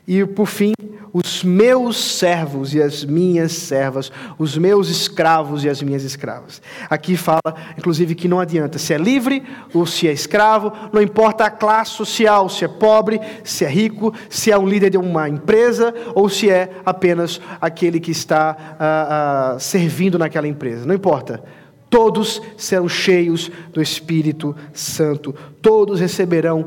E 0.07 0.25
por 0.25 0.47
fim, 0.47 0.73
os 1.13 1.43
meus 1.43 1.97
servos 1.97 2.75
e 2.75 2.83
as 2.83 3.03
minhas 3.03 3.53
servas, 3.53 4.13
os 4.39 4.59
meus 4.59 4.91
escravos 4.91 5.65
e 5.65 5.69
as 5.69 5.81
minhas 5.81 6.05
escravas. 6.05 6.61
Aqui 6.91 7.17
fala, 7.17 7.41
inclusive, 7.77 8.15
que 8.15 8.29
não 8.29 8.39
adianta 8.39 8.79
se 8.79 8.93
é 8.93 8.99
livre 8.99 9.43
ou 9.73 9.87
se 9.87 10.07
é 10.07 10.13
escravo, 10.13 10.71
não 10.93 11.01
importa 11.01 11.47
a 11.47 11.51
classe 11.51 11.93
social, 11.93 12.51
se 12.51 12.67
é 12.67 12.69
pobre, 12.69 13.19
se 13.43 13.65
é 13.65 13.69
rico, 13.69 14.13
se 14.29 14.53
é 14.53 14.59
um 14.59 14.69
líder 14.69 14.91
de 14.91 14.99
uma 14.99 15.27
empresa 15.27 15.95
ou 16.15 16.29
se 16.29 16.51
é 16.51 16.71
apenas 16.85 17.41
aquele 17.61 17.99
que 17.99 18.11
está 18.11 18.77
ah, 18.79 19.55
ah, 19.55 19.59
servindo 19.59 20.19
naquela 20.19 20.47
empresa. 20.47 20.85
Não 20.85 20.95
importa. 20.95 21.43
Todos 21.89 22.43
serão 22.59 22.89
cheios 22.89 23.51
do 23.73 23.81
Espírito 23.81 24.55
Santo, 24.75 25.35
todos 25.63 25.99
receberão 25.99 26.67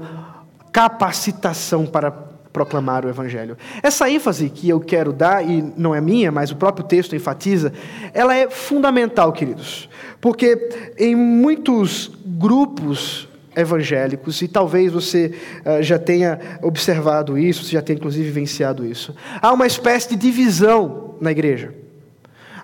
capacitação 0.72 1.86
para 1.86 2.29
proclamar 2.60 3.06
o 3.06 3.10
Evangelho. 3.10 3.58
Essa 3.82 4.10
ênfase 4.10 4.50
que 4.50 4.68
eu 4.68 4.82
quero 4.82 5.14
dar, 5.14 5.50
e 5.50 5.62
não 5.78 5.96
é 5.96 6.02
minha, 6.02 6.30
mas 6.30 6.52
o 6.52 6.58
próprio 6.58 6.86
texto 6.86 7.16
enfatiza, 7.16 7.72
ela 8.14 8.36
é 8.36 8.50
fundamental, 8.50 9.32
queridos, 9.32 9.90
porque 10.20 10.70
em 10.98 11.16
muitos 11.16 12.12
grupos 12.26 13.30
evangélicos, 13.56 14.42
e 14.42 14.48
talvez 14.50 14.92
você 14.92 15.34
uh, 15.66 15.82
já 15.82 15.98
tenha 15.98 16.38
observado 16.62 17.38
isso, 17.38 17.64
você 17.64 17.72
já 17.72 17.82
tenha 17.82 17.98
inclusive 17.98 18.26
vivenciado 18.26 18.86
isso, 18.86 19.16
há 19.42 19.54
uma 19.54 19.66
espécie 19.66 20.10
de 20.10 20.16
divisão 20.18 21.16
na 21.22 21.32
igreja. 21.32 21.74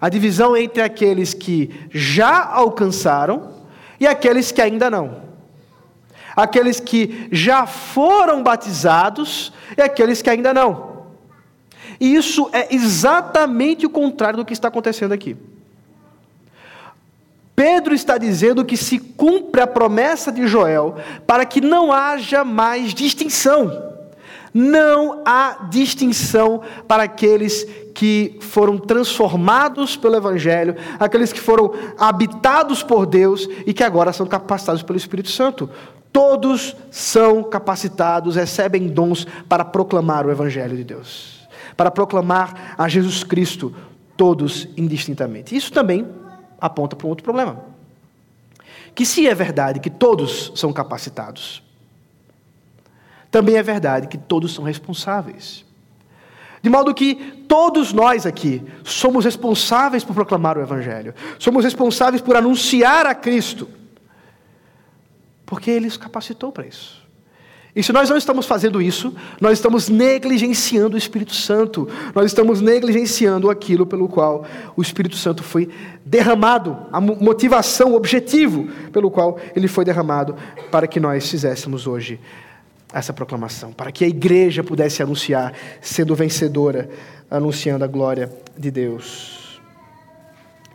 A 0.01 0.09
divisão 0.09 0.57
entre 0.57 0.81
aqueles 0.81 1.33
que 1.33 1.71
já 1.89 2.45
alcançaram 2.45 3.49
e 3.97 4.05
aqueles 4.05 4.51
que 4.51 4.61
ainda 4.61 4.89
não 4.91 5.23
aqueles 6.35 6.79
que 6.79 7.27
já 7.31 7.65
foram 7.65 8.43
batizados 8.43 9.53
e 9.77 9.81
aqueles 9.81 10.21
que 10.21 10.29
ainda 10.29 10.53
não. 10.53 10.95
E 11.99 12.15
isso 12.15 12.49
é 12.51 12.73
exatamente 12.73 13.85
o 13.85 13.89
contrário 13.89 14.37
do 14.37 14.45
que 14.45 14.53
está 14.53 14.67
acontecendo 14.67 15.13
aqui. 15.13 15.37
Pedro 17.55 17.95
está 17.95 18.17
dizendo 18.17 18.65
que 18.65 18.75
se 18.75 18.99
cumpre 18.99 19.61
a 19.61 19.67
promessa 19.67 20.31
de 20.31 20.45
Joel 20.45 20.97
para 21.25 21.45
que 21.45 21.61
não 21.61 21.91
haja 21.93 22.43
mais 22.43 22.93
distinção. 22.93 23.93
Não 24.53 25.21
há 25.25 25.67
distinção 25.69 26.61
para 26.87 27.03
aqueles 27.03 27.65
que 27.93 28.37
foram 28.41 28.77
transformados 28.77 29.95
pelo 29.95 30.15
Evangelho, 30.15 30.75
aqueles 30.99 31.31
que 31.31 31.39
foram 31.39 31.73
habitados 31.97 32.83
por 32.83 33.05
Deus 33.05 33.47
e 33.65 33.73
que 33.73 33.83
agora 33.83 34.11
são 34.11 34.25
capacitados 34.25 34.83
pelo 34.83 34.97
Espírito 34.97 35.29
Santo. 35.29 35.69
Todos 36.15 36.77
são 36.89 37.43
capacitados, 37.43 38.37
recebem 38.37 38.87
dons 38.87 39.27
para 39.49 39.65
proclamar 39.65 40.25
o 40.25 40.31
Evangelho 40.31 40.77
de 40.77 40.83
Deus, 40.85 41.45
para 41.75 41.91
proclamar 41.91 42.73
a 42.77 42.87
Jesus 42.87 43.21
Cristo, 43.21 43.75
todos 44.15 44.65
indistintamente. 44.77 45.53
Isso 45.53 45.73
também 45.73 46.07
aponta 46.57 46.95
para 46.95 47.05
um 47.05 47.09
outro 47.09 47.25
problema. 47.25 47.65
Que 48.95 49.05
se 49.05 49.27
é 49.27 49.35
verdade 49.35 49.81
que 49.81 49.89
todos 49.89 50.53
são 50.55 50.71
capacitados, 50.71 51.61
também 53.29 53.57
é 53.57 53.61
verdade 53.61 54.07
que 54.07 54.17
todos 54.17 54.53
são 54.53 54.63
responsáveis. 54.63 55.65
De 56.61 56.69
modo 56.69 56.93
que 56.93 57.43
todos 57.45 57.91
nós 57.91 58.25
aqui 58.25 58.63
somos 58.85 59.25
responsáveis 59.25 60.05
por 60.05 60.13
proclamar 60.13 60.57
o 60.57 60.61
Evangelho, 60.61 61.13
somos 61.37 61.65
responsáveis 61.65 62.21
por 62.21 62.37
anunciar 62.37 63.05
a 63.05 63.13
Cristo. 63.13 63.67
Porque 65.45 65.69
Ele 65.69 65.87
os 65.87 65.97
capacitou 65.97 66.51
para 66.51 66.65
isso. 66.65 67.05
E 67.75 67.83
se 67.83 67.91
nós 67.91 68.09
não 68.09 68.15
estamos 68.15 68.45
fazendo 68.45 68.81
isso, 68.81 69.13
nós 69.41 69.53
estamos 69.53 69.89
negligenciando 69.89 70.95
o 70.95 70.97
Espírito 70.97 71.35
Santo, 71.35 71.89
nós 72.13 72.27
estamos 72.27 72.61
negligenciando 72.61 73.49
aquilo 73.49 73.85
pelo 73.85 74.07
qual 74.07 74.45
o 74.77 74.81
Espírito 74.81 75.17
Santo 75.17 75.43
foi 75.43 75.69
derramado, 76.05 76.77
a 76.89 77.01
motivação, 77.01 77.91
o 77.91 77.95
objetivo 77.95 78.69
pelo 78.93 79.11
qual 79.11 79.37
ele 79.53 79.67
foi 79.67 79.83
derramado 79.83 80.37
para 80.71 80.87
que 80.87 81.01
nós 81.01 81.29
fizéssemos 81.29 81.85
hoje 81.85 82.17
essa 82.93 83.11
proclamação, 83.11 83.73
para 83.73 83.91
que 83.91 84.05
a 84.05 84.07
igreja 84.07 84.63
pudesse 84.63 85.03
anunciar, 85.03 85.51
sendo 85.81 86.15
vencedora, 86.15 86.89
anunciando 87.29 87.83
a 87.83 87.87
glória 87.87 88.31
de 88.57 88.71
Deus 88.71 89.44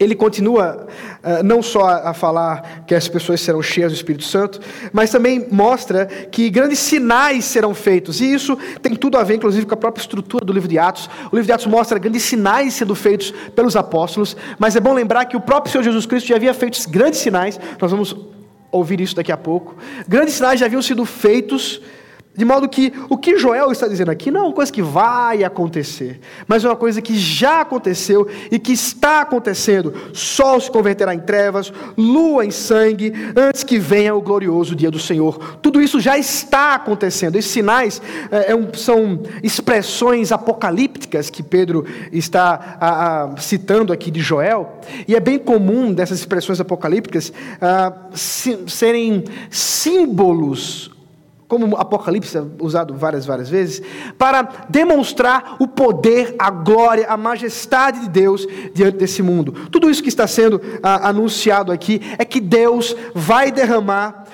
ele 0.00 0.14
continua 0.14 0.86
uh, 1.22 1.42
não 1.44 1.62
só 1.62 1.82
a, 1.86 2.14
falar 2.14 2.84
que 2.86 2.94
as 2.94 3.06
pessoas 3.06 3.42
serão 3.42 3.62
cheias 3.62 3.92
do 3.92 3.96
Espírito 3.96 4.24
Santo, 4.24 4.58
mas 4.94 5.10
também 5.10 5.46
mostra 5.52 6.06
que 6.06 6.48
grandes 6.48 6.78
sinais 6.78 7.44
serão 7.44 7.74
feitos. 7.74 8.18
E 8.22 8.32
isso 8.32 8.56
tem 8.80 8.96
tudo 8.96 9.18
a 9.18 9.22
ver, 9.22 9.34
inclusive, 9.34 9.66
com 9.66 9.74
a 9.74 9.76
própria 9.76 10.00
estrutura 10.00 10.42
do 10.42 10.54
livro 10.54 10.66
de 10.66 10.78
Atos. 10.78 11.10
O 11.30 11.36
livro 11.36 11.44
de 11.44 11.52
Atos 11.52 11.66
mostra 11.66 11.98
grandes 11.98 12.22
sinais 12.22 12.72
sendo 12.72 12.94
feitos 12.94 13.30
pelos 13.54 13.76
apóstolos, 13.76 14.34
mas 14.58 14.74
é 14.74 14.80
bom 14.80 14.94
lembrar 14.94 15.26
que 15.26 15.36
o 15.36 15.40
próprio 15.40 15.70
Senhor 15.70 15.84
Jesus 15.84 16.06
Cristo 16.06 16.28
já 16.28 16.36
havia 16.36 16.54
feito 16.54 16.80
grandes 16.88 17.20
sinais. 17.20 17.60
Nós 17.78 17.90
vamos 17.90 18.16
ouvir 18.72 19.02
isso 19.02 19.14
daqui 19.14 19.30
a 19.30 19.36
pouco. 19.36 19.76
Grandes 20.08 20.34
sinais 20.34 20.58
já 20.58 20.64
haviam 20.64 20.80
sido 20.80 21.04
feitos 21.04 21.82
de 22.36 22.44
modo 22.44 22.68
que 22.68 22.92
o 23.08 23.18
que 23.18 23.36
Joel 23.36 23.72
está 23.72 23.88
dizendo 23.88 24.10
aqui 24.10 24.30
não 24.30 24.40
é 24.40 24.44
uma 24.44 24.52
coisa 24.52 24.72
que 24.72 24.80
vai 24.80 25.42
acontecer, 25.42 26.20
mas 26.46 26.64
é 26.64 26.68
uma 26.68 26.76
coisa 26.76 27.02
que 27.02 27.18
já 27.18 27.62
aconteceu 27.62 28.26
e 28.50 28.58
que 28.58 28.72
está 28.72 29.22
acontecendo. 29.22 29.92
Sol 30.12 30.60
se 30.60 30.70
converterá 30.70 31.12
em 31.12 31.18
trevas, 31.18 31.72
lua 31.98 32.46
em 32.46 32.52
sangue, 32.52 33.12
antes 33.36 33.64
que 33.64 33.80
venha 33.80 34.14
o 34.14 34.22
glorioso 34.22 34.76
dia 34.76 34.92
do 34.92 34.98
Senhor. 34.98 35.56
Tudo 35.60 35.82
isso 35.82 35.98
já 35.98 36.16
está 36.16 36.76
acontecendo. 36.76 37.34
Esses 37.34 37.50
sinais 37.50 38.00
é, 38.30 38.52
é 38.52 38.76
são 38.76 39.20
expressões 39.42 40.30
apocalípticas 40.30 41.30
que 41.30 41.42
Pedro 41.42 41.84
está 42.12 42.78
a, 42.80 43.24
a, 43.24 43.36
citando 43.38 43.92
aqui 43.92 44.08
de 44.08 44.20
Joel, 44.20 44.80
e 45.06 45.16
é 45.16 45.20
bem 45.20 45.38
comum 45.38 45.92
dessas 45.92 46.20
expressões 46.20 46.60
apocalípticas 46.60 47.32
a, 47.60 47.88
ah, 47.88 47.92
serem 48.14 49.24
símbolos 49.50 50.90
como 51.50 51.76
Apocalipse 51.76 52.38
é 52.38 52.44
usado 52.60 52.94
várias, 52.94 53.26
várias 53.26 53.48
vezes, 53.48 53.82
para 54.16 54.48
demonstrar 54.68 55.56
o 55.58 55.66
poder, 55.66 56.36
a 56.38 56.48
glória, 56.48 57.08
a 57.08 57.16
majestade 57.16 58.02
de 58.02 58.08
Deus 58.08 58.46
diante 58.72 58.98
desse 58.98 59.20
mundo. 59.20 59.68
Tudo 59.68 59.90
isso 59.90 60.00
que 60.00 60.08
está 60.08 60.28
sendo 60.28 60.60
ah, 60.80 61.08
anunciado 61.08 61.72
aqui 61.72 62.00
é 62.16 62.24
que 62.24 62.40
Deus 62.40 62.94
vai 63.12 63.50
derramar 63.50 64.26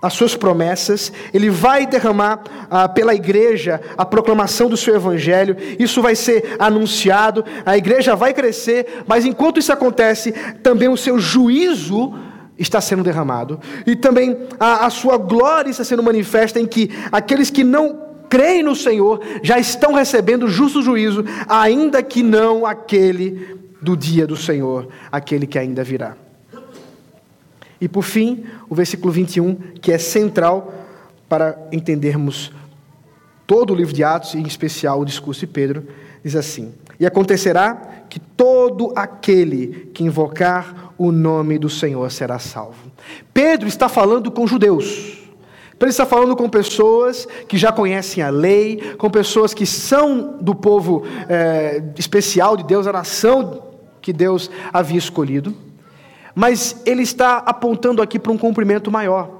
as 0.00 0.12
suas 0.12 0.36
promessas, 0.36 1.12
Ele 1.32 1.50
vai 1.50 1.86
derramar 1.86 2.44
ah, 2.70 2.88
pela 2.88 3.16
igreja 3.16 3.80
a 3.96 4.04
proclamação 4.04 4.68
do 4.68 4.76
seu 4.76 4.94
evangelho, 4.94 5.56
isso 5.76 6.00
vai 6.00 6.14
ser 6.14 6.54
anunciado, 6.60 7.44
a 7.66 7.76
igreja 7.76 8.14
vai 8.14 8.32
crescer, 8.32 9.02
mas 9.08 9.24
enquanto 9.24 9.58
isso 9.58 9.72
acontece, 9.72 10.30
também 10.62 10.88
o 10.88 10.96
seu 10.96 11.18
juízo 11.18 12.14
está 12.58 12.80
sendo 12.80 13.02
derramado, 13.02 13.58
e 13.86 13.96
também 13.96 14.36
a, 14.58 14.86
a 14.86 14.90
sua 14.90 15.16
glória 15.16 15.70
está 15.70 15.84
sendo 15.84 16.02
manifesta 16.02 16.60
em 16.60 16.66
que 16.66 16.90
aqueles 17.10 17.50
que 17.50 17.64
não 17.64 18.04
creem 18.28 18.62
no 18.62 18.74
Senhor 18.74 19.20
já 19.42 19.58
estão 19.58 19.92
recebendo 19.92 20.48
justo 20.48 20.82
juízo, 20.82 21.24
ainda 21.48 22.02
que 22.02 22.22
não 22.22 22.64
aquele 22.64 23.58
do 23.80 23.96
dia 23.96 24.26
do 24.26 24.36
Senhor, 24.36 24.88
aquele 25.10 25.46
que 25.46 25.58
ainda 25.58 25.84
virá. 25.84 26.16
E 27.80 27.88
por 27.88 28.02
fim, 28.02 28.44
o 28.68 28.74
versículo 28.74 29.12
21, 29.12 29.54
que 29.80 29.92
é 29.92 29.98
central 29.98 30.72
para 31.28 31.58
entendermos 31.70 32.52
todo 33.46 33.72
o 33.72 33.76
livro 33.76 33.92
de 33.92 34.02
Atos, 34.02 34.34
e 34.34 34.38
em 34.38 34.46
especial 34.46 35.00
o 35.00 35.04
discurso 35.04 35.40
de 35.40 35.46
Pedro, 35.48 35.86
diz 36.24 36.34
assim: 36.34 36.72
E 36.98 37.04
acontecerá 37.04 37.93
que 38.08 38.18
todo 38.18 38.92
aquele 38.94 39.90
que 39.92 40.04
invocar 40.04 40.92
o 40.96 41.10
nome 41.10 41.58
do 41.58 41.68
Senhor 41.68 42.10
será 42.10 42.38
salvo. 42.38 42.90
Pedro 43.32 43.68
está 43.68 43.88
falando 43.88 44.30
com 44.30 44.46
judeus. 44.46 45.18
Pedro 45.72 45.88
está 45.88 46.06
falando 46.06 46.36
com 46.36 46.48
pessoas 46.48 47.26
que 47.48 47.58
já 47.58 47.72
conhecem 47.72 48.22
a 48.22 48.30
lei, 48.30 48.94
com 48.96 49.10
pessoas 49.10 49.52
que 49.52 49.66
são 49.66 50.38
do 50.40 50.54
povo 50.54 51.04
é, 51.28 51.82
especial 51.98 52.56
de 52.56 52.64
Deus, 52.64 52.86
a 52.86 52.92
nação 52.92 53.62
que 54.00 54.12
Deus 54.12 54.50
havia 54.72 54.98
escolhido. 54.98 55.54
Mas 56.34 56.80
ele 56.86 57.02
está 57.02 57.38
apontando 57.38 58.00
aqui 58.00 58.18
para 58.18 58.32
um 58.32 58.38
cumprimento 58.38 58.90
maior. 58.90 59.30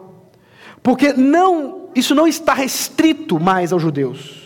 Porque 0.83 1.13
não, 1.13 1.89
isso 1.95 2.15
não 2.15 2.27
está 2.27 2.53
restrito 2.53 3.41
mais 3.41 3.73
aos 3.73 3.81
judeus. 3.81 4.44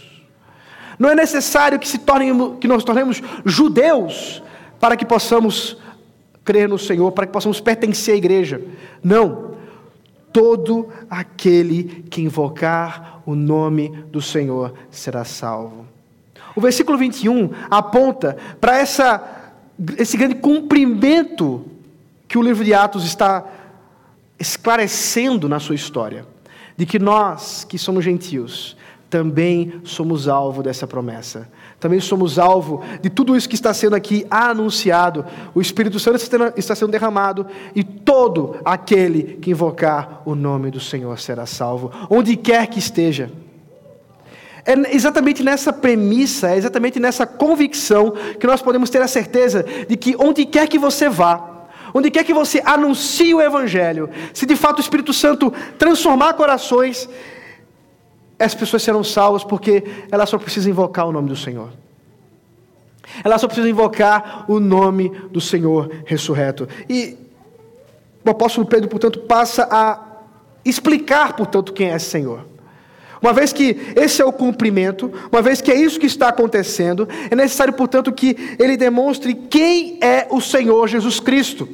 Não 0.99 1.11
é 1.11 1.15
necessário 1.15 1.79
que, 1.79 1.89
se 1.89 1.99
tornem, 1.99 2.57
que 2.57 2.67
nós 2.67 2.83
tornemos 2.83 3.23
judeus 3.45 4.43
para 4.81 4.97
que 4.97 5.05
possamos 5.05 5.77
crer 6.45 6.69
no 6.69 6.79
Senhor, 6.79 7.13
para 7.13 7.27
que 7.27 7.33
possamos 7.33 7.61
pertencer 7.61 8.15
à 8.15 8.17
igreja. 8.17 8.61
Não. 9.03 9.49
Todo 10.33 10.89
aquele 11.09 12.05
que 12.11 12.23
invocar 12.23 13.23
o 13.27 13.35
nome 13.35 13.91
do 14.11 14.23
Senhor 14.23 14.73
será 14.91 15.25
salvo. 15.25 15.87
O 16.57 16.61
versículo 16.61 16.97
21 16.97 17.51
aponta 17.71 18.37
para 18.61 18.79
essa, 18.79 19.53
esse 19.97 20.17
grande 20.17 20.37
cumprimento 20.37 21.65
que 22.27 22.39
o 22.39 22.43
livro 22.43 22.65
de 22.65 22.75
Atos 22.75 23.05
está 23.05 23.45
esclarecendo 24.39 25.49
na 25.49 25.61
sua 25.61 25.75
história, 25.75 26.27
de 26.77 26.87
que 26.87 26.99
nós, 26.99 27.65
que 27.65 27.79
somos 27.79 28.05
gentios, 28.05 28.77
também 29.11 29.81
somos 29.85 30.29
alvo 30.29 30.63
dessa 30.63 30.87
promessa. 30.87 31.49
Também 31.81 32.01
somos 32.01 32.39
alvo 32.39 32.83
de 33.01 33.09
tudo 33.09 33.37
isso 33.37 33.49
que 33.49 33.55
está 33.55 33.73
sendo 33.73 33.97
aqui 33.97 34.27
anunciado. 34.31 35.25
O 35.55 35.61
Espírito 35.61 35.99
Santo 35.99 36.21
está 36.57 36.75
sendo 36.75 36.91
derramado 36.91 37.47
e 37.75 37.83
todo 37.83 38.57
aquele 38.65 39.39
que 39.41 39.51
invocar 39.51 40.23
o 40.27 40.35
nome 40.35 40.71
do 40.71 40.81
Senhor 40.81 41.19
será 41.19 41.47
salvo, 41.47 41.91
onde 42.11 42.37
quer 42.37 42.67
que 42.67 42.79
esteja. 42.79 43.31
É 44.67 44.95
exatamente 44.95 45.43
nessa 45.43 45.73
premissa, 45.73 46.51
é 46.51 46.59
exatamente 46.59 47.01
nessa 47.01 47.27
convicção 47.27 48.13
que 48.39 48.47
nós 48.47 48.61
podemos 48.61 48.91
ter 48.91 49.01
a 49.01 49.09
certeza 49.09 49.65
de 49.89 49.97
que 49.97 50.15
onde 50.19 50.45
quer 50.45 50.69
que 50.69 50.79
você 50.79 51.09
vá, 51.09 51.69
onde 51.95 52.11
quer 52.11 52.25
que 52.25 52.35
você 52.35 52.61
anuncie 52.63 53.33
o 53.33 53.41
Evangelho, 53.41 54.11
se 54.35 54.45
de 54.45 54.55
fato 54.55 54.79
o 54.79 54.83
Espírito 54.83 55.15
Santo 55.15 55.51
transformar 55.79 56.35
corações, 56.35 57.09
as 58.39 58.55
pessoas 58.55 58.83
serão 58.83 59.03
salvas 59.03 59.43
porque 59.43 59.85
elas 60.11 60.29
só 60.29 60.39
precisam 60.39 60.71
invocar 60.71 61.07
o 61.07 61.13
nome 61.13 61.29
do 61.29 61.37
Senhor. 61.37 61.71
Elas 63.25 63.41
só 63.41 63.47
precisam 63.47 63.71
invocar 63.71 64.45
o 64.49 64.61
nome 64.61 65.11
do 65.31 65.41
Senhor 65.41 65.91
ressurreto. 66.05 66.69
E 66.89 67.17
o 68.25 68.31
apóstolo 68.31 68.67
Pedro, 68.67 68.89
portanto, 68.89 69.21
passa 69.21 69.67
a 69.71 69.99
explicar, 70.65 71.35
portanto, 71.35 71.73
quem 71.73 71.91
é 71.91 71.97
esse 71.97 72.11
Senhor. 72.11 72.47
Uma 73.21 73.33
vez 73.33 73.53
que 73.53 73.77
esse 73.97 74.23
é 74.23 74.25
o 74.25 74.33
cumprimento, 74.33 75.11
uma 75.33 75.43
vez 75.43 75.61
que 75.61 75.73
é 75.73 75.75
isso 75.75 75.99
que 75.99 76.07
está 76.07 76.29
acontecendo, 76.29 77.09
é 77.31 77.35
necessário, 77.35 77.73
portanto, 77.73 78.13
que 78.13 78.57
ele 78.59 78.77
demonstre 78.77 79.35
quem 79.35 79.99
é 80.01 80.29
o 80.31 80.41
Senhor 80.41 80.87
Jesus 80.87 81.19
Cristo. 81.19 81.69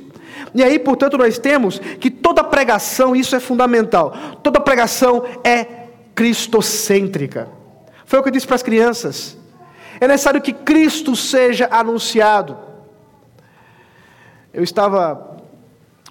E 0.54 0.62
aí, 0.62 0.78
portanto, 0.78 1.18
nós 1.18 1.36
temos 1.36 1.78
que 1.78 2.10
toda 2.10 2.42
pregação, 2.42 3.14
isso 3.14 3.36
é 3.36 3.40
fundamental, 3.40 4.14
toda 4.42 4.60
pregação 4.60 5.24
é 5.42 5.83
cristocêntrica. 6.14 7.48
Foi 8.04 8.18
o 8.18 8.22
que 8.22 8.28
eu 8.28 8.32
disse 8.32 8.46
para 8.46 8.56
as 8.56 8.62
crianças. 8.62 9.36
É 10.00 10.06
necessário 10.06 10.40
que 10.40 10.52
Cristo 10.52 11.14
seja 11.16 11.68
anunciado. 11.70 12.56
Eu 14.52 14.62
estava 14.62 15.34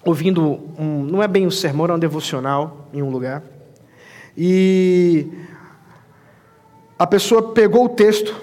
ouvindo 0.04 0.60
um, 0.78 1.02
não 1.02 1.22
é 1.22 1.28
bem 1.28 1.46
um 1.46 1.50
sermão, 1.50 1.86
é 1.86 1.94
um 1.94 1.98
devocional 1.98 2.88
em 2.92 3.02
um 3.02 3.10
lugar. 3.10 3.42
E 4.36 5.28
a 6.98 7.06
pessoa 7.06 7.52
pegou 7.52 7.86
o 7.86 7.88
texto 7.88 8.34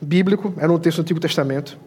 bíblico, 0.00 0.52
era 0.58 0.70
um 0.70 0.78
texto 0.78 0.98
do 0.98 1.02
Antigo 1.02 1.20
Testamento, 1.20 1.78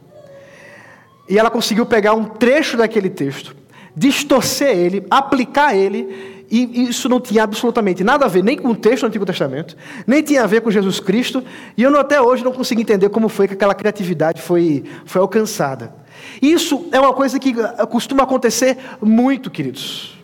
e 1.28 1.38
ela 1.38 1.52
conseguiu 1.52 1.86
pegar 1.86 2.14
um 2.14 2.26
trecho 2.26 2.76
daquele 2.76 3.10
texto, 3.10 3.56
distorcer 3.96 4.76
ele, 4.76 5.06
aplicar 5.10 5.76
ele 5.76 6.39
e 6.52 6.90
isso 6.90 7.08
não 7.08 7.20
tinha 7.20 7.44
absolutamente 7.44 8.04
nada 8.04 8.26
a 8.26 8.28
ver 8.28 8.44
nem 8.44 8.58
com 8.58 8.70
o 8.70 8.76
texto 8.76 9.02
do 9.02 9.08
Antigo 9.08 9.26
Testamento, 9.26 9.78
nem 10.08 10.22
tinha 10.24 10.44
a 10.44 10.48
ver 10.48 10.62
com 10.62 10.72
Jesus 10.72 11.00
Cristo, 11.00 11.44
e 11.78 11.84
eu 11.84 12.00
até 12.00 12.20
hoje 12.20 12.44
não 12.44 12.52
consigo 12.52 12.82
entender 12.82 13.10
como 13.10 13.30
foi 13.30 13.48
que 13.48 13.54
aquela 13.54 13.76
criatividade 13.76 14.42
foi, 14.42 14.84
foi 15.06 15.22
alcançada. 15.22 15.94
Isso 16.42 16.88
é 16.92 17.00
uma 17.00 17.14
coisa 17.14 17.40
que 17.40 17.56
eh, 17.60 17.86
costuma 17.86 18.24
acontecer 18.24 18.78
muito, 19.02 19.52
queridos. 19.52 20.18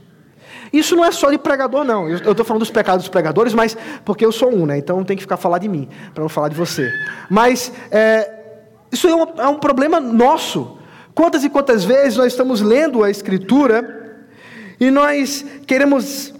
Isso 0.73 0.95
não 0.95 1.05
é 1.05 1.11
só 1.11 1.29
de 1.29 1.37
pregador, 1.37 1.83
não. 1.83 2.09
Eu 2.09 2.31
estou 2.31 2.45
falando 2.45 2.61
dos 2.61 2.71
pecados 2.71 3.03
dos 3.03 3.09
pregadores, 3.09 3.53
mas 3.53 3.77
porque 4.03 4.25
eu 4.25 4.31
sou 4.31 4.53
um, 4.53 4.65
né? 4.65 4.77
Então 4.77 5.03
tem 5.03 5.15
que 5.15 5.23
ficar 5.23 5.37
falar 5.37 5.59
de 5.59 5.69
mim, 5.69 5.87
para 6.13 6.21
não 6.21 6.29
falar 6.29 6.49
de 6.49 6.55
você. 6.55 6.91
Mas 7.29 7.71
é, 7.91 8.29
isso 8.91 9.07
é 9.07 9.15
um, 9.15 9.23
é 9.37 9.47
um 9.47 9.55
problema 9.55 9.99
nosso. 9.99 10.77
Quantas 11.13 11.43
e 11.45 11.49
quantas 11.49 11.85
vezes 11.85 12.17
nós 12.17 12.27
estamos 12.27 12.61
lendo 12.61 13.03
a 13.03 13.09
Escritura 13.09 14.04
e 14.79 14.91
nós 14.91 15.45
queremos 15.65 16.33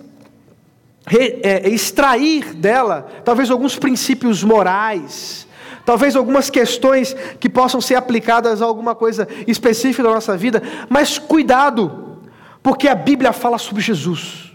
re, 1.06 1.40
é, 1.44 1.70
extrair 1.70 2.54
dela, 2.54 3.08
talvez 3.24 3.50
alguns 3.50 3.78
princípios 3.78 4.44
morais, 4.44 5.48
talvez 5.86 6.16
algumas 6.16 6.50
questões 6.50 7.16
que 7.40 7.48
possam 7.48 7.80
ser 7.80 7.96
aplicadas 7.96 8.62
a 8.62 8.66
alguma 8.66 8.96
coisa 8.96 9.28
específica 9.48 10.04
da 10.04 10.14
nossa 10.14 10.36
vida, 10.36 10.62
mas 10.90 11.18
cuidado, 11.18 12.20
porque 12.64 12.88
a 12.88 12.96
Bíblia 12.96 13.32
fala 13.32 13.58
sobre 13.58 13.82
Jesus. 13.82 14.52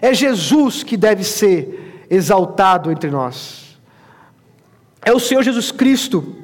É 0.00 0.14
Jesus 0.14 0.82
que 0.82 0.96
deve 0.96 1.24
ser 1.24 2.06
exaltado 2.08 2.90
entre 2.90 3.10
nós. 3.10 3.76
É 5.04 5.12
o 5.12 5.20
Senhor 5.20 5.42
Jesus 5.42 5.70
Cristo 5.70 6.36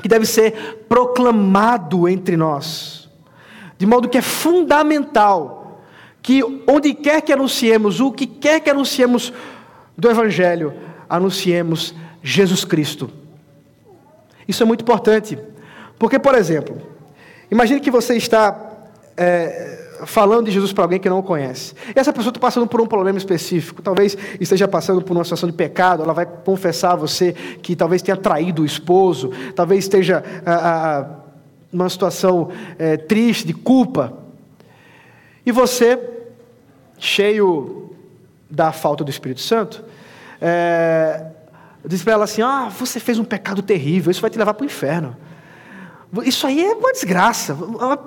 que 0.00 0.08
deve 0.08 0.26
ser 0.26 0.84
proclamado 0.88 2.08
entre 2.08 2.36
nós. 2.36 3.01
De 3.82 3.86
modo 3.86 4.08
que 4.08 4.16
é 4.16 4.22
fundamental 4.22 5.80
que 6.22 6.40
onde 6.68 6.94
quer 6.94 7.20
que 7.20 7.32
anunciemos, 7.32 7.98
o 7.98 8.12
que 8.12 8.28
quer 8.28 8.60
que 8.60 8.70
anunciemos 8.70 9.32
do 9.98 10.08
Evangelho, 10.08 10.72
anunciemos 11.10 11.92
Jesus 12.22 12.64
Cristo. 12.64 13.10
Isso 14.46 14.62
é 14.62 14.66
muito 14.66 14.82
importante. 14.82 15.36
Porque, 15.98 16.16
por 16.16 16.36
exemplo, 16.36 16.80
imagine 17.50 17.80
que 17.80 17.90
você 17.90 18.16
está 18.16 18.56
é, 19.16 19.96
falando 20.06 20.46
de 20.46 20.52
Jesus 20.52 20.72
para 20.72 20.84
alguém 20.84 21.00
que 21.00 21.08
não 21.08 21.18
o 21.18 21.22
conhece. 21.24 21.74
E 21.88 21.98
essa 21.98 22.12
pessoa 22.12 22.30
está 22.30 22.38
passando 22.38 22.68
por 22.68 22.80
um 22.80 22.86
problema 22.86 23.18
específico. 23.18 23.82
Talvez 23.82 24.16
esteja 24.38 24.68
passando 24.68 25.02
por 25.02 25.16
uma 25.16 25.24
situação 25.24 25.50
de 25.50 25.56
pecado. 25.56 26.04
Ela 26.04 26.14
vai 26.14 26.24
confessar 26.24 26.92
a 26.92 26.96
você 26.96 27.32
que 27.32 27.74
talvez 27.74 28.00
tenha 28.00 28.16
traído 28.16 28.62
o 28.62 28.64
esposo. 28.64 29.32
Talvez 29.56 29.82
esteja. 29.86 30.22
Ah, 30.46 30.52
ah, 30.54 31.21
numa 31.72 31.88
situação 31.88 32.50
é, 32.78 32.96
triste, 32.96 33.46
de 33.46 33.54
culpa, 33.54 34.18
e 35.44 35.50
você, 35.50 35.98
cheio 36.98 37.90
da 38.48 38.70
falta 38.70 39.02
do 39.02 39.10
Espírito 39.10 39.40
Santo, 39.40 39.84
é, 40.40 41.26
diz 41.84 42.02
para 42.02 42.12
ela 42.12 42.24
assim: 42.24 42.42
Ah, 42.42 42.68
você 42.68 43.00
fez 43.00 43.18
um 43.18 43.24
pecado 43.24 43.62
terrível, 43.62 44.10
isso 44.10 44.20
vai 44.20 44.30
te 44.30 44.38
levar 44.38 44.54
para 44.54 44.62
o 44.62 44.66
inferno. 44.66 45.16
Isso 46.24 46.46
aí 46.46 46.62
é 46.62 46.74
uma 46.74 46.92
desgraça. 46.92 47.56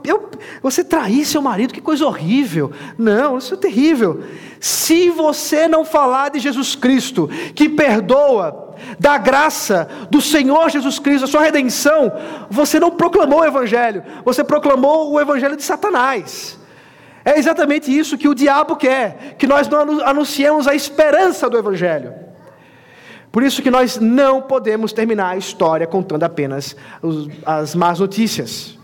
Eu, 0.03 0.29
você 0.61 0.83
trair 0.83 1.25
seu 1.25 1.41
marido, 1.41 1.73
que 1.73 1.81
coisa 1.81 2.05
horrível. 2.05 2.71
Não, 2.97 3.39
isso 3.39 3.55
é 3.55 3.57
terrível. 3.57 4.23
Se 4.59 5.09
você 5.09 5.67
não 5.67 5.83
falar 5.83 6.29
de 6.29 6.39
Jesus 6.39 6.75
Cristo, 6.75 7.27
que 7.55 7.67
perdoa, 7.67 8.65
da 8.99 9.17
graça 9.17 9.87
do 10.09 10.21
Senhor 10.21 10.69
Jesus 10.69 10.99
Cristo, 10.99 11.23
a 11.23 11.27
sua 11.27 11.41
redenção, 11.41 12.11
você 12.49 12.79
não 12.79 12.91
proclamou 12.91 13.39
o 13.39 13.45
Evangelho, 13.45 14.03
você 14.23 14.43
proclamou 14.43 15.11
o 15.11 15.19
Evangelho 15.19 15.55
de 15.55 15.63
Satanás. 15.63 16.59
É 17.23 17.39
exatamente 17.39 17.95
isso 17.95 18.17
que 18.17 18.27
o 18.27 18.35
diabo 18.35 18.75
quer, 18.75 19.35
que 19.39 19.47
nós 19.47 19.67
não 19.67 20.05
anunciemos 20.05 20.67
a 20.67 20.75
esperança 20.75 21.49
do 21.49 21.57
Evangelho. 21.57 22.24
Por 23.35 23.43
isso 23.43 23.61
que 23.61 23.69
nós 23.69 23.97
não 23.97 24.41
podemos 24.41 24.93
terminar 24.93 25.31
a 25.31 25.35
história 25.35 25.85
contando 25.85 26.23
apenas 26.23 26.73
as 27.45 27.75
más 27.75 27.99
notícias. 27.99 28.79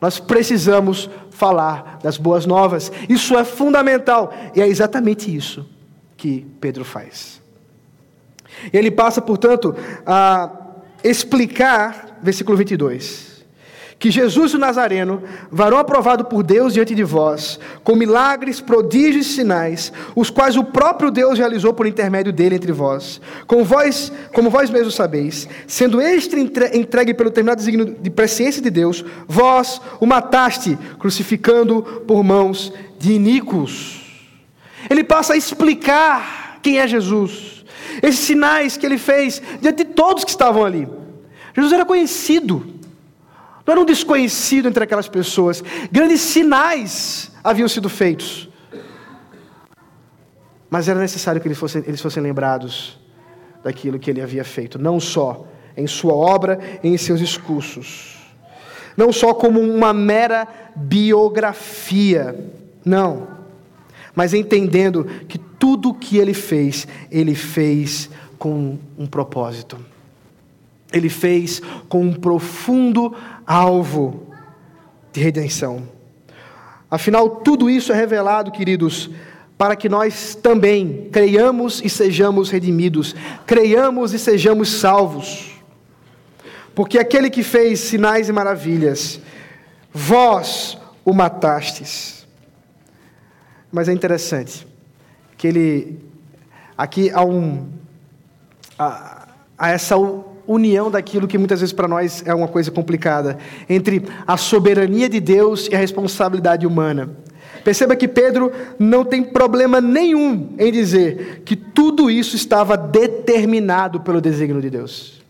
Nós 0.00 0.18
precisamos 0.18 1.08
falar 1.30 2.00
das 2.02 2.18
boas 2.18 2.44
novas. 2.44 2.90
Isso 3.08 3.38
é 3.38 3.44
fundamental. 3.44 4.34
E 4.52 4.60
é 4.60 4.66
exatamente 4.66 5.32
isso 5.32 5.64
que 6.16 6.44
Pedro 6.60 6.84
faz. 6.84 7.40
Ele 8.72 8.90
passa, 8.90 9.22
portanto, 9.22 9.76
a 10.04 10.50
explicar, 11.04 12.18
versículo 12.20 12.58
22 12.58 13.35
que 13.98 14.10
Jesus 14.10 14.52
o 14.52 14.58
Nazareno, 14.58 15.22
varão 15.50 15.78
aprovado 15.78 16.26
por 16.26 16.42
Deus 16.42 16.74
diante 16.74 16.94
de 16.94 17.02
vós, 17.02 17.58
com 17.82 17.96
milagres, 17.96 18.60
prodígios 18.60 19.26
e 19.26 19.30
sinais, 19.30 19.92
os 20.14 20.28
quais 20.28 20.56
o 20.56 20.64
próprio 20.64 21.10
Deus 21.10 21.38
realizou 21.38 21.72
por 21.72 21.86
intermédio 21.86 22.32
dele 22.32 22.56
entre 22.56 22.72
vós, 22.72 23.20
como 23.46 23.64
vós, 23.64 24.12
como 24.34 24.50
vós 24.50 24.68
mesmos 24.68 24.94
sabeis, 24.94 25.48
sendo 25.66 26.00
este 26.00 26.36
entregue 26.38 27.14
pelo 27.14 27.30
terminado 27.30 27.58
desígnio 27.58 27.96
de 27.98 28.10
presciência 28.10 28.60
de 28.60 28.70
Deus, 28.70 29.04
vós 29.26 29.80
o 29.98 30.06
mataste, 30.06 30.78
crucificando 30.98 31.82
por 32.06 32.22
mãos 32.22 32.72
de 32.98 33.12
iníquos. 33.12 34.02
Ele 34.90 35.02
passa 35.02 35.32
a 35.32 35.36
explicar 35.36 36.58
quem 36.62 36.78
é 36.78 36.86
Jesus, 36.86 37.64
esses 38.02 38.20
sinais 38.20 38.76
que 38.76 38.84
ele 38.84 38.98
fez 38.98 39.40
diante 39.60 39.84
de 39.84 39.90
todos 39.92 40.22
que 40.22 40.30
estavam 40.30 40.64
ali. 40.64 40.86
Jesus 41.54 41.72
era 41.72 41.86
conhecido, 41.86 42.75
não 43.66 43.72
era 43.72 43.80
um 43.80 43.84
desconhecido 43.84 44.68
entre 44.68 44.84
aquelas 44.84 45.08
pessoas. 45.08 45.62
Grandes 45.90 46.20
sinais 46.20 47.32
haviam 47.42 47.68
sido 47.68 47.88
feitos. 47.88 48.48
Mas 50.70 50.88
era 50.88 51.00
necessário 51.00 51.40
que 51.40 51.48
eles 51.48 51.58
fossem, 51.58 51.82
eles 51.86 52.00
fossem 52.00 52.22
lembrados 52.22 52.98
daquilo 53.64 53.98
que 53.98 54.10
ele 54.10 54.22
havia 54.22 54.44
feito, 54.44 54.78
não 54.78 55.00
só 55.00 55.46
em 55.76 55.86
sua 55.86 56.14
obra 56.14 56.58
em 56.82 56.96
seus 56.96 57.18
discursos, 57.18 58.16
não 58.96 59.12
só 59.12 59.34
como 59.34 59.60
uma 59.60 59.92
mera 59.92 60.46
biografia, 60.74 62.34
não, 62.84 63.26
mas 64.14 64.32
entendendo 64.32 65.04
que 65.28 65.38
tudo 65.38 65.90
o 65.90 65.94
que 65.94 66.16
ele 66.16 66.32
fez, 66.32 66.86
ele 67.10 67.34
fez 67.34 68.08
com 68.38 68.78
um 68.96 69.06
propósito. 69.06 69.76
Ele 70.96 71.08
fez 71.08 71.60
com 71.88 72.02
um 72.02 72.12
profundo 72.12 73.14
alvo 73.46 74.26
de 75.12 75.20
redenção. 75.20 75.88
Afinal, 76.90 77.28
tudo 77.28 77.68
isso 77.68 77.92
é 77.92 77.96
revelado, 77.96 78.50
queridos, 78.50 79.10
para 79.58 79.74
que 79.74 79.88
nós 79.88 80.34
também 80.34 81.08
creiamos 81.10 81.82
e 81.82 81.88
sejamos 81.88 82.50
redimidos, 82.50 83.14
creiamos 83.46 84.12
e 84.12 84.18
sejamos 84.18 84.68
salvos. 84.68 85.52
Porque 86.74 86.98
aquele 86.98 87.30
que 87.30 87.42
fez 87.42 87.80
sinais 87.80 88.28
e 88.28 88.32
maravilhas, 88.32 89.20
vós 89.92 90.78
o 91.04 91.12
matastes. 91.12 92.26
Mas 93.72 93.88
é 93.88 93.92
interessante 93.92 94.66
que 95.38 95.46
ele 95.46 96.00
aqui 96.76 97.10
há 97.10 97.24
um 97.24 97.68
há, 98.78 99.28
há 99.56 99.70
essa 99.70 99.96
união 100.46 100.90
daquilo 100.90 101.26
que 101.26 101.38
muitas 101.38 101.60
vezes 101.60 101.72
para 101.72 101.88
nós 101.88 102.22
é 102.26 102.34
uma 102.34 102.48
coisa 102.48 102.70
complicada 102.70 103.38
entre 103.68 104.04
a 104.26 104.36
soberania 104.36 105.08
de 105.08 105.20
Deus 105.20 105.68
e 105.68 105.74
a 105.74 105.78
responsabilidade 105.78 106.66
humana. 106.66 107.10
Perceba 107.64 107.96
que 107.96 108.06
Pedro 108.06 108.52
não 108.78 109.04
tem 109.04 109.24
problema 109.24 109.80
nenhum 109.80 110.54
em 110.56 110.70
dizer 110.70 111.42
que 111.44 111.56
tudo 111.56 112.08
isso 112.08 112.36
estava 112.36 112.76
determinado 112.76 114.00
pelo 114.00 114.20
desígnio 114.20 114.62
de 114.62 114.70
Deus. 114.70 115.20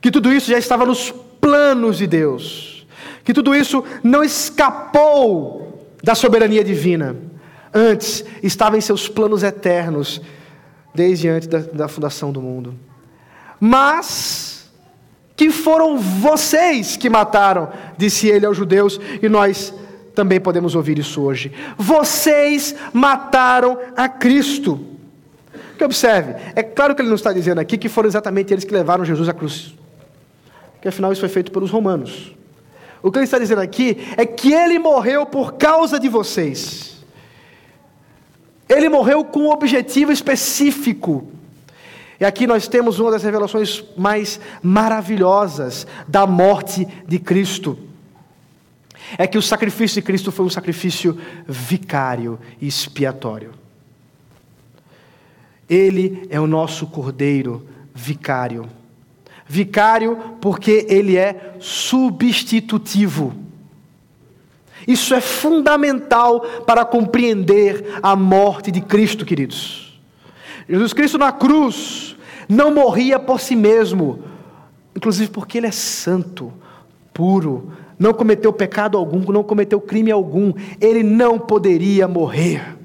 Que 0.00 0.10
tudo 0.10 0.32
isso 0.32 0.50
já 0.50 0.58
estava 0.58 0.84
nos 0.84 1.10
planos 1.40 1.96
de 1.96 2.06
Deus. 2.06 2.86
Que 3.24 3.32
tudo 3.32 3.54
isso 3.54 3.82
não 4.02 4.22
escapou 4.22 5.88
da 6.02 6.14
soberania 6.14 6.62
divina. 6.62 7.16
Antes, 7.72 8.24
estava 8.42 8.76
em 8.76 8.80
seus 8.80 9.08
planos 9.08 9.42
eternos, 9.42 10.20
desde 10.94 11.28
antes 11.28 11.48
da, 11.48 11.58
da 11.58 11.88
fundação 11.88 12.32
do 12.32 12.42
mundo. 12.42 12.74
Mas 13.60 14.68
que 15.36 15.50
foram 15.50 15.98
vocês 15.98 16.96
que 16.96 17.08
mataram, 17.08 17.70
disse 17.96 18.26
ele 18.26 18.44
aos 18.44 18.56
judeus, 18.56 19.00
e 19.22 19.28
nós 19.28 19.72
também 20.14 20.40
podemos 20.40 20.74
ouvir 20.74 20.98
isso 20.98 21.22
hoje. 21.22 21.52
Vocês 21.76 22.74
mataram 22.92 23.78
a 23.96 24.08
Cristo. 24.08 24.84
Que 25.78 25.84
observe, 25.84 26.34
é 26.56 26.62
claro 26.62 26.92
que 26.92 27.02
ele 27.02 27.08
não 27.08 27.14
está 27.14 27.32
dizendo 27.32 27.60
aqui 27.60 27.78
que 27.78 27.88
foram 27.88 28.08
exatamente 28.08 28.52
eles 28.52 28.64
que 28.64 28.74
levaram 28.74 29.04
Jesus 29.04 29.28
à 29.28 29.32
cruz. 29.32 29.74
Porque 30.72 30.88
afinal 30.88 31.12
isso 31.12 31.20
foi 31.20 31.28
feito 31.28 31.52
pelos 31.52 31.70
romanos. 31.70 32.34
O 33.00 33.12
que 33.12 33.18
ele 33.18 33.24
está 33.24 33.38
dizendo 33.38 33.60
aqui 33.60 33.96
é 34.16 34.26
que 34.26 34.52
ele 34.52 34.76
morreu 34.78 35.24
por 35.24 35.54
causa 35.54 36.00
de 36.00 36.08
vocês. 36.08 37.04
Ele 38.68 38.88
morreu 38.88 39.24
com 39.24 39.40
um 39.40 39.50
objetivo 39.50 40.10
específico. 40.10 41.28
E 42.20 42.24
aqui 42.24 42.46
nós 42.46 42.66
temos 42.66 42.98
uma 42.98 43.12
das 43.12 43.22
revelações 43.22 43.84
mais 43.96 44.40
maravilhosas 44.62 45.86
da 46.06 46.26
morte 46.26 46.86
de 47.06 47.18
Cristo 47.18 47.78
é 49.16 49.26
que 49.26 49.38
o 49.38 49.42
sacrifício 49.42 50.00
de 50.00 50.06
Cristo 50.06 50.32
foi 50.32 50.44
um 50.44 50.50
sacrifício 50.50 51.18
vicário 51.46 52.38
e 52.60 52.66
expiatório. 52.66 53.52
Ele 55.68 56.26
é 56.28 56.40
o 56.40 56.46
nosso 56.46 56.86
cordeiro 56.86 57.66
vicário. 57.94 58.68
Vicário 59.46 60.36
porque 60.40 60.86
ele 60.88 61.16
é 61.16 61.54
substitutivo. 61.58 63.34
Isso 64.86 65.14
é 65.14 65.20
fundamental 65.20 66.40
para 66.66 66.84
compreender 66.84 67.98
a 68.02 68.16
morte 68.16 68.70
de 68.70 68.80
Cristo, 68.80 69.24
queridos. 69.24 69.87
Jesus 70.68 70.92
Cristo 70.92 71.16
na 71.16 71.32
cruz 71.32 72.16
não 72.48 72.74
morria 72.74 73.18
por 73.18 73.40
si 73.40 73.56
mesmo, 73.56 74.22
inclusive 74.94 75.30
porque 75.30 75.58
ele 75.58 75.66
é 75.66 75.72
santo, 75.72 76.52
puro, 77.12 77.72
não 77.98 78.12
cometeu 78.12 78.52
pecado 78.52 78.96
algum, 78.96 79.20
não 79.32 79.42
cometeu 79.42 79.80
crime 79.80 80.10
algum, 80.10 80.52
ele 80.80 81.02
não 81.02 81.38
poderia 81.38 82.06
morrer. 82.06 82.76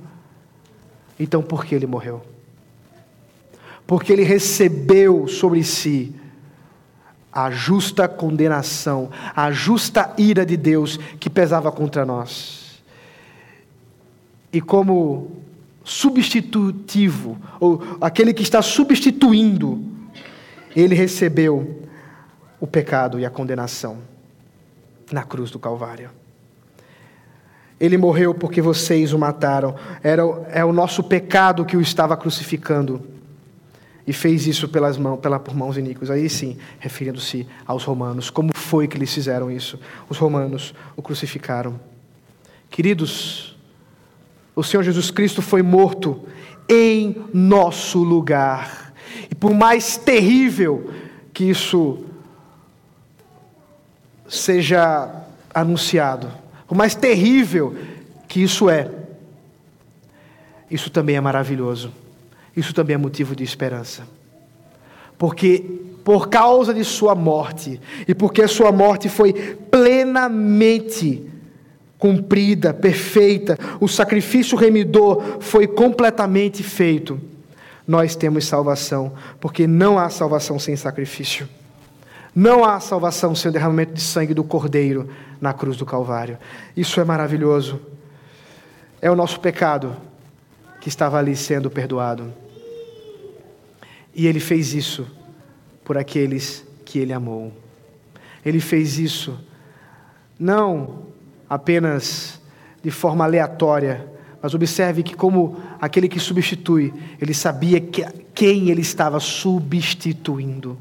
Então 1.19 1.41
por 1.41 1.65
que 1.65 1.76
ele 1.76 1.86
morreu? 1.86 2.22
Porque 3.86 4.13
ele 4.13 4.24
recebeu 4.24 5.28
sobre 5.28 5.63
si 5.63 6.15
a 7.32 7.50
justa 7.50 8.08
condenação, 8.08 9.10
a 9.36 9.52
justa 9.52 10.13
ira 10.17 10.46
de 10.46 10.56
Deus 10.56 10.98
que 11.19 11.30
pesava 11.30 11.72
contra 11.72 12.06
nós. 12.06 12.82
E 14.52 14.62
como 14.62 15.42
substitutivo, 15.84 17.38
ou 17.60 17.82
aquele 18.00 18.34
que 18.34 18.41
está 18.41 18.62
substituindo, 18.62 19.84
ele 20.76 20.96
recebeu 20.96 21.84
o 22.60 22.65
pecado 22.65 23.19
e 23.19 23.26
a 23.26 23.30
condenação 23.30 23.98
na 25.12 25.24
cruz 25.24 25.52
do 25.52 25.60
Calvário. 25.60 26.10
Ele 27.80 27.98
morreu 27.98 28.34
porque 28.34 28.62
vocês 28.62 29.12
o 29.12 29.19
mataram. 29.19 29.76
Era, 30.02 30.22
é 30.52 30.63
o 30.63 30.72
nosso 30.72 31.04
pecado 31.04 31.65
que 31.65 31.76
o 31.76 31.82
estava 31.82 32.15
crucificando. 32.15 33.02
E 34.06 34.13
fez 34.13 34.48
isso 34.48 34.67
pelas 34.69 34.98
mãos, 34.98 35.19
pela, 35.19 35.39
por 35.39 35.56
mãos 35.56 35.78
iníquas. 35.78 36.10
Aí 36.10 36.30
sim, 36.30 36.58
referindo-se 36.80 37.48
aos 37.65 37.84
romanos. 37.84 38.30
Como 38.30 38.52
foi 38.56 38.88
que 38.88 38.98
eles 38.98 39.13
fizeram 39.13 39.52
isso? 39.52 39.80
Os 40.10 40.17
romanos 40.17 40.74
o 40.96 41.02
crucificaram. 41.02 41.80
Queridos, 42.69 43.53
o 44.56 44.63
Senhor 44.63 44.84
Jesus 44.84 45.10
Cristo 45.10 45.42
foi 45.42 45.62
morto 45.62 46.22
em 46.70 47.16
nosso 47.34 48.00
lugar. 48.04 48.94
E 49.30 49.36
por 49.36 49.54
mais 49.54 49.98
terrível 49.98 50.92
que 51.34 51.50
isso 51.50 52.04
seja 54.28 55.24
anunciado, 55.54 56.32
por 56.68 56.76
mais 56.76 56.96
terrível 56.96 57.76
que 58.28 58.42
isso 58.42 58.70
é, 58.70 58.89
isso 60.70 60.89
também 60.89 61.16
é 61.16 61.22
maravilhoso, 61.22 61.92
isso 62.56 62.74
também 62.74 62.96
é 62.96 62.98
motivo 62.98 63.36
de 63.36 63.44
esperança, 63.44 64.08
porque 65.18 65.63
por 66.04 66.30
causa 66.30 66.74
de 66.74 66.84
Sua 66.84 67.16
morte, 67.16 67.80
e 68.08 68.13
porque 68.13 68.48
Sua 68.48 68.72
morte 68.72 69.08
foi 69.08 69.34
plenamente 69.34 71.32
cumprida, 72.04 72.74
perfeita, 72.74 73.58
o 73.80 73.88
sacrifício 73.88 74.58
remidor 74.58 75.38
foi 75.39 75.66
completamente 75.66 76.62
feito, 76.62 77.18
nós 77.88 78.13
temos 78.13 78.46
salvação, 78.46 79.13
porque 79.39 79.66
não 79.66 79.98
há 79.98 80.10
salvação 80.10 80.60
sem 80.60 80.76
sacrifício. 80.76 81.48
Não 82.36 82.66
há 82.66 82.78
salvação 82.82 83.34
sem 83.34 83.48
o 83.48 83.54
derramamento 83.54 83.94
de 83.94 84.02
sangue 84.02 84.34
do 84.34 84.44
Cordeiro 84.44 85.10
na 85.39 85.54
cruz 85.54 85.78
do 85.78 85.86
Calvário. 85.86 86.38
Isso 86.76 87.00
é 87.00 87.06
maravilhoso. 87.06 87.80
É 89.02 89.10
o 89.10 89.16
nosso 89.16 89.39
pecado 89.39 89.96
que 90.82 90.89
estava 90.89 91.18
ali 91.18 91.38
sendo 91.38 91.72
perdoado. 91.72 92.34
E 94.13 94.28
ele 94.28 94.42
fez 94.42 94.74
isso 94.74 95.08
por 95.86 95.98
aqueles 95.98 96.66
que 96.84 97.00
ele 97.00 97.13
amou. 97.13 97.54
Ele 98.46 98.60
fez 98.60 99.00
isso 99.00 99.39
não 100.38 101.03
apenas 101.54 102.42
de 102.84 102.92
forma 102.92 103.24
aleatória, 103.24 104.08
mas 104.42 104.54
observe 104.54 105.04
que, 105.04 105.16
como 105.16 105.58
aquele 105.80 106.10
que 106.10 106.20
substitui, 106.20 106.94
ele 107.22 107.34
sabia 107.34 107.80
que, 107.80 108.06
quem 108.34 108.70
ele 108.70 108.82
estava 108.82 109.20
substituindo 109.20 110.78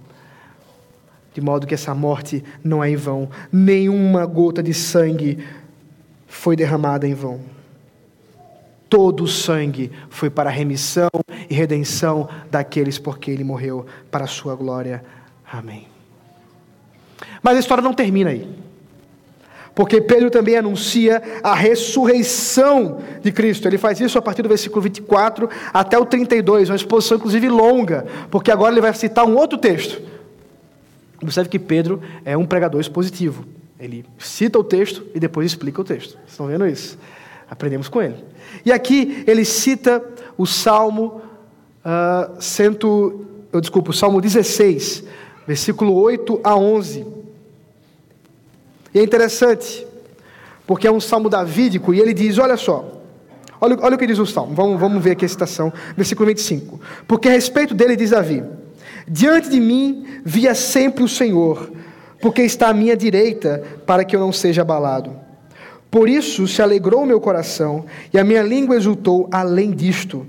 de 1.34 1.40
modo 1.40 1.66
que 1.66 1.74
essa 1.74 1.94
morte 1.94 2.44
não 2.62 2.84
é 2.84 2.90
em 2.90 2.96
vão, 2.96 3.28
nenhuma 3.50 4.26
gota 4.26 4.62
de 4.62 4.74
sangue 4.74 5.38
foi 6.26 6.54
derramada 6.54 7.06
em 7.06 7.14
vão. 7.14 7.40
Todo 8.88 9.24
o 9.24 9.28
sangue 9.28 9.90
foi 10.10 10.28
para 10.28 10.50
a 10.50 10.52
remissão 10.52 11.08
e 11.48 11.54
redenção 11.54 12.28
daqueles 12.50 12.98
por 12.98 13.18
que 13.18 13.30
ele 13.30 13.44
morreu, 13.44 13.86
para 14.10 14.24
a 14.24 14.28
sua 14.28 14.54
glória. 14.54 15.02
Amém. 15.50 15.86
Mas 17.42 17.56
a 17.56 17.60
história 17.60 17.82
não 17.82 17.94
termina 17.94 18.30
aí. 18.30 18.46
Porque 19.74 20.00
Pedro 20.00 20.30
também 20.30 20.56
anuncia 20.56 21.22
a 21.42 21.54
ressurreição 21.54 22.98
de 23.22 23.32
Cristo. 23.32 23.66
Ele 23.66 23.78
faz 23.78 24.00
isso 24.00 24.18
a 24.18 24.22
partir 24.22 24.42
do 24.42 24.48
versículo 24.48 24.82
24 24.82 25.48
até 25.72 25.98
o 25.98 26.04
32, 26.04 26.68
uma 26.68 26.76
exposição 26.76 27.16
inclusive 27.16 27.48
longa, 27.48 28.04
porque 28.30 28.50
agora 28.50 28.72
ele 28.72 28.82
vai 28.82 28.92
citar 28.92 29.26
um 29.26 29.36
outro 29.36 29.56
texto 29.56 30.12
Observe 31.22 31.48
que 31.48 31.58
Pedro 31.58 32.02
é 32.24 32.36
um 32.36 32.44
pregador 32.44 32.80
expositivo. 32.80 33.44
Ele 33.78 34.04
cita 34.18 34.58
o 34.58 34.64
texto 34.64 35.04
e 35.14 35.20
depois 35.20 35.46
explica 35.46 35.80
o 35.80 35.84
texto. 35.84 36.12
Vocês 36.12 36.30
estão 36.30 36.46
vendo 36.46 36.66
isso? 36.66 36.98
Aprendemos 37.48 37.88
com 37.88 38.02
ele. 38.02 38.16
E 38.64 38.72
aqui 38.72 39.22
ele 39.26 39.44
cita 39.44 40.02
o 40.36 40.46
Salmo 40.46 41.22
uh, 41.84 42.40
cento, 42.40 43.24
eu 43.52 43.60
desculpa, 43.60 43.90
o 43.90 43.94
Salmo 43.94 44.20
16, 44.20 45.04
versículo 45.46 45.94
8 45.94 46.40
a 46.42 46.56
11. 46.56 47.06
E 48.94 48.98
é 48.98 49.02
interessante, 49.02 49.86
porque 50.66 50.86
é 50.86 50.92
um 50.92 51.00
salmo 51.00 51.28
davídico, 51.28 51.94
e 51.94 52.00
ele 52.00 52.12
diz: 52.12 52.38
olha 52.38 52.56
só, 52.56 53.02
olha, 53.60 53.76
olha 53.80 53.96
o 53.96 53.98
que 53.98 54.06
diz 54.06 54.18
o 54.18 54.26
salmo, 54.26 54.54
vamos, 54.54 54.80
vamos 54.80 55.02
ver 55.02 55.12
aqui 55.12 55.24
a 55.24 55.28
citação, 55.28 55.72
versículo 55.96 56.28
25. 56.28 56.80
Porque 57.06 57.28
a 57.28 57.32
respeito 57.32 57.74
dele 57.74 57.96
diz 57.96 58.10
Davi: 58.10 58.42
Diante 59.06 59.48
de 59.48 59.60
mim 59.60 60.20
via 60.24 60.54
sempre 60.54 61.02
o 61.02 61.08
Senhor, 61.08 61.70
porque 62.20 62.42
está 62.42 62.68
à 62.68 62.74
minha 62.74 62.96
direita, 62.96 63.62
para 63.86 64.04
que 64.04 64.14
eu 64.14 64.20
não 64.20 64.32
seja 64.32 64.62
abalado. 64.62 65.16
Por 65.90 66.08
isso 66.08 66.48
se 66.48 66.62
alegrou 66.62 67.02
o 67.02 67.06
meu 67.06 67.20
coração, 67.20 67.84
e 68.12 68.18
a 68.18 68.24
minha 68.24 68.42
língua 68.42 68.76
exultou 68.76 69.28
além 69.30 69.70
disto. 69.70 70.26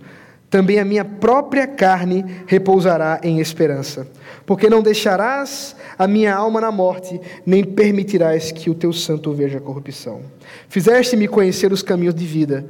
Também 0.53 0.77
a 0.77 0.85
minha 0.85 1.03
própria 1.03 1.65
carne 1.65 2.23
repousará 2.45 3.19
em 3.23 3.39
esperança. 3.39 4.07
Porque 4.45 4.69
não 4.69 4.83
deixarás 4.83 5.75
a 5.97 6.05
minha 6.05 6.35
alma 6.35 6.61
na 6.61 6.71
morte, 6.71 7.19
nem 7.43 7.63
permitirás 7.63 8.51
que 8.51 8.69
o 8.69 8.75
teu 8.75 8.93
santo 8.93 9.33
veja 9.33 9.57
a 9.57 9.61
corrupção. 9.61 10.21
Fizeste-me 10.69 11.27
conhecer 11.27 11.73
os 11.73 11.81
caminhos 11.81 12.13
de 12.13 12.27
vida, 12.27 12.67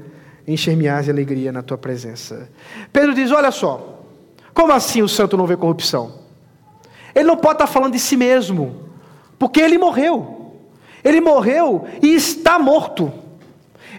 encher-me-ás 0.47 1.03
de 1.03 1.11
alegria 1.11 1.51
na 1.51 1.61
tua 1.61 1.77
presença. 1.77 2.49
Pedro 2.93 3.13
diz: 3.13 3.29
Olha 3.31 3.51
só, 3.51 4.05
como 4.53 4.71
assim 4.71 5.01
o 5.01 5.09
santo 5.09 5.35
não 5.35 5.45
vê 5.45 5.57
corrupção? 5.57 6.19
Ele 7.13 7.25
não 7.25 7.35
pode 7.35 7.55
estar 7.55 7.67
falando 7.67 7.91
de 7.91 7.99
si 7.99 8.15
mesmo, 8.15 8.87
porque 9.37 9.59
ele 9.59 9.77
morreu. 9.77 10.53
Ele 11.03 11.19
morreu 11.19 11.85
e 12.01 12.15
está 12.15 12.57
morto. 12.57 13.11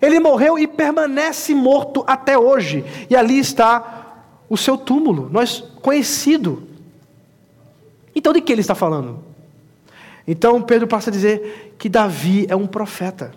Ele 0.05 0.21
morreu 0.21 0.59
e 0.59 0.67
permanece 0.67 1.55
morto 1.55 2.05
até 2.07 2.39
hoje. 2.39 2.85
E 3.09 3.17
ali 3.17 3.39
está 3.39 4.25
o 4.49 4.57
seu 4.57 4.77
túmulo, 4.77 5.29
nós 5.33 5.65
conhecido. 5.81 6.63
Então 8.15 8.33
de 8.33 8.41
que 8.41 8.53
ele 8.53 8.61
está 8.61 8.75
falando? 8.75 9.19
Então 10.29 10.61
Pedro 10.61 10.87
passa 10.87 11.11
a 11.11 11.13
dizer 11.13 11.75
que 11.79 11.89
Davi 11.89 12.47
é 12.49 12.55
um 12.55 12.67
profeta. 12.67 13.33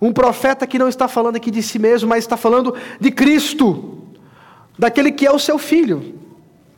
Um 0.00 0.12
profeta 0.12 0.66
que 0.66 0.78
não 0.78 0.88
está 0.88 1.08
falando 1.08 1.36
aqui 1.36 1.50
de 1.50 1.62
si 1.62 1.78
mesmo, 1.78 2.08
mas 2.08 2.24
está 2.24 2.36
falando 2.36 2.74
de 3.00 3.10
Cristo, 3.10 3.98
daquele 4.78 5.10
que 5.10 5.26
é 5.26 5.32
o 5.32 5.38
seu 5.38 5.58
filho. 5.58 6.14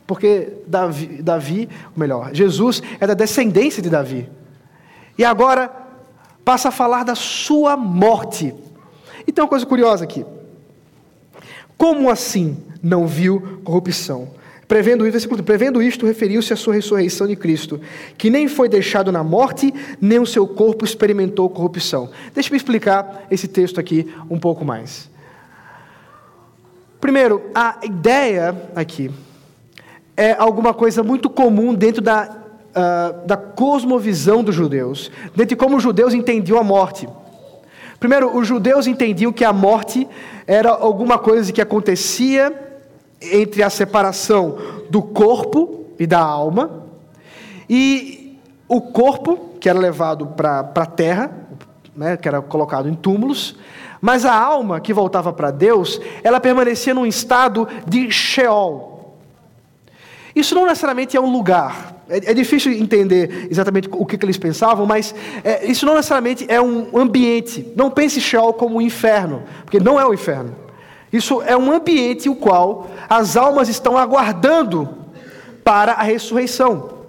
Porque 0.07 0.53
Davi, 0.65 1.21
Davi, 1.21 1.69
melhor, 1.95 2.33
Jesus 2.33 2.81
é 2.99 3.05
da 3.05 3.13
descendência 3.13 3.81
de 3.81 3.89
Davi. 3.89 4.27
E 5.17 5.23
agora 5.23 5.71
passa 6.43 6.69
a 6.69 6.71
falar 6.71 7.03
da 7.03 7.13
sua 7.13 7.77
morte. 7.77 8.55
E 9.27 9.39
uma 9.39 9.47
coisa 9.47 9.65
curiosa 9.65 10.03
aqui. 10.03 10.25
Como 11.77 12.09
assim 12.09 12.57
não 12.81 13.07
viu 13.07 13.59
corrupção? 13.63 14.29
Prevendo, 14.67 15.03
versículo, 15.03 15.43
prevendo 15.43 15.81
isto, 15.81 16.05
referiu-se 16.05 16.53
à 16.53 16.55
sua 16.55 16.75
ressurreição 16.75 17.27
de 17.27 17.35
Cristo, 17.35 17.81
que 18.17 18.29
nem 18.29 18.47
foi 18.47 18.69
deixado 18.69 19.11
na 19.11 19.23
morte, 19.23 19.73
nem 19.99 20.17
o 20.17 20.25
seu 20.25 20.47
corpo 20.47 20.85
experimentou 20.85 21.49
corrupção. 21.49 22.09
Deixa 22.33 22.53
eu 22.53 22.55
explicar 22.55 23.27
esse 23.29 23.47
texto 23.47 23.79
aqui 23.79 24.13
um 24.29 24.39
pouco 24.39 24.63
mais. 24.63 25.09
Primeiro, 27.01 27.41
a 27.53 27.79
ideia 27.83 28.55
aqui 28.75 29.11
é 30.15 30.33
alguma 30.33 30.73
coisa 30.73 31.03
muito 31.03 31.29
comum 31.29 31.73
dentro 31.73 32.01
da 32.01 32.41
uh, 32.71 33.25
da 33.25 33.37
cosmovisão 33.37 34.43
dos 34.43 34.55
judeus, 34.55 35.11
dentro 35.35 35.47
de 35.47 35.55
como 35.55 35.77
os 35.77 35.83
judeus 35.83 36.13
entendiam 36.13 36.59
a 36.59 36.63
morte. 36.63 37.07
Primeiro, 38.01 38.35
os 38.35 38.47
judeus 38.47 38.87
entendiam 38.87 39.31
que 39.31 39.45
a 39.45 39.53
morte 39.53 40.07
era 40.47 40.71
alguma 40.71 41.19
coisa 41.19 41.53
que 41.53 41.61
acontecia 41.61 42.51
entre 43.21 43.61
a 43.61 43.69
separação 43.69 44.57
do 44.89 45.03
corpo 45.03 45.85
e 45.99 46.07
da 46.07 46.19
alma, 46.19 46.83
e 47.69 48.39
o 48.67 48.81
corpo, 48.81 49.51
que 49.59 49.69
era 49.69 49.77
levado 49.77 50.25
para 50.25 50.61
a 50.61 50.85
terra, 50.87 51.31
né, 51.95 52.17
que 52.17 52.27
era 52.27 52.41
colocado 52.41 52.89
em 52.89 52.95
túmulos, 52.95 53.55
mas 54.01 54.25
a 54.25 54.33
alma 54.33 54.79
que 54.79 54.91
voltava 54.91 55.31
para 55.31 55.51
Deus, 55.51 56.01
ela 56.23 56.39
permanecia 56.39 56.95
num 56.95 57.05
estado 57.05 57.67
de 57.85 58.09
Sheol. 58.09 59.15
Isso 60.35 60.55
não 60.55 60.65
necessariamente 60.65 61.15
é 61.15 61.21
um 61.21 61.31
lugar, 61.31 62.00
é, 62.11 62.31
é, 62.31 62.33
difícil 62.33 62.73
entender 62.73 63.47
exatamente 63.49 63.87
o 63.89 64.05
que, 64.05 64.17
que 64.17 64.25
eles 64.25 64.37
pensavam, 64.37 64.85
mas 64.85 65.15
é, 65.45 65.65
isso 65.65 65.85
não 65.85 65.95
necessariamente 65.95 66.45
é 66.49 66.61
um 66.61 66.97
ambiente. 66.97 67.71
Não 67.73 67.89
pense 67.89 68.19
Sheol 68.19 68.53
como 68.53 68.75
um 68.75 68.81
inferno, 68.81 69.43
porque 69.63 69.79
não 69.79 69.97
é 69.97 70.05
o 70.05 70.09
um 70.09 70.13
inferno. 70.13 70.53
Isso 71.13 71.41
é 71.41 71.55
um 71.55 71.71
ambiente 71.71 72.27
o 72.27 72.35
qual 72.35 72.89
as 73.09 73.37
almas 73.37 73.69
estão 73.69 73.97
aguardando 73.97 74.89
para 75.63 75.93
a 75.93 76.03
ressurreição. 76.03 76.99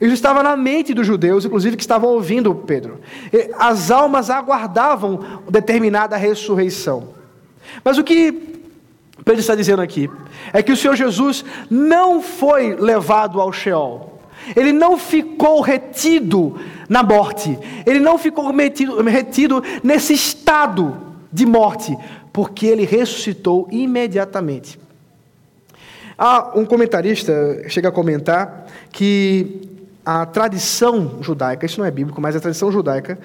Isso 0.00 0.14
estava 0.14 0.42
na 0.42 0.56
mente 0.56 0.92
dos 0.94 1.06
judeus, 1.06 1.44
inclusive 1.44 1.76
que 1.76 1.82
estavam 1.82 2.10
ouvindo 2.10 2.52
Pedro. 2.52 3.00
As 3.56 3.90
almas 3.90 4.30
aguardavam 4.30 5.40
determinada 5.48 6.16
ressurreição. 6.16 7.10
Mas 7.84 7.98
o 7.98 8.04
que 8.04 8.32
Pedro 9.24 9.40
está 9.40 9.54
dizendo 9.54 9.82
aqui 9.82 10.10
é 10.52 10.62
que 10.62 10.72
o 10.72 10.76
Senhor 10.76 10.96
Jesus 10.96 11.44
não 11.68 12.20
foi 12.20 12.74
levado 12.74 13.40
ao 13.40 13.52
Sheol. 13.52 14.09
Ele 14.56 14.72
não 14.72 14.98
ficou 14.98 15.60
retido 15.60 16.58
na 16.88 17.02
morte. 17.02 17.58
Ele 17.86 18.00
não 18.00 18.18
ficou 18.18 18.52
metido, 18.52 19.00
retido 19.02 19.62
nesse 19.82 20.12
estado 20.12 20.96
de 21.32 21.46
morte, 21.46 21.96
porque 22.32 22.66
ele 22.66 22.84
ressuscitou 22.84 23.68
imediatamente. 23.70 24.78
Há 26.18 26.58
um 26.58 26.64
comentarista 26.64 27.32
chega 27.68 27.88
a 27.88 27.92
comentar 27.92 28.66
que 28.90 29.68
a 30.04 30.26
tradição 30.26 31.18
judaica, 31.20 31.64
isso 31.64 31.78
não 31.78 31.86
é 31.86 31.90
bíblico, 31.90 32.20
mas 32.20 32.34
a 32.34 32.40
tradição 32.40 32.72
judaica, 32.72 33.18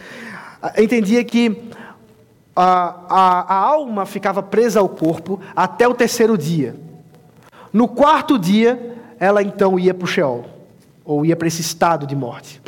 entendia 0.78 1.24
que 1.24 1.64
a, 2.56 2.96
a, 3.10 3.54
a 3.54 3.56
alma 3.56 4.06
ficava 4.06 4.42
presa 4.42 4.80
ao 4.80 4.88
corpo 4.88 5.40
até 5.56 5.88
o 5.88 5.94
terceiro 5.94 6.38
dia. 6.38 6.76
No 7.74 7.88
quarto 7.88 8.40
dia, 8.40 8.96
ela 9.20 9.42
então 9.42 9.78
ia 9.78 9.94
para 9.94 10.06
o 10.06 10.08
Sheol 10.08 10.55
ou 11.06 11.26
ia 11.26 11.36
para 11.36 11.48
esse 11.48 11.62
estado 11.62 12.08
de 12.08 12.16
morte. 12.16 12.62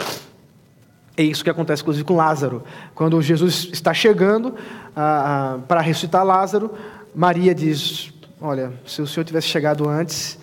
É 1.18 1.24
isso 1.24 1.44
que 1.44 1.50
acontece, 1.50 1.82
inclusive, 1.82 2.06
com 2.06 2.16
Lázaro. 2.16 2.64
Quando 2.94 3.20
Jesus 3.22 3.70
está 3.74 3.92
chegando 3.92 4.54
ah, 4.96 5.56
ah, 5.56 5.60
para 5.68 5.82
ressuscitar 5.82 6.24
Lázaro, 6.24 6.72
Maria 7.16 7.56
diz: 7.56 8.14
Olha, 8.40 8.72
se 8.86 9.02
o 9.02 9.08
Senhor 9.08 9.26
tivesse 9.26 9.48
chegado 9.48 9.90
antes, 9.90 10.38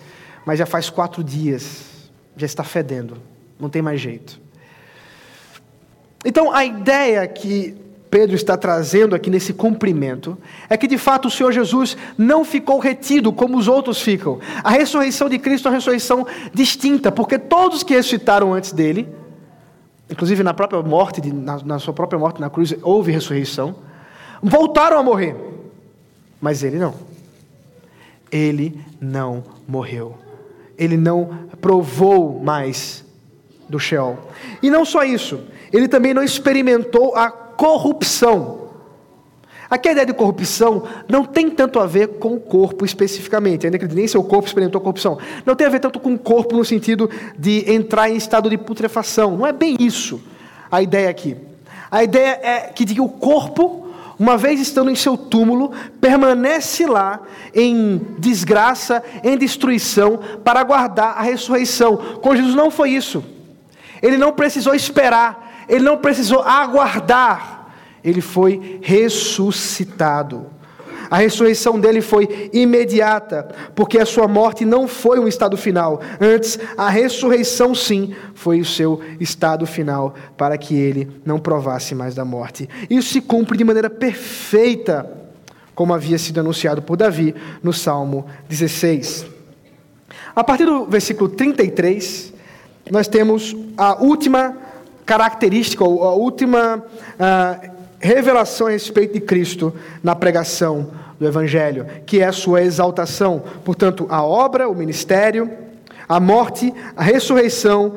mas 0.45 0.59
já 0.59 0.65
faz 0.65 0.89
quatro 0.89 1.23
dias, 1.23 2.09
já 2.35 2.45
está 2.45 2.63
fedendo, 2.63 3.17
não 3.57 3.69
tem 3.69 3.81
mais 3.81 4.01
jeito. 4.01 4.39
Então, 6.25 6.51
a 6.51 6.65
ideia 6.65 7.25
que 7.25 7.84
Pedro 8.09 8.35
está 8.35 8.55
trazendo 8.55 9.15
aqui 9.15 9.29
nesse 9.29 9.53
cumprimento 9.53 10.37
é 10.69 10.77
que 10.77 10.87
de 10.87 10.97
fato 10.97 11.27
o 11.27 11.31
Senhor 11.31 11.51
Jesus 11.51 11.97
não 12.17 12.45
ficou 12.45 12.79
retido 12.79 13.31
como 13.33 13.57
os 13.57 13.67
outros 13.67 14.01
ficam. 14.01 14.39
A 14.63 14.69
ressurreição 14.69 15.27
de 15.27 15.37
Cristo 15.37 15.67
é 15.67 15.71
uma 15.71 15.75
ressurreição 15.75 16.25
distinta, 16.53 17.11
porque 17.11 17.37
todos 17.37 17.83
que 17.83 17.93
ressuscitaram 17.93 18.53
antes 18.53 18.71
dele, 18.71 19.07
inclusive 20.09 20.43
na 20.43 20.53
própria 20.53 20.81
morte, 20.81 21.21
na, 21.31 21.79
sua 21.79 21.93
própria 21.93 22.17
morte 22.17 22.39
na 22.39 22.49
cruz, 22.49 22.75
houve 22.81 23.11
ressurreição, 23.11 23.75
voltaram 24.41 24.97
a 24.97 25.03
morrer. 25.03 25.35
Mas 26.39 26.63
ele 26.63 26.77
não. 26.77 26.93
Ele 28.31 28.79
não 28.99 29.43
morreu. 29.67 30.15
Ele 30.77 30.97
não 30.97 31.47
provou 31.59 32.41
mais 32.41 33.03
do 33.67 33.79
Sheol. 33.79 34.17
E 34.61 34.69
não 34.69 34.85
só 34.85 35.03
isso, 35.03 35.39
ele 35.73 35.87
também 35.87 36.13
não 36.13 36.23
experimentou 36.23 37.15
a 37.15 37.44
corrupção. 37.57 38.65
Aqui 39.69 39.89
a 39.89 39.91
ideia 39.93 40.05
de 40.05 40.13
corrupção 40.13 40.83
não 41.09 41.25
tem 41.25 41.49
tanto 41.49 41.79
a 41.79 41.87
ver 41.87 42.19
com 42.19 42.35
o 42.35 42.39
corpo 42.39 42.85
especificamente, 42.85 43.65
ainda 43.65 43.79
que 43.79 43.87
nem 43.87 44.07
seu 44.07 44.23
corpo 44.23 44.47
experimentou 44.47 44.79
corrupção. 44.79 45.17
Não 45.45 45.55
tem 45.55 45.65
a 45.65 45.69
ver 45.69 45.79
tanto 45.79 45.99
com 45.99 46.13
o 46.13 46.19
corpo 46.19 46.55
no 46.55 46.63
sentido 46.63 47.09
de 47.37 47.71
entrar 47.71 48.09
em 48.09 48.15
estado 48.15 48.49
de 48.49 48.57
putrefação. 48.57 49.35
Não 49.35 49.47
é 49.47 49.51
bem 49.51 49.75
isso 49.79 50.21
a 50.71 50.81
ideia 50.81 51.09
aqui. 51.09 51.35
A 51.89 52.03
ideia 52.03 52.39
é 52.43 52.59
que 52.73 52.99
o 53.01 53.09
corpo, 53.09 53.87
uma 54.19 54.37
vez 54.37 54.59
estando 54.59 54.91
em 54.91 54.95
seu 54.95 55.17
túmulo, 55.17 55.71
permanece 55.99 56.85
lá 56.85 57.21
em 57.53 58.01
desgraça, 58.19 59.03
em 59.23 59.37
destruição, 59.37 60.19
para 60.43 60.59
aguardar 60.59 61.17
a 61.17 61.21
ressurreição. 61.21 61.97
Com 62.21 62.35
Jesus 62.35 62.53
não 62.53 62.69
foi 62.69 62.91
isso. 62.91 63.23
Ele 64.01 64.17
não 64.17 64.31
precisou 64.31 64.75
esperar 64.75 65.44
ele 65.67 65.83
não 65.83 65.97
precisou 65.97 66.41
aguardar, 66.41 67.69
ele 68.03 68.21
foi 68.21 68.79
ressuscitado. 68.81 70.47
A 71.09 71.17
ressurreição 71.17 71.79
dele 71.79 72.01
foi 72.01 72.49
imediata, 72.51 73.47
porque 73.75 73.99
a 73.99 74.05
sua 74.05 74.27
morte 74.27 74.65
não 74.65 74.87
foi 74.87 75.19
um 75.19 75.27
estado 75.27 75.55
final. 75.55 76.01
Antes, 76.19 76.59
a 76.77 76.89
ressurreição, 76.89 77.75
sim, 77.75 78.15
foi 78.33 78.59
o 78.59 78.65
seu 78.65 79.01
estado 79.19 79.65
final, 79.65 80.15
para 80.35 80.57
que 80.57 80.75
ele 80.75 81.21
não 81.23 81.39
provasse 81.39 81.93
mais 81.93 82.15
da 82.15 82.25
morte. 82.25 82.69
Isso 82.89 83.13
se 83.13 83.21
cumpre 83.21 83.57
de 83.57 83.63
maneira 83.63 83.89
perfeita, 83.89 85.09
como 85.73 85.93
havia 85.93 86.17
sido 86.17 86.39
anunciado 86.39 86.81
por 86.81 86.97
Davi 86.97 87.35
no 87.61 87.73
Salmo 87.73 88.25
16. 88.49 89.25
A 90.35 90.43
partir 90.43 90.65
do 90.65 90.85
versículo 90.85 91.29
33, 91.29 92.33
nós 92.91 93.07
temos 93.07 93.55
a 93.77 94.01
última 94.01 94.57
característica, 95.05 95.83
a 95.83 96.13
última 96.13 96.77
uh, 96.77 97.69
revelação 97.99 98.67
a 98.67 98.71
respeito 98.71 99.13
de 99.13 99.21
Cristo 99.21 99.73
na 100.03 100.15
pregação 100.15 100.91
do 101.19 101.27
Evangelho, 101.27 101.85
que 102.05 102.21
é 102.21 102.25
a 102.25 102.31
sua 102.31 102.61
exaltação. 102.61 103.41
Portanto, 103.63 104.05
a 104.09 104.23
obra, 104.23 104.67
o 104.67 104.75
ministério, 104.75 105.49
a 106.07 106.19
morte, 106.19 106.73
a 106.95 107.03
ressurreição 107.03 107.93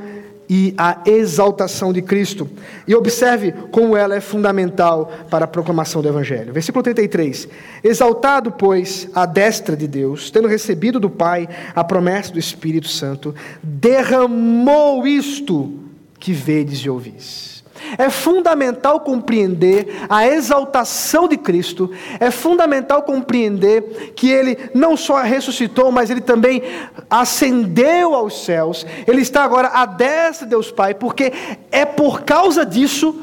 e 0.48 0.74
a 0.78 1.02
exaltação 1.04 1.92
de 1.92 2.00
Cristo. 2.00 2.48
E 2.86 2.94
observe 2.94 3.52
como 3.70 3.96
ela 3.96 4.14
é 4.14 4.20
fundamental 4.20 5.12
para 5.30 5.44
a 5.44 5.48
proclamação 5.48 6.00
do 6.00 6.08
Evangelho. 6.08 6.52
Versículo 6.52 6.82
33. 6.82 7.48
Exaltado, 7.84 8.52
pois, 8.52 9.08
a 9.14 9.26
destra 9.26 9.76
de 9.76 9.86
Deus, 9.86 10.30
tendo 10.30 10.48
recebido 10.48 10.98
do 10.98 11.10
Pai 11.10 11.48
a 11.74 11.84
promessa 11.84 12.32
do 12.32 12.38
Espírito 12.38 12.88
Santo, 12.88 13.34
derramou 13.62 15.06
isto 15.06 15.77
que 16.18 16.32
vedes 16.32 16.80
e 16.80 16.90
ouvis. 16.90 17.58
É 17.96 18.10
fundamental 18.10 19.00
compreender 19.00 20.04
a 20.08 20.26
exaltação 20.26 21.28
de 21.28 21.36
Cristo, 21.36 21.90
é 22.18 22.30
fundamental 22.30 23.02
compreender 23.02 24.12
que 24.14 24.28
Ele 24.28 24.58
não 24.74 24.96
só 24.96 25.22
ressuscitou, 25.22 25.90
mas 25.90 26.10
Ele 26.10 26.20
também 26.20 26.62
ascendeu 27.08 28.14
aos 28.14 28.44
céus, 28.44 28.84
Ele 29.06 29.22
está 29.22 29.44
agora 29.44 29.68
à 29.68 29.86
destra 29.86 30.46
de 30.46 30.50
Deus 30.50 30.70
Pai, 30.70 30.94
porque 30.94 31.32
é 31.70 31.84
por 31.84 32.22
causa 32.22 32.66
disso 32.66 33.14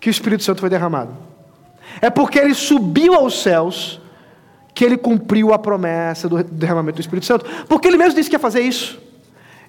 que 0.00 0.08
o 0.08 0.10
Espírito 0.10 0.42
Santo 0.42 0.60
foi 0.60 0.68
derramado. 0.68 1.16
É 2.00 2.10
porque 2.10 2.38
Ele 2.38 2.54
subiu 2.54 3.14
aos 3.14 3.40
céus 3.40 4.00
que 4.74 4.84
Ele 4.84 4.96
cumpriu 4.96 5.54
a 5.54 5.58
promessa 5.58 6.28
do 6.28 6.42
derramamento 6.42 6.96
do 6.96 7.00
Espírito 7.00 7.26
Santo, 7.26 7.46
porque 7.68 7.86
Ele 7.86 7.96
mesmo 7.96 8.14
disse 8.14 8.28
que 8.28 8.34
ia 8.36 8.40
fazer 8.40 8.60
isso. 8.60 9.00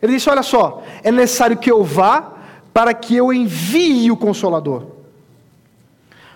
Ele 0.01 0.13
disse: 0.13 0.29
Olha 0.29 0.43
só, 0.43 0.83
é 1.03 1.11
necessário 1.11 1.57
que 1.57 1.71
eu 1.71 1.83
vá 1.83 2.34
para 2.75 2.93
que 2.93 3.15
eu 3.15 3.31
envie 3.31 4.11
o 4.11 4.17
Consolador. 4.17 4.83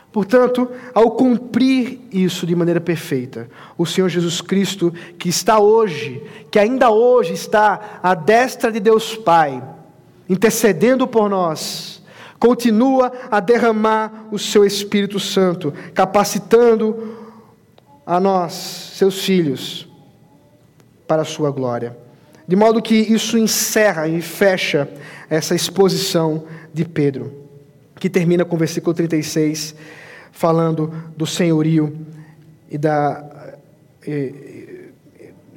Portanto, 0.09 0.71
ao 0.95 1.11
cumprir 1.11 1.99
isso 2.13 2.47
de 2.47 2.55
maneira 2.55 2.79
perfeita, 2.79 3.49
o 3.77 3.85
Senhor 3.85 4.07
Jesus 4.07 4.39
Cristo, 4.39 4.93
que 5.17 5.27
está 5.27 5.59
hoje, 5.59 6.23
que 6.49 6.57
ainda 6.57 6.91
hoje 6.91 7.33
está 7.33 7.99
à 8.01 8.15
destra 8.15 8.71
de 8.71 8.79
Deus 8.79 9.17
Pai, 9.17 9.61
intercedendo 10.29 11.05
por 11.05 11.29
nós, 11.29 12.01
continua 12.39 13.11
a 13.29 13.41
derramar 13.41 14.29
o 14.31 14.39
seu 14.39 14.63
Espírito 14.63 15.19
Santo, 15.19 15.73
capacitando 15.93 17.17
a 18.05 18.17
nós, 18.17 18.53
seus 18.93 19.25
filhos, 19.25 19.89
para 21.05 21.23
a 21.23 21.25
sua 21.25 21.51
glória. 21.51 21.97
De 22.49 22.55
modo 22.55 22.81
que 22.81 22.95
isso 22.95 23.37
encerra 23.37 24.07
e 24.07 24.23
fecha 24.23 24.89
essa 25.29 25.53
exposição 25.53 26.45
de 26.73 26.83
Pedro, 26.83 27.31
que 27.99 28.09
termina 28.09 28.43
com 28.43 28.55
o 28.55 28.57
versículo 28.57 28.91
36, 28.91 29.75
falando 30.31 30.91
do 31.15 31.27
senhorio 31.27 31.95
e 32.67 32.75
da, 32.75 33.53
e, 34.03 34.89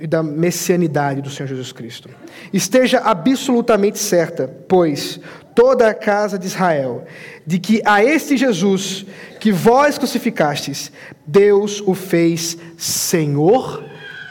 e 0.00 0.06
da 0.06 0.22
messianidade 0.22 1.22
do 1.22 1.30
Senhor 1.30 1.48
Jesus 1.48 1.72
Cristo. 1.72 2.10
Esteja 2.52 2.98
absolutamente 2.98 3.98
certa, 3.98 4.46
pois, 4.68 5.18
toda 5.54 5.88
a 5.88 5.94
casa 5.94 6.38
de 6.38 6.46
Israel, 6.46 7.06
de 7.46 7.58
que 7.58 7.80
a 7.86 8.04
este 8.04 8.36
Jesus 8.36 9.06
que 9.40 9.50
vós 9.50 9.96
crucificastes, 9.96 10.92
Deus 11.26 11.82
o 11.86 11.94
fez 11.94 12.58
Senhor 12.76 13.82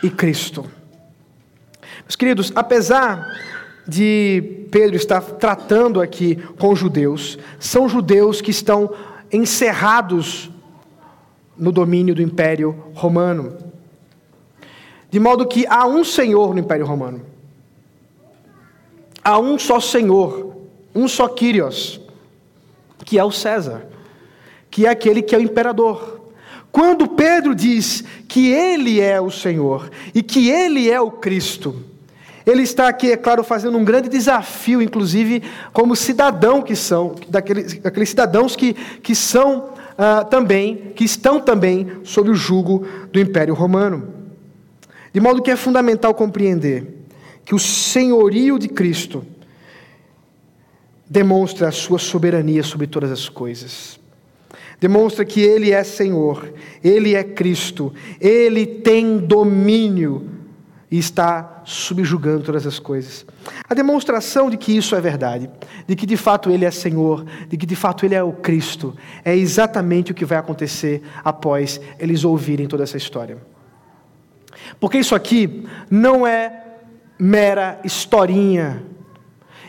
e 0.03 0.12
Cristo. 0.12 0.80
Meus 2.12 2.18
queridos, 2.18 2.51
apesar 2.53 3.26
de 3.88 4.66
Pedro 4.70 4.97
estar 4.97 5.22
tratando 5.22 6.01
aqui 6.01 6.36
com 6.59 6.76
judeus, 6.76 7.39
são 7.57 7.88
judeus 7.88 8.41
que 8.41 8.51
estão 8.51 8.93
encerrados 9.32 10.51
no 11.57 11.72
domínio 11.72 12.14
do 12.14 12.22
Império 12.22 12.84
Romano. 12.93 13.57
De 15.09 15.22
modo 15.22 15.47
que 15.47 15.66
há 15.68 15.88
um 15.88 16.03
Senhor 16.03 16.53
no 16.53 16.59
Império 16.59 16.86
Romano. 16.86 17.22
Há 19.24 19.39
um 19.39 19.57
só 19.57 19.80
Senhor, 19.80 20.57
um 20.93 21.07
só 21.07 21.30
Kyrios, 21.30 22.01
que 23.05 23.18
é 23.18 23.24
o 23.24 23.32
César, 23.32 23.88
que 24.70 24.86
é 24.86 24.89
aquele 24.89 25.22
que 25.22 25.34
é 25.34 25.38
o 25.38 25.41
imperador. 25.41 26.30
Quando 26.74 27.07
Pedro 27.07 27.55
diz 27.55 28.03
que 28.28 28.51
ele 28.51 28.99
é 28.99 29.22
o 29.22 29.32
Senhor 29.32 29.89
e 30.14 30.22
que 30.22 30.49
ele 30.49 30.91
é 30.91 30.99
o 30.99 31.09
Cristo, 31.09 31.89
ele 32.45 32.63
está 32.63 32.87
aqui, 32.87 33.11
é 33.11 33.17
claro, 33.17 33.43
fazendo 33.43 33.77
um 33.77 33.85
grande 33.85 34.09
desafio, 34.09 34.81
inclusive, 34.81 35.43
como 35.71 35.95
cidadão 35.95 36.61
que 36.61 36.75
são, 36.75 37.15
daqueles, 37.27 37.79
daqueles 37.79 38.09
cidadãos 38.09 38.55
que, 38.55 38.73
que 38.73 39.13
são 39.13 39.69
uh, 39.91 40.25
também, 40.29 40.91
que 40.95 41.03
estão 41.03 41.39
também 41.39 41.91
sob 42.03 42.29
o 42.29 42.35
jugo 42.35 42.85
do 43.11 43.19
Império 43.19 43.53
Romano. 43.53 44.07
De 45.13 45.19
modo 45.19 45.41
que 45.41 45.51
é 45.51 45.55
fundamental 45.55 46.13
compreender 46.13 46.87
que 47.45 47.53
o 47.53 47.59
senhorio 47.59 48.57
de 48.57 48.67
Cristo 48.67 49.25
demonstra 51.07 51.67
a 51.67 51.71
sua 51.71 51.99
soberania 51.99 52.63
sobre 52.63 52.87
todas 52.87 53.11
as 53.11 53.27
coisas. 53.27 53.99
Demonstra 54.79 55.23
que 55.25 55.41
Ele 55.41 55.71
é 55.71 55.83
Senhor, 55.83 56.51
Ele 56.83 57.13
é 57.13 57.23
Cristo, 57.23 57.93
Ele 58.19 58.65
tem 58.65 59.17
domínio 59.17 60.40
e 60.91 60.99
está 60.99 61.61
subjugando 61.63 62.43
todas 62.43 62.67
as 62.67 62.77
coisas. 62.77 63.25
A 63.67 63.73
demonstração 63.73 64.49
de 64.49 64.57
que 64.57 64.75
isso 64.75 64.93
é 64.93 64.99
verdade, 64.99 65.49
de 65.87 65.95
que 65.95 66.05
de 66.05 66.17
fato 66.17 66.51
Ele 66.51 66.65
é 66.65 66.71
Senhor, 66.71 67.25
de 67.47 67.55
que 67.55 67.65
de 67.65 67.77
fato 67.77 68.05
Ele 68.05 68.13
é 68.13 68.21
o 68.21 68.33
Cristo, 68.33 68.93
é 69.23 69.33
exatamente 69.33 70.11
o 70.11 70.13
que 70.13 70.25
vai 70.25 70.37
acontecer 70.37 71.01
após 71.23 71.79
eles 71.97 72.25
ouvirem 72.25 72.67
toda 72.67 72.83
essa 72.83 72.97
história. 72.97 73.37
Porque 74.81 74.97
isso 74.97 75.15
aqui 75.15 75.65
não 75.89 76.27
é 76.27 76.65
mera 77.17 77.79
historinha. 77.85 78.83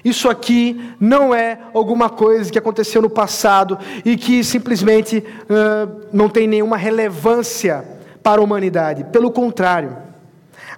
Isso 0.04 0.28
aqui 0.28 0.92
não 0.98 1.32
é 1.32 1.56
alguma 1.72 2.10
coisa 2.10 2.50
que 2.50 2.58
aconteceu 2.58 3.00
no 3.00 3.08
passado 3.08 3.78
e 4.04 4.16
que 4.16 4.42
simplesmente 4.42 5.18
uh, 5.18 6.08
não 6.12 6.28
tem 6.28 6.48
nenhuma 6.48 6.76
relevância 6.76 7.84
para 8.20 8.40
a 8.40 8.44
humanidade. 8.44 9.04
Pelo 9.04 9.30
contrário 9.30 9.96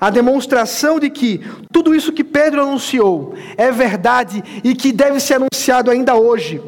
a 0.04 0.10
demonstração 0.10 1.00
de 1.00 1.08
que 1.08 1.40
tudo 1.72 1.94
isso 1.94 2.12
que 2.12 2.22
Pedro 2.22 2.60
anunciou 2.60 3.34
é 3.56 3.72
verdade 3.72 4.44
e 4.62 4.74
que 4.74 4.92
deve 4.92 5.18
ser 5.18 5.36
anunciado 5.36 5.90
ainda 5.90 6.14
hoje, 6.14 6.60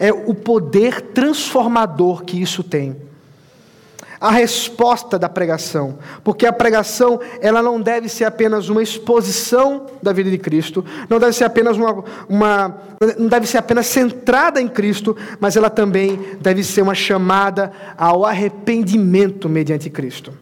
é 0.00 0.12
o 0.12 0.34
poder 0.34 1.00
transformador 1.00 2.24
que 2.24 2.42
isso 2.42 2.64
tem. 2.64 2.96
A 4.20 4.32
resposta 4.32 5.16
da 5.16 5.28
pregação, 5.28 5.96
porque 6.24 6.44
a 6.44 6.52
pregação 6.52 7.20
ela 7.40 7.62
não 7.62 7.80
deve 7.80 8.08
ser 8.08 8.24
apenas 8.24 8.68
uma 8.68 8.82
exposição 8.82 9.86
da 10.02 10.12
vida 10.12 10.28
de 10.28 10.38
Cristo, 10.38 10.84
não 11.08 11.20
deve 11.20 11.34
ser 11.34 11.44
apenas 11.44 11.76
uma, 11.76 12.04
uma 12.28 12.78
não 13.16 13.28
deve 13.28 13.46
ser 13.46 13.58
apenas 13.58 13.86
centrada 13.86 14.60
em 14.60 14.66
Cristo, 14.66 15.16
mas 15.38 15.56
ela 15.56 15.70
também 15.70 16.18
deve 16.40 16.64
ser 16.64 16.82
uma 16.82 16.96
chamada 16.96 17.70
ao 17.96 18.24
arrependimento 18.24 19.48
mediante 19.48 19.88
Cristo. 19.88 20.41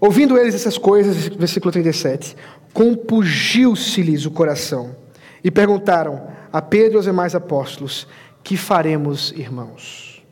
Ouvindo 0.00 0.38
eles 0.38 0.54
essas 0.54 0.78
coisas, 0.78 1.28
versículo 1.28 1.70
37, 1.70 2.34
compungiu-se-lhes 2.72 4.24
o 4.24 4.30
coração 4.30 4.96
e 5.44 5.50
perguntaram 5.50 6.28
a 6.50 6.62
Pedro 6.62 6.94
e 6.94 6.96
aos 6.96 7.04
demais 7.04 7.34
apóstolos: 7.34 8.08
Que 8.42 8.56
faremos, 8.56 9.30
irmãos? 9.32 10.24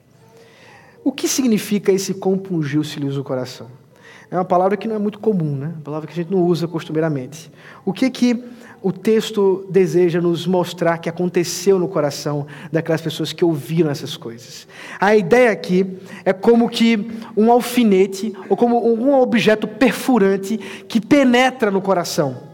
O 1.05 1.12
que 1.12 1.29
significa 1.29 1.93
esse 1.93 2.14
compungiu-se-lhes 2.14 3.16
o 3.16 3.25
coração? 3.25 3.69
É 4.31 4.37
uma 4.37 4.45
palavra 4.45 4.77
que 4.77 4.89
não 4.89 4.97
é 4.97 4.99
muito 4.99 5.19
comum, 5.19 5.55
né? 5.55 5.69
Uma 5.75 5.83
palavra 5.83 6.07
que 6.07 6.12
a 6.12 6.16
gente 6.16 6.31
não 6.31 6.43
usa 6.43 6.66
costumeiramente. 6.66 7.51
O 7.85 7.93
que 7.93 8.11
que 8.11 8.45
o 8.81 8.93
texto 8.93 9.66
deseja 9.68 10.20
nos 10.20 10.47
mostrar 10.47 10.99
que 10.99 11.09
aconteceu 11.09 11.79
no 11.79 11.89
coração 11.89 12.47
daquelas 12.70 13.01
pessoas 13.01 13.33
que 13.33 13.45
ouviram 13.45 13.91
essas 13.91 14.16
coisas. 14.16 14.68
A 15.01 15.16
ideia 15.16 15.51
aqui 15.51 15.99
é 16.24 16.33
como 16.33 16.68
que 16.68 17.11
um 17.37 17.51
alfinete 17.51 18.33
ou 18.49 18.57
como 18.57 18.87
um 18.89 19.14
objeto 19.20 19.66
perfurante 19.66 20.57
que 20.87 21.01
penetra 21.01 21.70
no 21.70 21.81
coração. 21.81 22.49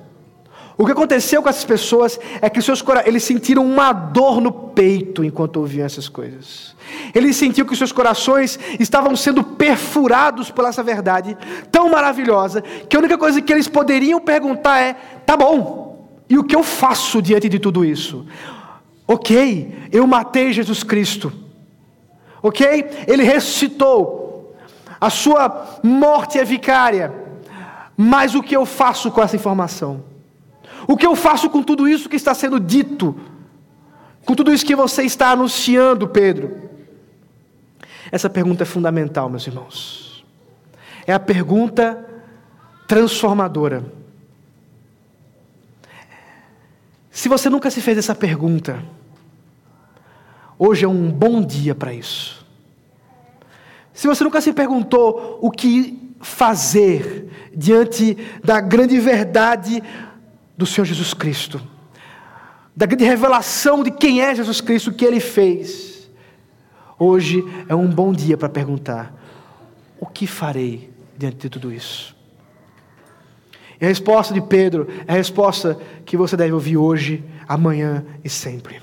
O 0.77 0.85
que 0.85 0.93
aconteceu 0.93 1.41
com 1.41 1.49
essas 1.49 1.65
pessoas 1.65 2.19
é 2.43 2.51
que 2.51 2.61
seus 2.61 2.83
eles 3.05 3.23
sentiram 3.23 3.65
uma 3.65 3.93
dor 3.93 4.41
no 4.41 4.51
peito 4.51 5.23
enquanto 5.23 5.59
ouviam 5.59 5.87
essas 5.87 6.09
coisas. 6.09 6.75
Eles 7.15 7.37
sentiam 7.37 7.67
que 7.67 7.77
seus 7.77 7.93
corações 7.93 8.59
estavam 8.81 9.15
sendo 9.15 9.45
perfurados 9.45 10.51
por 10.51 10.65
essa 10.65 10.83
verdade 10.83 11.37
tão 11.71 11.89
maravilhosa 11.91 12.61
que 12.61 12.97
a 12.97 12.99
única 12.99 13.17
coisa 13.17 13.41
que 13.41 13.53
eles 13.53 13.69
poderiam 13.69 14.21
perguntar 14.21 14.81
é: 14.81 14.95
tá 15.25 15.37
bom, 15.37 15.84
e 16.29 16.39
o 16.39 16.45
que 16.45 16.57
eu 16.57 16.63
faço 16.63 17.21
diante 17.21 17.49
de 17.49 17.59
tudo 17.59 17.85
isso? 17.85 18.27
Ok, 19.07 19.89
eu 19.93 20.07
matei 20.07 20.53
Jesus 20.53 20.83
Cristo. 20.83 21.33
Ok? 22.43 22.87
Ele 23.07 23.23
ressuscitou. 23.23 24.57
A 25.01 25.11
sua 25.11 25.81
morte 25.83 26.39
é 26.39 26.45
vicária. 26.45 27.13
Mas 27.97 28.35
o 28.35 28.43
que 28.43 28.57
eu 28.57 28.65
faço 28.65 29.11
com 29.11 29.23
essa 29.23 29.37
informação? 29.37 30.05
O 30.87 30.97
que 30.97 31.07
eu 31.07 31.15
faço 31.15 31.49
com 31.49 31.63
tudo 31.63 31.87
isso 31.87 32.09
que 32.09 32.17
está 32.17 32.35
sendo 32.35 32.59
dito? 32.59 33.15
Com 34.25 34.35
tudo 34.35 34.53
isso 34.53 34.65
que 34.65 34.75
você 34.75 35.03
está 35.05 35.31
anunciando, 35.31 36.09
Pedro? 36.09 36.71
Essa 38.11 38.31
pergunta 38.31 38.63
é 38.63 38.67
fundamental, 38.67 39.29
meus 39.29 39.47
irmãos. 39.47 40.25
É 41.07 41.13
a 41.13 41.21
pergunta 41.21 42.05
transformadora 42.87 43.85
Se 47.15 47.29
você 47.29 47.49
nunca 47.49 47.71
se 47.71 47.81
fez 47.81 47.97
essa 47.97 48.13
pergunta, 48.13 48.83
hoje 50.59 50.85
é 50.85 50.89
um 50.89 51.13
bom 51.13 51.41
dia 51.41 51.73
para 51.73 51.95
isso. 51.95 52.45
Se 53.93 54.09
você 54.09 54.25
nunca 54.25 54.41
se 54.41 54.53
perguntou 54.53 55.39
o 55.41 55.49
que 55.49 56.13
fazer 56.21 57.31
diante 57.55 58.19
da 58.43 58.61
grande 58.61 58.99
verdade 58.99 59.81
do 60.59 60.67
Senhor 60.67 60.85
Jesus 60.85 61.15
Cristo, 61.15 61.63
da 62.75 62.85
grande 62.85 63.05
revelação 63.05 63.85
de 63.85 63.93
quem 63.93 64.21
é 64.21 64.35
Jesus 64.35 64.61
Cristo, 64.61 64.91
o 64.91 64.93
que 64.93 65.05
ele 65.05 65.21
fez, 65.21 66.11
hoje 66.99 67.45
é 67.69 67.77
um 67.77 67.87
bom 67.87 68.13
dia 68.13 68.37
para 68.37 68.49
perguntar: 68.49 69.15
o 70.01 70.07
que 70.07 70.27
farei 70.27 70.91
diante 71.17 71.37
de 71.37 71.49
tudo 71.49 71.73
isso? 71.73 72.14
E 73.81 73.85
a 73.85 73.89
resposta 73.89 74.33
de 74.33 74.41
Pedro 74.41 74.89
é 75.07 75.13
a 75.13 75.17
resposta 75.17 75.79
que 76.05 76.17
você 76.17 76.37
deve 76.37 76.53
ouvir 76.53 76.77
hoje, 76.77 77.25
amanhã 77.49 78.05
e 78.23 78.29
sempre. 78.29 78.81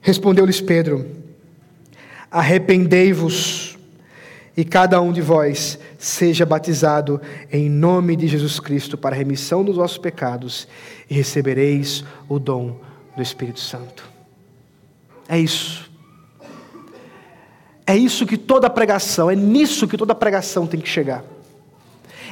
Respondeu-lhes 0.00 0.60
Pedro: 0.60 1.06
Arrependei-vos 2.30 3.78
e 4.56 4.64
cada 4.64 5.00
um 5.00 5.12
de 5.12 5.22
vós 5.22 5.78
seja 5.96 6.44
batizado 6.44 7.20
em 7.50 7.70
nome 7.70 8.16
de 8.16 8.28
Jesus 8.28 8.60
Cristo 8.60 8.98
para 8.98 9.14
a 9.14 9.18
remissão 9.18 9.64
dos 9.64 9.76
vossos 9.76 9.98
pecados 9.98 10.68
e 11.08 11.14
recebereis 11.14 12.04
o 12.28 12.38
dom 12.38 12.78
do 13.16 13.22
Espírito 13.22 13.60
Santo. 13.60 14.10
É 15.28 15.38
isso. 15.38 15.90
É 17.86 17.96
isso 17.96 18.26
que 18.26 18.36
toda 18.36 18.68
pregação, 18.68 19.30
é 19.30 19.34
nisso 19.34 19.88
que 19.88 19.96
toda 19.96 20.14
pregação 20.14 20.66
tem 20.66 20.80
que 20.80 20.88
chegar. 20.88 21.24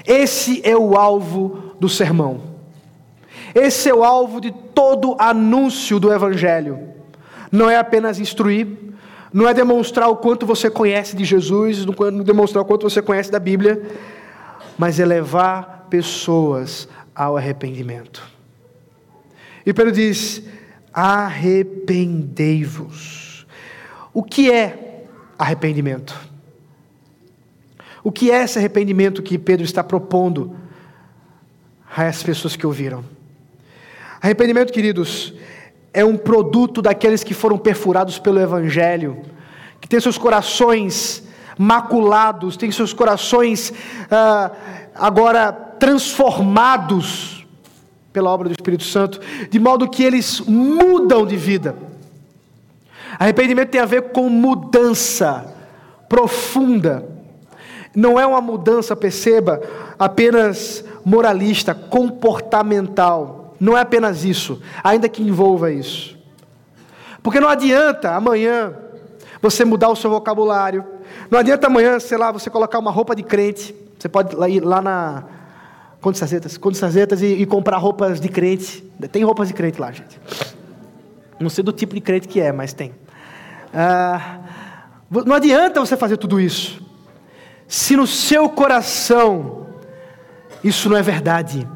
Esse 0.07 0.61
é 0.65 0.77
o 0.77 0.97
alvo 0.97 1.75
do 1.79 1.89
sermão. 1.89 2.51
Esse 3.55 3.89
é 3.89 3.95
o 3.95 4.05
alvo 4.05 4.41
de 4.41 4.51
todo 4.51 5.17
anúncio 5.19 5.99
do 5.99 6.13
Evangelho. 6.13 6.79
Não 7.51 7.69
é 7.69 7.77
apenas 7.77 8.21
instruir, 8.21 8.69
não 9.33 9.49
é 9.49 9.55
demonstrar 9.55 10.09
o 10.09 10.17
quanto 10.17 10.47
você 10.47 10.71
conhece 10.71 11.17
de 11.17 11.25
Jesus, 11.25 11.85
não 11.85 11.95
é 12.07 12.11
demonstrar 12.23 12.63
o 12.63 12.67
quanto 12.67 12.89
você 12.89 13.03
conhece 13.03 13.31
da 13.31 13.39
Bíblia, 13.39 13.83
mas 14.79 15.01
é 15.01 15.05
levar 15.05 15.87
pessoas 15.91 16.89
ao 17.15 17.37
arrependimento. 17.37 18.23
E 19.67 19.73
Pedro 19.73 19.93
diz: 19.93 20.43
arrependei-vos. 20.93 23.47
O 24.13 24.23
que 24.23 24.51
é 24.51 25.07
arrependimento? 25.39 26.30
O 28.03 28.11
que 28.11 28.31
é 28.31 28.43
esse 28.43 28.59
arrependimento 28.59 29.23
que 29.23 29.39
Pedro 29.39 29.65
está 29.65 29.85
propondo 29.85 30.57
a 31.95 32.05
essas 32.05 32.23
pessoas 32.23 32.57
que 32.57 32.67
ouviram? 32.67 33.05
Arrependimento, 34.23 34.73
queridos, 34.73 35.35
é 35.93 36.05
um 36.05 36.17
produto 36.17 36.81
daqueles 36.81 37.25
que 37.25 37.35
foram 37.35 37.59
perfurados 37.59 38.19
pelo 38.19 38.41
Evangelho, 38.41 39.23
que 39.81 39.89
têm 39.89 40.01
seus 40.01 40.19
corações 40.19 41.23
maculados, 41.59 42.57
têm 42.57 42.71
seus 42.71 42.93
corações 42.93 43.73
ah, 44.11 44.51
agora 44.95 45.53
transformados 45.53 47.47
pela 48.13 48.31
obra 48.31 48.49
do 48.49 48.53
Espírito 48.53 48.85
Santo, 48.85 49.21
de 49.51 49.59
modo 49.59 49.89
que 49.89 50.03
eles 50.03 50.41
mudam 50.41 51.27
de 51.27 51.37
vida. 51.37 51.77
Arrependimento 53.19 53.71
tem 53.71 53.81
a 53.81 53.87
ver 53.87 54.13
com 54.13 54.29
mudança 54.29 55.55
profunda. 56.09 57.20
Não 57.95 58.19
é 58.19 58.27
uma 58.27 58.41
mudança, 58.41 58.95
perceba, 58.95 59.61
apenas 59.99 60.85
moralista, 61.05 61.75
comportamental. 61.75 63.55
Não 63.59 63.77
é 63.77 63.81
apenas 63.81 64.25
isso, 64.25 64.61
ainda 64.83 65.09
que 65.09 65.23
envolva 65.23 65.71
isso. 65.71 66.17
Porque 67.23 67.41
não 67.41 67.49
adianta 67.49 68.13
amanhã 68.13 68.73
você 69.43 69.65
mudar 69.65 69.89
o 69.89 69.97
seu 69.97 70.09
vocabulário. 70.09 70.85
Não 71.31 71.39
adianta 71.39 71.67
amanhã, 71.67 71.99
sei 71.99 72.17
lá, 72.17 72.31
você 72.31 72.49
colocar 72.49 72.79
uma 72.79 72.91
roupa 72.91 73.15
de 73.15 73.23
crente. 73.23 73.75
Você 73.99 74.09
pode 74.09 74.35
ir 74.51 74.61
lá 74.61 74.81
na 74.81 75.25
Conde 76.01 76.17
Sazetas 76.17 77.21
e, 77.21 77.27
e 77.27 77.47
comprar 77.47 77.77
roupas 77.77 78.21
de 78.21 78.29
crente. 78.29 78.83
Tem 79.11 79.25
roupas 79.25 79.49
de 79.49 79.55
crente 79.55 79.81
lá, 79.81 79.91
gente. 79.91 80.19
Não 81.39 81.51
sei 81.51 81.65
do 81.65 81.73
tipo 81.73 81.95
de 81.95 82.01
crente 82.01 82.29
que 82.29 82.41
é, 82.41 82.53
mas 82.53 82.73
tem. 82.73 82.95
Ah, 83.75 84.39
não 85.11 85.35
adianta 85.35 85.81
você 85.81 85.97
fazer 85.97 86.17
tudo 86.17 86.41
isso 86.41 86.90
se 87.71 87.95
no 87.97 88.05
seu 88.05 88.49
coração 88.49 89.69
isso 90.63 90.89
não 90.89 90.97
é 90.97 91.03
verdade. 91.03 91.67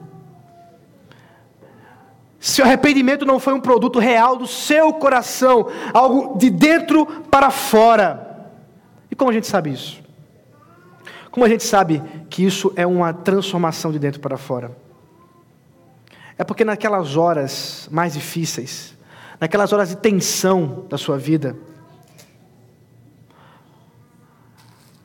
Se 2.40 2.60
o 2.60 2.64
arrependimento 2.64 3.24
não 3.24 3.38
foi 3.38 3.54
um 3.54 3.60
produto 3.60 4.00
real 4.00 4.36
do 4.36 4.46
seu 4.46 4.92
coração, 4.94 5.68
algo 5.94 6.36
de 6.36 6.50
dentro 6.50 7.06
para 7.06 7.48
fora. 7.48 8.50
E 9.08 9.14
como 9.14 9.30
a 9.30 9.32
gente 9.32 9.46
sabe 9.46 9.72
isso? 9.72 10.02
Como 11.30 11.46
a 11.46 11.48
gente 11.48 11.62
sabe 11.62 12.02
que 12.28 12.44
isso 12.44 12.72
é 12.74 12.84
uma 12.84 13.12
transformação 13.12 13.92
de 13.92 13.98
dentro 14.00 14.20
para 14.20 14.36
fora? 14.36 14.76
É 16.36 16.42
porque 16.42 16.64
naquelas 16.64 17.16
horas 17.16 17.88
mais 17.90 18.14
difíceis, 18.14 18.98
naquelas 19.40 19.72
horas 19.72 19.90
de 19.90 19.96
tensão 19.96 20.86
da 20.88 20.98
sua 20.98 21.16
vida, 21.16 21.56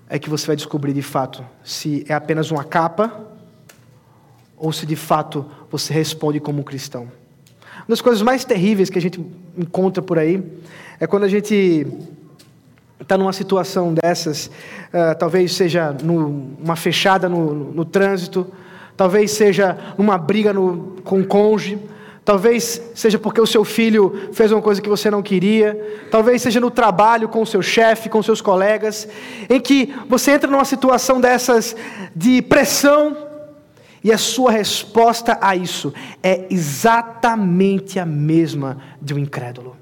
é 0.10 0.18
que 0.18 0.30
você 0.30 0.48
vai 0.48 0.56
descobrir 0.56 0.92
de 0.92 1.04
fato 1.04 1.46
se 1.64 2.04
é 2.10 2.14
apenas 2.14 2.50
uma 2.50 2.64
capa 2.64 3.28
ou 4.58 4.74
se 4.74 4.86
de 4.86 4.96
fato 4.96 5.46
você 5.72 5.94
responde 5.94 6.40
como 6.40 6.60
um 6.60 6.64
cristão. 6.64 7.04
Uma 7.78 7.90
das 7.90 8.02
coisas 8.02 8.22
mais 8.22 8.44
terríveis 8.44 8.90
que 8.90 8.98
a 8.98 9.02
gente 9.02 9.24
encontra 9.58 10.02
por 10.02 10.18
aí 10.18 10.44
é 11.00 11.08
quando 11.08 11.24
a 11.24 11.28
gente 11.28 11.88
está 13.00 13.18
numa 13.18 13.32
situação 13.32 13.94
dessas, 13.94 14.48
uh, 14.48 15.18
talvez 15.18 15.54
seja 15.54 15.96
no, 16.04 16.56
uma 16.60 16.76
fechada 16.76 17.30
no, 17.30 17.54
no, 17.54 17.72
no, 17.72 17.86
trânsito, 17.86 18.46
talvez 18.98 19.32
seja 19.32 19.78
numa 19.98 20.18
briga 20.18 20.52
no, 20.52 20.98
com 21.04 21.22
o 21.22 21.26
cônjuge, 21.26 21.80
Talvez 22.30 22.80
seja 22.94 23.18
porque 23.18 23.42
o 23.42 23.48
seu 23.48 23.66
filho 23.66 24.30
fez 24.34 24.52
uma 24.52 24.62
coisa 24.62 24.80
que 24.80 24.88
você 24.88 25.10
não 25.10 25.20
queria. 25.20 26.06
Talvez 26.12 26.44
seja 26.44 26.60
no 26.60 26.70
trabalho 26.70 27.28
com 27.28 27.42
o 27.42 27.46
seu 27.46 27.60
chefe, 27.60 28.08
com 28.08 28.22
seus 28.22 28.40
colegas, 28.40 29.08
em 29.50 29.60
que 29.60 29.96
você 30.08 30.34
entra 30.34 30.48
numa 30.48 30.64
situação 30.64 31.20
dessas 31.20 31.76
de 32.16 32.40
pressão 32.44 33.18
e 34.04 34.12
a 34.12 34.18
sua 34.20 34.52
resposta 34.52 35.40
a 35.42 35.56
isso 35.56 35.92
é 36.22 36.46
exatamente 36.52 37.98
a 37.98 38.06
mesma 38.06 38.78
de 39.02 39.16
um 39.16 39.18
incrédulo. 39.18 39.76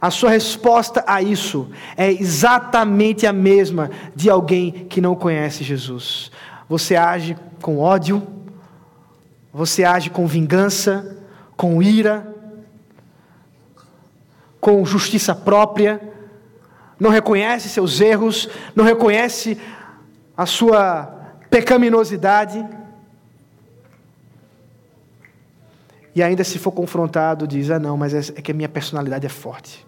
A 0.00 0.10
sua 0.10 0.30
resposta 0.30 1.04
a 1.06 1.22
isso 1.22 1.70
é 1.96 2.10
exatamente 2.10 3.28
a 3.28 3.32
mesma 3.32 3.92
de 4.12 4.28
alguém 4.28 4.72
que 4.90 5.00
não 5.00 5.14
conhece 5.14 5.62
Jesus. 5.62 6.32
Você 6.68 6.96
age 6.96 7.36
com 7.60 7.78
ódio, 7.78 8.41
você 9.52 9.84
age 9.84 10.08
com 10.08 10.26
vingança, 10.26 11.16
com 11.56 11.82
ira, 11.82 12.26
com 14.60 14.84
justiça 14.86 15.34
própria, 15.34 16.00
não 16.98 17.10
reconhece 17.10 17.68
seus 17.68 18.00
erros, 18.00 18.48
não 18.74 18.84
reconhece 18.84 19.60
a 20.36 20.46
sua 20.46 21.06
pecaminosidade. 21.50 22.64
E 26.14 26.22
ainda 26.22 26.44
se 26.44 26.58
for 26.58 26.72
confrontado, 26.72 27.46
diz: 27.46 27.70
Ah, 27.70 27.78
não, 27.78 27.96
mas 27.96 28.14
é, 28.14 28.38
é 28.38 28.42
que 28.42 28.52
a 28.52 28.54
minha 28.54 28.68
personalidade 28.68 29.26
é 29.26 29.28
forte. 29.28 29.84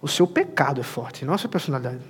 O 0.00 0.08
seu 0.08 0.26
pecado 0.26 0.80
é 0.80 0.84
forte, 0.84 1.24
não 1.24 1.34
a 1.34 1.38
sua 1.38 1.50
personalidade. 1.50 2.00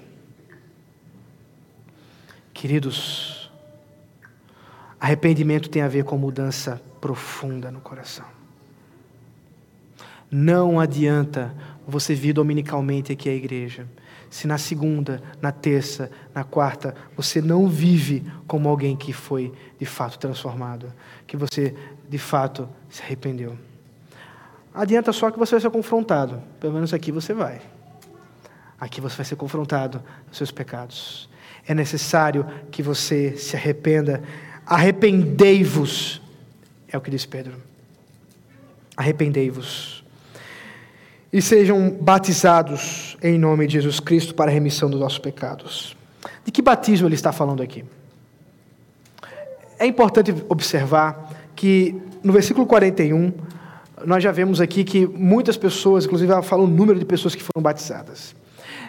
Queridos, 2.54 3.35
Arrependimento 5.00 5.68
tem 5.68 5.82
a 5.82 5.88
ver 5.88 6.04
com 6.04 6.16
mudança 6.16 6.80
profunda 7.00 7.70
no 7.70 7.80
coração. 7.80 8.24
Não 10.30 10.80
adianta 10.80 11.54
você 11.86 12.14
vir 12.14 12.32
dominicalmente 12.32 13.12
aqui 13.12 13.28
à 13.28 13.32
igreja, 13.32 13.86
se 14.28 14.46
na 14.46 14.58
segunda, 14.58 15.22
na 15.40 15.52
terça, 15.52 16.10
na 16.34 16.42
quarta, 16.42 16.94
você 17.16 17.40
não 17.40 17.68
vive 17.68 18.24
como 18.46 18.68
alguém 18.68 18.96
que 18.96 19.12
foi 19.12 19.52
de 19.78 19.86
fato 19.86 20.18
transformado, 20.18 20.92
que 21.26 21.36
você 21.36 21.74
de 22.08 22.18
fato 22.18 22.68
se 22.90 23.02
arrependeu. 23.02 23.56
Adianta 24.74 25.12
só 25.12 25.30
que 25.30 25.38
você 25.38 25.52
vai 25.52 25.60
ser 25.60 25.70
confrontado, 25.70 26.42
pelo 26.60 26.74
menos 26.74 26.92
aqui 26.92 27.12
você 27.12 27.32
vai. 27.32 27.62
Aqui 28.78 29.00
você 29.00 29.16
vai 29.16 29.24
ser 29.24 29.36
confrontado 29.36 30.02
com 30.26 30.34
seus 30.34 30.50
pecados. 30.50 31.30
É 31.66 31.74
necessário 31.74 32.46
que 32.70 32.82
você 32.82 33.36
se 33.36 33.56
arrependa 33.56 34.22
Arrependei-vos, 34.66 36.20
é 36.88 36.98
o 36.98 37.00
que 37.00 37.10
diz 37.10 37.24
Pedro. 37.24 37.54
Arrependei-vos. 38.96 40.04
E 41.32 41.40
sejam 41.40 41.90
batizados 41.90 43.16
em 43.22 43.38
nome 43.38 43.66
de 43.66 43.74
Jesus 43.74 44.00
Cristo 44.00 44.34
para 44.34 44.50
a 44.50 44.54
remissão 44.54 44.90
dos 44.90 44.98
nossos 44.98 45.18
pecados. 45.18 45.96
De 46.44 46.50
que 46.50 46.60
batismo 46.60 47.06
ele 47.06 47.14
está 47.14 47.30
falando 47.30 47.62
aqui? 47.62 47.84
é 49.78 49.86
importante 49.86 50.34
observar 50.48 51.30
que 51.54 51.94
no 52.22 52.32
versículo 52.32 52.66
41, 52.66 53.32
nós 54.04 54.22
já 54.22 54.32
vemos 54.32 54.60
aqui 54.60 54.84
que 54.84 55.06
muitas 55.06 55.56
pessoas, 55.56 56.04
inclusive 56.04 56.32
ela 56.32 56.42
fala 56.42 56.62
o 56.62 56.66
número 56.66 56.98
de 56.98 57.04
pessoas 57.04 57.34
que 57.34 57.42
foram 57.42 57.62
batizadas. 57.62 58.34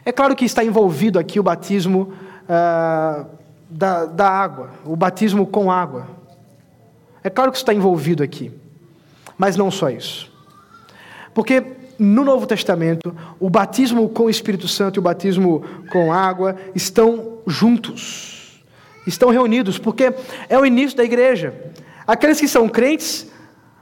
É 0.04 0.12
claro 0.12 0.36
que 0.36 0.46
está 0.46 0.64
envolvido 0.64 1.20
aqui 1.20 1.40
o 1.40 1.44
batismo 1.44 2.14
ah, 2.48 3.26
da, 3.70 4.06
da 4.06 4.30
água, 4.30 4.72
o 4.86 4.96
batismo 4.96 5.46
com 5.46 5.72
água. 5.72 6.08
É 7.24 7.30
claro 7.30 7.52
que 7.52 7.58
isso 7.58 7.64
está 7.64 7.74
envolvido 7.74 8.24
aqui, 8.24 8.52
mas 9.38 9.56
não 9.56 9.70
só 9.70 9.90
isso. 9.90 10.32
Porque 11.34 11.64
no 12.00 12.24
Novo 12.24 12.46
Testamento, 12.46 13.16
o 13.40 13.50
batismo 13.50 14.08
com 14.10 14.24
o 14.24 14.30
Espírito 14.30 14.68
Santo 14.68 14.98
e 14.98 15.00
o 15.00 15.04
batismo 15.04 15.64
com 15.92 16.14
água 16.14 16.56
estão 16.76 17.40
juntos, 17.46 18.64
estão 19.06 19.30
reunidos, 19.30 19.78
porque 19.78 20.14
é 20.48 20.58
o 20.58 20.66
início 20.66 20.96
da 20.96 21.04
igreja. 21.04 21.54
Aqueles 22.06 22.40
que 22.40 22.48
são 22.48 22.70
crentes, 22.70 23.28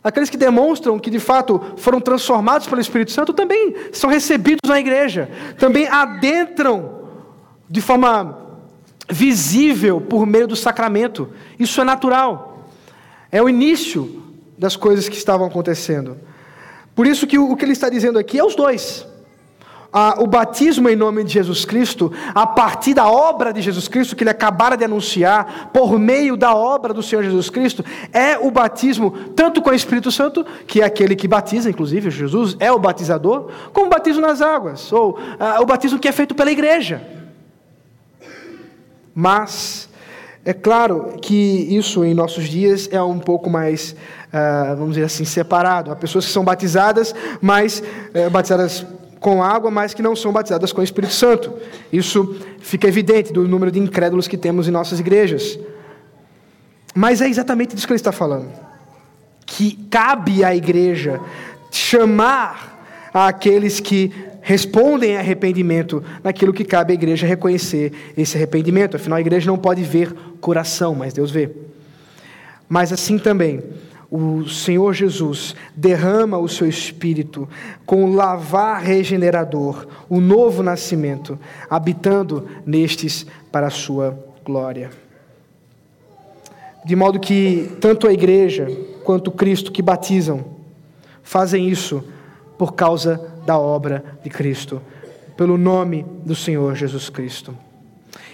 aqueles 0.03 0.29
que 0.29 0.37
demonstram 0.37 0.97
que 0.97 1.09
de 1.09 1.19
fato 1.19 1.61
foram 1.77 1.99
transformados 1.99 2.67
pelo 2.67 2.81
Espírito 2.81 3.11
Santo, 3.11 3.33
também 3.33 3.75
são 3.91 4.09
recebidos 4.09 4.67
na 4.67 4.79
igreja, 4.79 5.29
também 5.59 5.87
adentram 5.87 7.03
de 7.69 7.81
forma 7.81 8.44
visível 9.09 10.01
por 10.01 10.25
meio 10.25 10.47
do 10.47 10.55
sacramento. 10.55 11.29
Isso 11.59 11.79
é 11.81 11.83
natural. 11.83 12.69
É 13.31 13.41
o 13.41 13.49
início 13.49 14.23
das 14.57 14.75
coisas 14.75 15.09
que 15.09 15.17
estavam 15.17 15.47
acontecendo. 15.47 16.17
Por 16.95 17.05
isso 17.05 17.27
que 17.27 17.37
o 17.37 17.55
que 17.55 17.65
ele 17.65 17.73
está 17.73 17.89
dizendo 17.89 18.17
aqui 18.17 18.39
é 18.39 18.43
os 18.43 18.55
dois. 18.55 19.05
o 20.17 20.27
batismo 20.27 20.89
em 20.89 20.95
nome 20.95 21.23
de 21.23 21.31
Jesus 21.31 21.63
Cristo, 21.63 22.11
a 22.33 22.45
partir 22.45 22.93
da 22.93 23.09
obra 23.09 23.53
de 23.53 23.61
Jesus 23.61 23.87
Cristo 23.87 24.13
que 24.13 24.23
ele 24.23 24.29
acabara 24.29 24.75
de 24.75 24.83
anunciar, 24.83 25.69
por 25.71 25.97
meio 25.97 26.35
da 26.35 26.53
obra 26.53 26.93
do 26.93 27.01
Senhor 27.01 27.23
Jesus 27.23 27.49
Cristo, 27.49 27.83
é 28.11 28.37
o 28.37 28.51
batismo 28.51 29.11
tanto 29.35 29.61
com 29.61 29.69
o 29.69 29.73
Espírito 29.73 30.11
Santo, 30.11 30.45
que 30.67 30.81
é 30.81 30.85
aquele 30.85 31.15
que 31.15 31.29
batiza, 31.29 31.69
inclusive 31.69 32.09
Jesus 32.09 32.57
é 32.59 32.71
o 32.71 32.79
batizador, 32.79 33.49
como 33.71 33.87
o 33.87 33.89
batismo 33.89 34.21
nas 34.21 34.41
águas, 34.41 34.91
ou 34.91 35.17
ah, 35.39 35.61
o 35.61 35.65
batismo 35.65 35.99
que 35.99 36.09
é 36.09 36.11
feito 36.11 36.35
pela 36.35 36.51
igreja. 36.51 37.24
Mas 39.15 39.87
é 40.43 40.53
claro 40.53 41.13
que 41.21 41.33
isso 41.75 42.03
em 42.03 42.13
nossos 42.13 42.49
dias 42.49 42.89
é 42.91 43.01
um 43.01 43.17
pouco 43.17 43.49
mais, 43.49 43.95
uh, 44.33 44.75
vamos 44.75 44.95
dizer 44.95 45.05
assim, 45.05 45.23
separado. 45.23 45.91
Há 45.91 45.95
pessoas 45.95 46.25
que 46.25 46.31
são 46.31 46.43
batizadas, 46.43 47.15
mas 47.41 47.81
uh, 47.81 48.29
batizadas 48.29 48.85
com 49.19 49.41
água, 49.41 49.71
mas 49.71 49.93
que 49.93 50.03
não 50.03 50.15
são 50.15 50.31
batizadas 50.31 50.71
com 50.71 50.81
o 50.81 50.83
Espírito 50.83 51.13
Santo. 51.13 51.51
Isso 51.91 52.35
fica 52.59 52.87
evidente 52.87 53.33
do 53.33 53.47
número 53.47 53.71
de 53.71 53.79
incrédulos 53.79 54.27
que 54.27 54.37
temos 54.37 54.67
em 54.67 54.71
nossas 54.71 54.99
igrejas. 54.99 55.57
Mas 56.93 57.21
é 57.21 57.27
exatamente 57.27 57.73
disso 57.73 57.87
que 57.87 57.93
ele 57.93 57.97
está 57.97 58.11
falando. 58.11 58.51
Que 59.45 59.75
cabe 59.89 60.43
à 60.43 60.55
igreja 60.55 61.19
chamar 61.71 63.09
aqueles 63.11 63.79
que 63.79 64.13
respondem 64.45 65.13
em 65.13 65.17
arrependimento 65.17 66.03
naquilo 66.23 66.53
que 66.53 66.63
cabe 66.63 66.91
à 66.91 66.93
igreja 66.93 67.25
reconhecer 67.25 67.91
esse 68.15 68.37
arrependimento. 68.37 68.95
Afinal, 68.95 69.17
a 69.17 69.21
igreja 69.21 69.47
não 69.47 69.57
pode 69.57 69.81
ver 69.81 70.13
coração, 70.39 70.93
mas 70.93 71.13
Deus 71.13 71.31
vê. 71.31 71.49
Mas 72.69 72.93
assim 72.93 73.17
também, 73.17 73.63
o 74.09 74.47
Senhor 74.47 74.93
Jesus 74.93 75.55
derrama 75.75 76.37
o 76.37 76.47
seu 76.47 76.69
espírito 76.69 77.49
com 77.87 78.05
o 78.05 78.13
lavar 78.13 78.83
regenerador, 78.83 79.87
o 80.07 80.21
novo 80.21 80.61
nascimento, 80.61 81.39
habitando 81.67 82.47
nestes 82.67 83.25
para 83.51 83.65
a 83.65 83.71
sua 83.71 84.15
glória. 84.45 84.91
De 86.85 86.95
modo 86.95 87.19
que 87.19 87.75
tanto 87.81 88.07
a 88.07 88.13
igreja 88.13 88.67
quanto 89.03 89.31
Cristo 89.31 89.71
que 89.71 89.81
batizam 89.81 90.45
fazem 91.23 91.67
isso 91.67 92.03
por 92.59 92.75
causa 92.75 93.33
da 93.45 93.57
obra 93.57 94.03
de 94.23 94.29
Cristo, 94.29 94.81
pelo 95.37 95.57
nome 95.57 96.05
do 96.25 96.35
Senhor 96.35 96.75
Jesus 96.75 97.09
Cristo. 97.09 97.55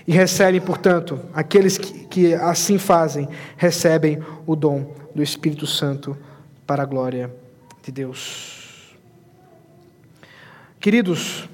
E 0.08 0.14
recebem, 0.14 0.62
portanto, 0.62 1.20
aqueles 1.34 1.78
que, 1.78 2.06
que 2.06 2.34
assim 2.34 2.78
fazem, 2.78 3.28
recebem 3.58 4.20
o 4.46 4.56
dom 4.56 4.96
do 5.14 5.22
Espírito 5.22 5.68
Santo 5.68 6.18
para 6.66 6.84
a 6.84 6.86
glória 6.86 7.32
de 7.84 7.92
Deus. 7.92 8.96
Queridos, 10.80 11.48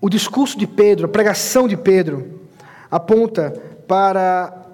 o 0.00 0.10
discurso 0.10 0.58
de 0.58 0.66
Pedro, 0.66 1.06
a 1.06 1.08
pregação 1.08 1.66
de 1.66 1.76
Pedro, 1.76 2.40
aponta 2.90 3.50
para 3.88 4.66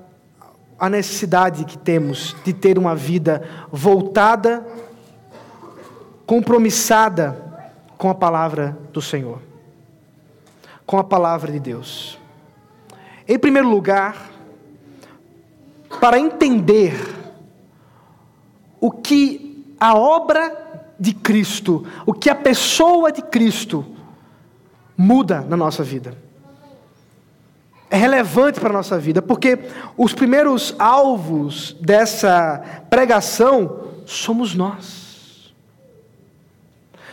a 0.79 0.91
necessidade 0.91 1.65
que 1.65 1.79
temos 1.79 2.35
de 2.45 2.53
ter 2.53 2.77
uma 2.77 2.97
vida 2.97 3.43
voltada 3.71 4.67
compromissada 6.27 7.53
com 7.99 8.11
a 8.11 8.15
palavra 8.15 8.77
do 8.93 9.01
Senhor, 9.01 9.41
com 10.87 10.99
a 10.99 11.05
palavra 11.05 11.53
de 11.53 11.61
Deus. 11.61 12.19
Em 13.29 13.39
primeiro 13.39 13.69
lugar, 13.69 14.31
para 16.01 16.19
entender 16.19 16.95
o 18.81 18.91
que 18.91 19.75
a 19.79 19.95
obra 19.95 20.91
de 20.99 21.15
Cristo, 21.15 21.87
o 22.05 22.13
que 22.13 22.29
a 22.29 22.35
pessoa 22.35 23.13
de 23.13 23.23
Cristo 23.23 23.85
muda 24.97 25.41
na 25.43 25.57
nossa 25.57 25.83
vida. 25.83 26.17
É 27.91 27.97
relevante 27.97 28.59
para 28.59 28.71
a 28.71 28.73
nossa 28.73 28.99
vida, 28.99 29.21
porque 29.21 29.59
os 29.97 30.15
primeiros 30.15 30.75
alvos 30.79 31.77
dessa 31.81 32.63
pregação 32.89 33.81
somos 34.07 34.55
nós 34.55 35.02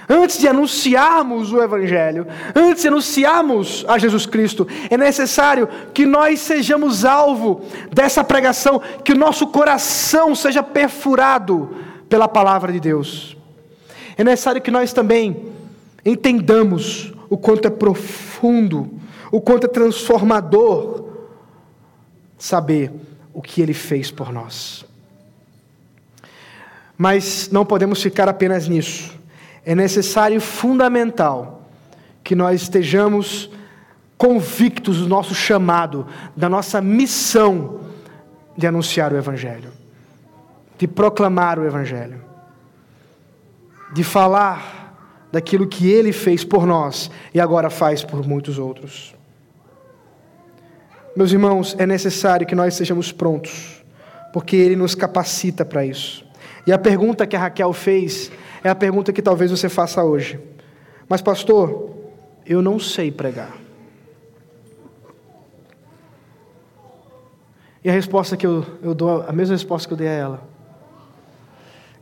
antes 0.10 0.40
de 0.40 0.48
anunciarmos 0.48 1.54
o 1.54 1.62
Evangelho, 1.62 2.26
antes 2.56 2.82
de 2.82 2.88
anunciarmos 2.88 3.86
a 3.88 4.00
Jesus 4.00 4.26
Cristo, 4.26 4.68
é 4.90 4.98
necessário 4.98 5.70
que 5.94 6.04
nós 6.04 6.40
sejamos 6.40 7.06
alvo 7.06 7.62
dessa 7.92 8.24
pregação, 8.24 8.82
que 9.04 9.14
o 9.14 9.18
nosso 9.18 9.46
coração 9.46 10.34
seja 10.34 10.64
perfurado 10.64 11.76
pela 12.10 12.28
palavra 12.28 12.74
de 12.74 12.80
Deus. 12.80 13.38
É 14.18 14.24
necessário 14.24 14.62
que 14.62 14.72
nós 14.72 14.92
também 14.92 15.46
entendamos 16.04 17.14
o 17.30 17.38
quanto 17.38 17.68
é 17.68 17.72
profundo, 17.72 18.90
o 19.32 19.40
quanto 19.40 19.66
é 19.66 19.70
transformador 19.70 21.06
saber 22.36 22.92
o 23.32 23.44
que 23.44 23.62
Ele 23.62 23.76
fez 23.76 24.10
por 24.10 24.34
nós. 24.34 24.84
Mas 26.98 27.50
não 27.52 27.64
podemos 27.64 28.02
ficar 28.02 28.28
apenas 28.28 28.68
nisso 28.68 29.19
é 29.70 29.76
necessário 29.76 30.42
fundamental 30.42 31.62
que 32.24 32.34
nós 32.34 32.64
estejamos 32.64 33.52
convictos 34.18 34.98
do 34.98 35.08
nosso 35.08 35.36
chamado, 35.36 36.08
da 36.36 36.50
nossa 36.50 36.82
missão 36.82 37.82
de 38.58 38.66
anunciar 38.66 39.14
o 39.14 39.16
Evangelho, 39.16 39.72
de 40.76 40.88
proclamar 40.88 41.60
o 41.60 41.68
Evangelho, 41.68 42.20
de 43.94 44.04
falar 44.04 44.98
daquilo 45.32 45.68
que 45.68 45.88
Ele 45.88 46.12
fez 46.12 46.44
por 46.44 46.66
nós 46.66 47.12
e 47.32 47.40
agora 47.40 47.70
faz 47.70 48.04
por 48.04 48.28
muitos 48.28 48.58
outros. 48.58 49.14
Meus 51.16 51.32
irmãos, 51.32 51.76
é 51.78 51.86
necessário 51.86 52.48
que 52.48 52.56
nós 52.56 52.74
sejamos 52.74 53.12
prontos, 53.12 53.84
porque 54.34 54.56
Ele 54.56 54.76
nos 54.76 54.96
capacita 54.96 55.64
para 55.64 55.86
isso. 55.86 56.26
E 56.66 56.72
a 56.72 56.80
pergunta 56.80 57.28
que 57.28 57.36
a 57.36 57.40
Raquel 57.40 57.72
fez 57.72 58.32
é 58.64 58.70
a 58.70 58.76
pergunta 58.76 59.14
que 59.14 59.22
talvez 59.22 59.52
você 59.52 59.70
faça 59.70 60.04
hoje. 60.04 60.40
Mas, 61.08 61.22
pastor, 61.22 61.90
eu 62.46 62.62
não 62.62 62.80
sei 62.80 63.12
pregar. 63.12 63.56
E 67.84 67.90
a 67.90 67.94
resposta 67.94 68.36
que 68.36 68.46
eu, 68.46 68.66
eu 68.82 68.94
dou, 68.94 69.22
a 69.22 69.32
mesma 69.32 69.56
resposta 69.56 69.88
que 69.88 69.94
eu 69.94 69.98
dei 69.98 70.08
a 70.08 70.14
ela. 70.14 70.44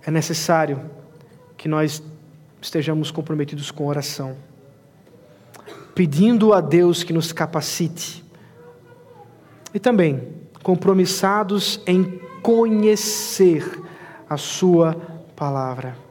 É 0.06 0.10
necessário 0.10 0.82
que 1.56 1.68
nós 1.68 2.02
estejamos 2.62 3.12
comprometidos 3.12 3.70
com 3.70 3.86
oração, 3.86 4.36
pedindo 5.94 6.54
a 6.54 6.62
Deus 6.62 7.04
que 7.04 7.14
nos 7.14 7.32
capacite, 7.32 8.24
e 9.74 9.80
também 9.80 10.36
compromissados 10.64 11.82
em 11.86 12.20
conhecer 12.42 13.80
a 14.30 14.38
Sua 14.38 14.96
palavra 15.36 16.07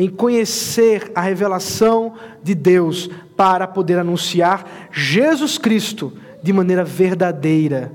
em 0.00 0.08
conhecer 0.08 1.12
a 1.14 1.20
revelação 1.20 2.14
de 2.42 2.54
Deus 2.54 3.10
para 3.36 3.66
poder 3.66 3.98
anunciar 3.98 4.88
Jesus 4.90 5.58
Cristo 5.58 6.10
de 6.42 6.54
maneira 6.54 6.82
verdadeira. 6.82 7.92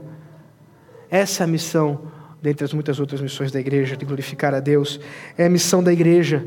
Essa 1.09 1.41
é 1.41 1.45
a 1.45 1.47
missão, 1.47 2.01
dentre 2.39 2.63
as 2.63 2.73
muitas 2.73 2.99
outras 2.99 3.19
missões 3.19 3.51
da 3.51 3.59
igreja, 3.59 3.97
de 3.97 4.05
glorificar 4.05 4.53
a 4.53 4.59
Deus, 4.59 4.99
é 5.35 5.47
a 5.47 5.49
missão 5.49 5.83
da 5.83 5.91
igreja. 5.91 6.45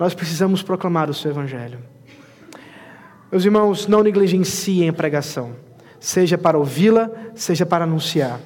Nós 0.00 0.14
precisamos 0.14 0.62
proclamar 0.62 1.10
o 1.10 1.14
seu 1.14 1.30
evangelho. 1.30 1.78
Meus 3.30 3.44
irmãos, 3.44 3.86
não 3.86 4.02
negligenciem 4.02 4.88
a 4.88 4.92
pregação. 4.92 5.52
seja 6.00 6.38
para 6.38 6.56
ouvi-la, 6.56 7.10
seja 7.34 7.66
para 7.66 7.84
anunciar. 7.84 8.40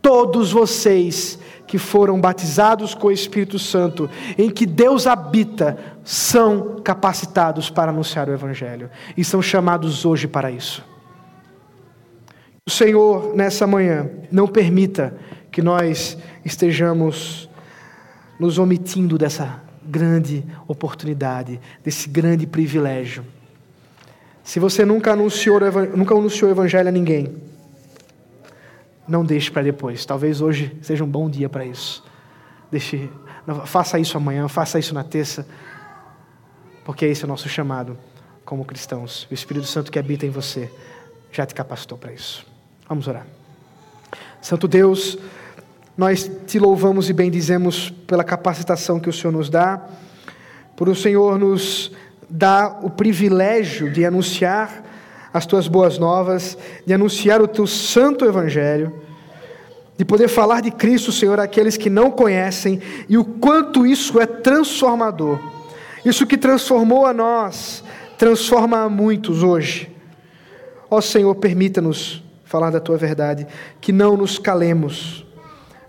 Todos 0.00 0.50
vocês 0.50 1.38
que 1.72 1.78
foram 1.78 2.20
batizados 2.20 2.94
com 2.94 3.06
o 3.06 3.10
Espírito 3.10 3.58
Santo, 3.58 4.10
em 4.36 4.50
que 4.50 4.66
Deus 4.66 5.06
habita, 5.06 5.78
são 6.04 6.82
capacitados 6.84 7.70
para 7.70 7.90
anunciar 7.90 8.28
o 8.28 8.34
Evangelho 8.34 8.90
e 9.16 9.24
são 9.24 9.40
chamados 9.40 10.04
hoje 10.04 10.28
para 10.28 10.50
isso. 10.50 10.84
O 12.66 12.70
Senhor, 12.70 13.34
nessa 13.34 13.66
manhã, 13.66 14.10
não 14.30 14.46
permita 14.46 15.16
que 15.50 15.62
nós 15.62 16.18
estejamos 16.44 17.48
nos 18.38 18.58
omitindo 18.58 19.16
dessa 19.16 19.62
grande 19.82 20.44
oportunidade, 20.68 21.58
desse 21.82 22.06
grande 22.06 22.46
privilégio. 22.46 23.24
Se 24.44 24.60
você 24.60 24.84
nunca 24.84 25.14
anunciou, 25.14 25.58
nunca 25.96 26.14
anunciou 26.14 26.50
o 26.50 26.52
Evangelho 26.52 26.90
a 26.90 26.92
ninguém, 26.92 27.34
não 29.12 29.24
deixe 29.24 29.50
para 29.50 29.62
depois. 29.62 30.06
Talvez 30.06 30.40
hoje 30.40 30.74
seja 30.80 31.04
um 31.04 31.06
bom 31.06 31.28
dia 31.28 31.48
para 31.48 31.66
isso. 31.66 32.02
Deixe, 32.70 33.10
faça 33.66 33.98
isso 33.98 34.16
amanhã, 34.16 34.48
faça 34.48 34.78
isso 34.78 34.94
na 34.94 35.04
terça, 35.04 35.46
porque 36.82 37.04
esse 37.04 37.22
é 37.22 37.26
o 37.26 37.28
nosso 37.28 37.46
chamado 37.46 37.98
como 38.42 38.64
cristãos. 38.64 39.28
O 39.30 39.34
Espírito 39.34 39.66
Santo 39.66 39.92
que 39.92 39.98
habita 39.98 40.24
em 40.24 40.30
você 40.30 40.72
já 41.30 41.44
te 41.44 41.54
capacitou 41.54 41.98
para 41.98 42.10
isso. 42.10 42.46
Vamos 42.88 43.06
orar. 43.06 43.26
Santo 44.40 44.66
Deus, 44.66 45.18
nós 45.96 46.30
te 46.46 46.58
louvamos 46.58 47.10
e 47.10 47.12
bendizemos 47.12 47.90
pela 47.90 48.24
capacitação 48.24 48.98
que 48.98 49.10
o 49.10 49.12
Senhor 49.12 49.32
nos 49.32 49.50
dá, 49.50 49.88
por 50.74 50.88
o 50.88 50.94
Senhor 50.94 51.38
nos 51.38 51.92
dar 52.30 52.80
o 52.82 52.88
privilégio 52.88 53.92
de 53.92 54.06
anunciar 54.06 54.82
as 55.32 55.46
tuas 55.46 55.66
boas 55.66 55.98
novas, 55.98 56.58
de 56.84 56.92
anunciar 56.92 57.40
o 57.40 57.48
teu 57.48 57.66
santo 57.66 58.24
evangelho, 58.24 58.92
de 59.96 60.04
poder 60.04 60.28
falar 60.28 60.60
de 60.60 60.70
Cristo, 60.70 61.12
Senhor, 61.12 61.38
àqueles 61.38 61.76
que 61.76 61.88
não 61.88 62.10
conhecem 62.10 62.80
e 63.08 63.16
o 63.16 63.24
quanto 63.24 63.86
isso 63.86 64.20
é 64.20 64.26
transformador. 64.26 65.38
Isso 66.04 66.26
que 66.26 66.36
transformou 66.36 67.06
a 67.06 67.12
nós, 67.12 67.84
transforma 68.18 68.78
a 68.78 68.88
muitos 68.88 69.42
hoje. 69.42 69.90
Ó 70.90 71.00
Senhor, 71.00 71.34
permita-nos 71.36 72.22
falar 72.44 72.70
da 72.70 72.80
tua 72.80 72.98
verdade, 72.98 73.46
que 73.80 73.92
não 73.92 74.16
nos 74.16 74.38
calemos, 74.38 75.24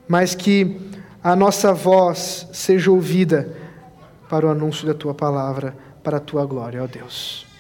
mas 0.08 0.34
que 0.34 0.80
a 1.22 1.36
nossa 1.36 1.74
voz 1.74 2.48
seja 2.54 2.91
ouvida 2.91 3.50
para 4.30 4.46
o 4.46 4.50
anúncio 4.50 4.88
da 4.88 4.94
tua 4.94 5.14
palavra, 5.14 5.76
para 6.04 6.18
a 6.18 6.20
tua 6.20 6.46
glória, 6.46 6.84
ó 6.84 6.88
Deus. 6.88 7.53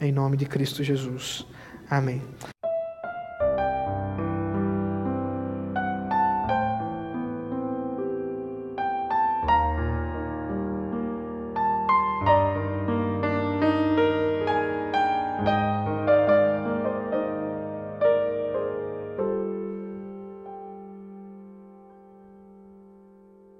Em 0.00 0.12
nome 0.12 0.36
de 0.36 0.44
Cristo 0.46 0.84
Jesus. 0.84 1.46
Amém. 1.88 2.22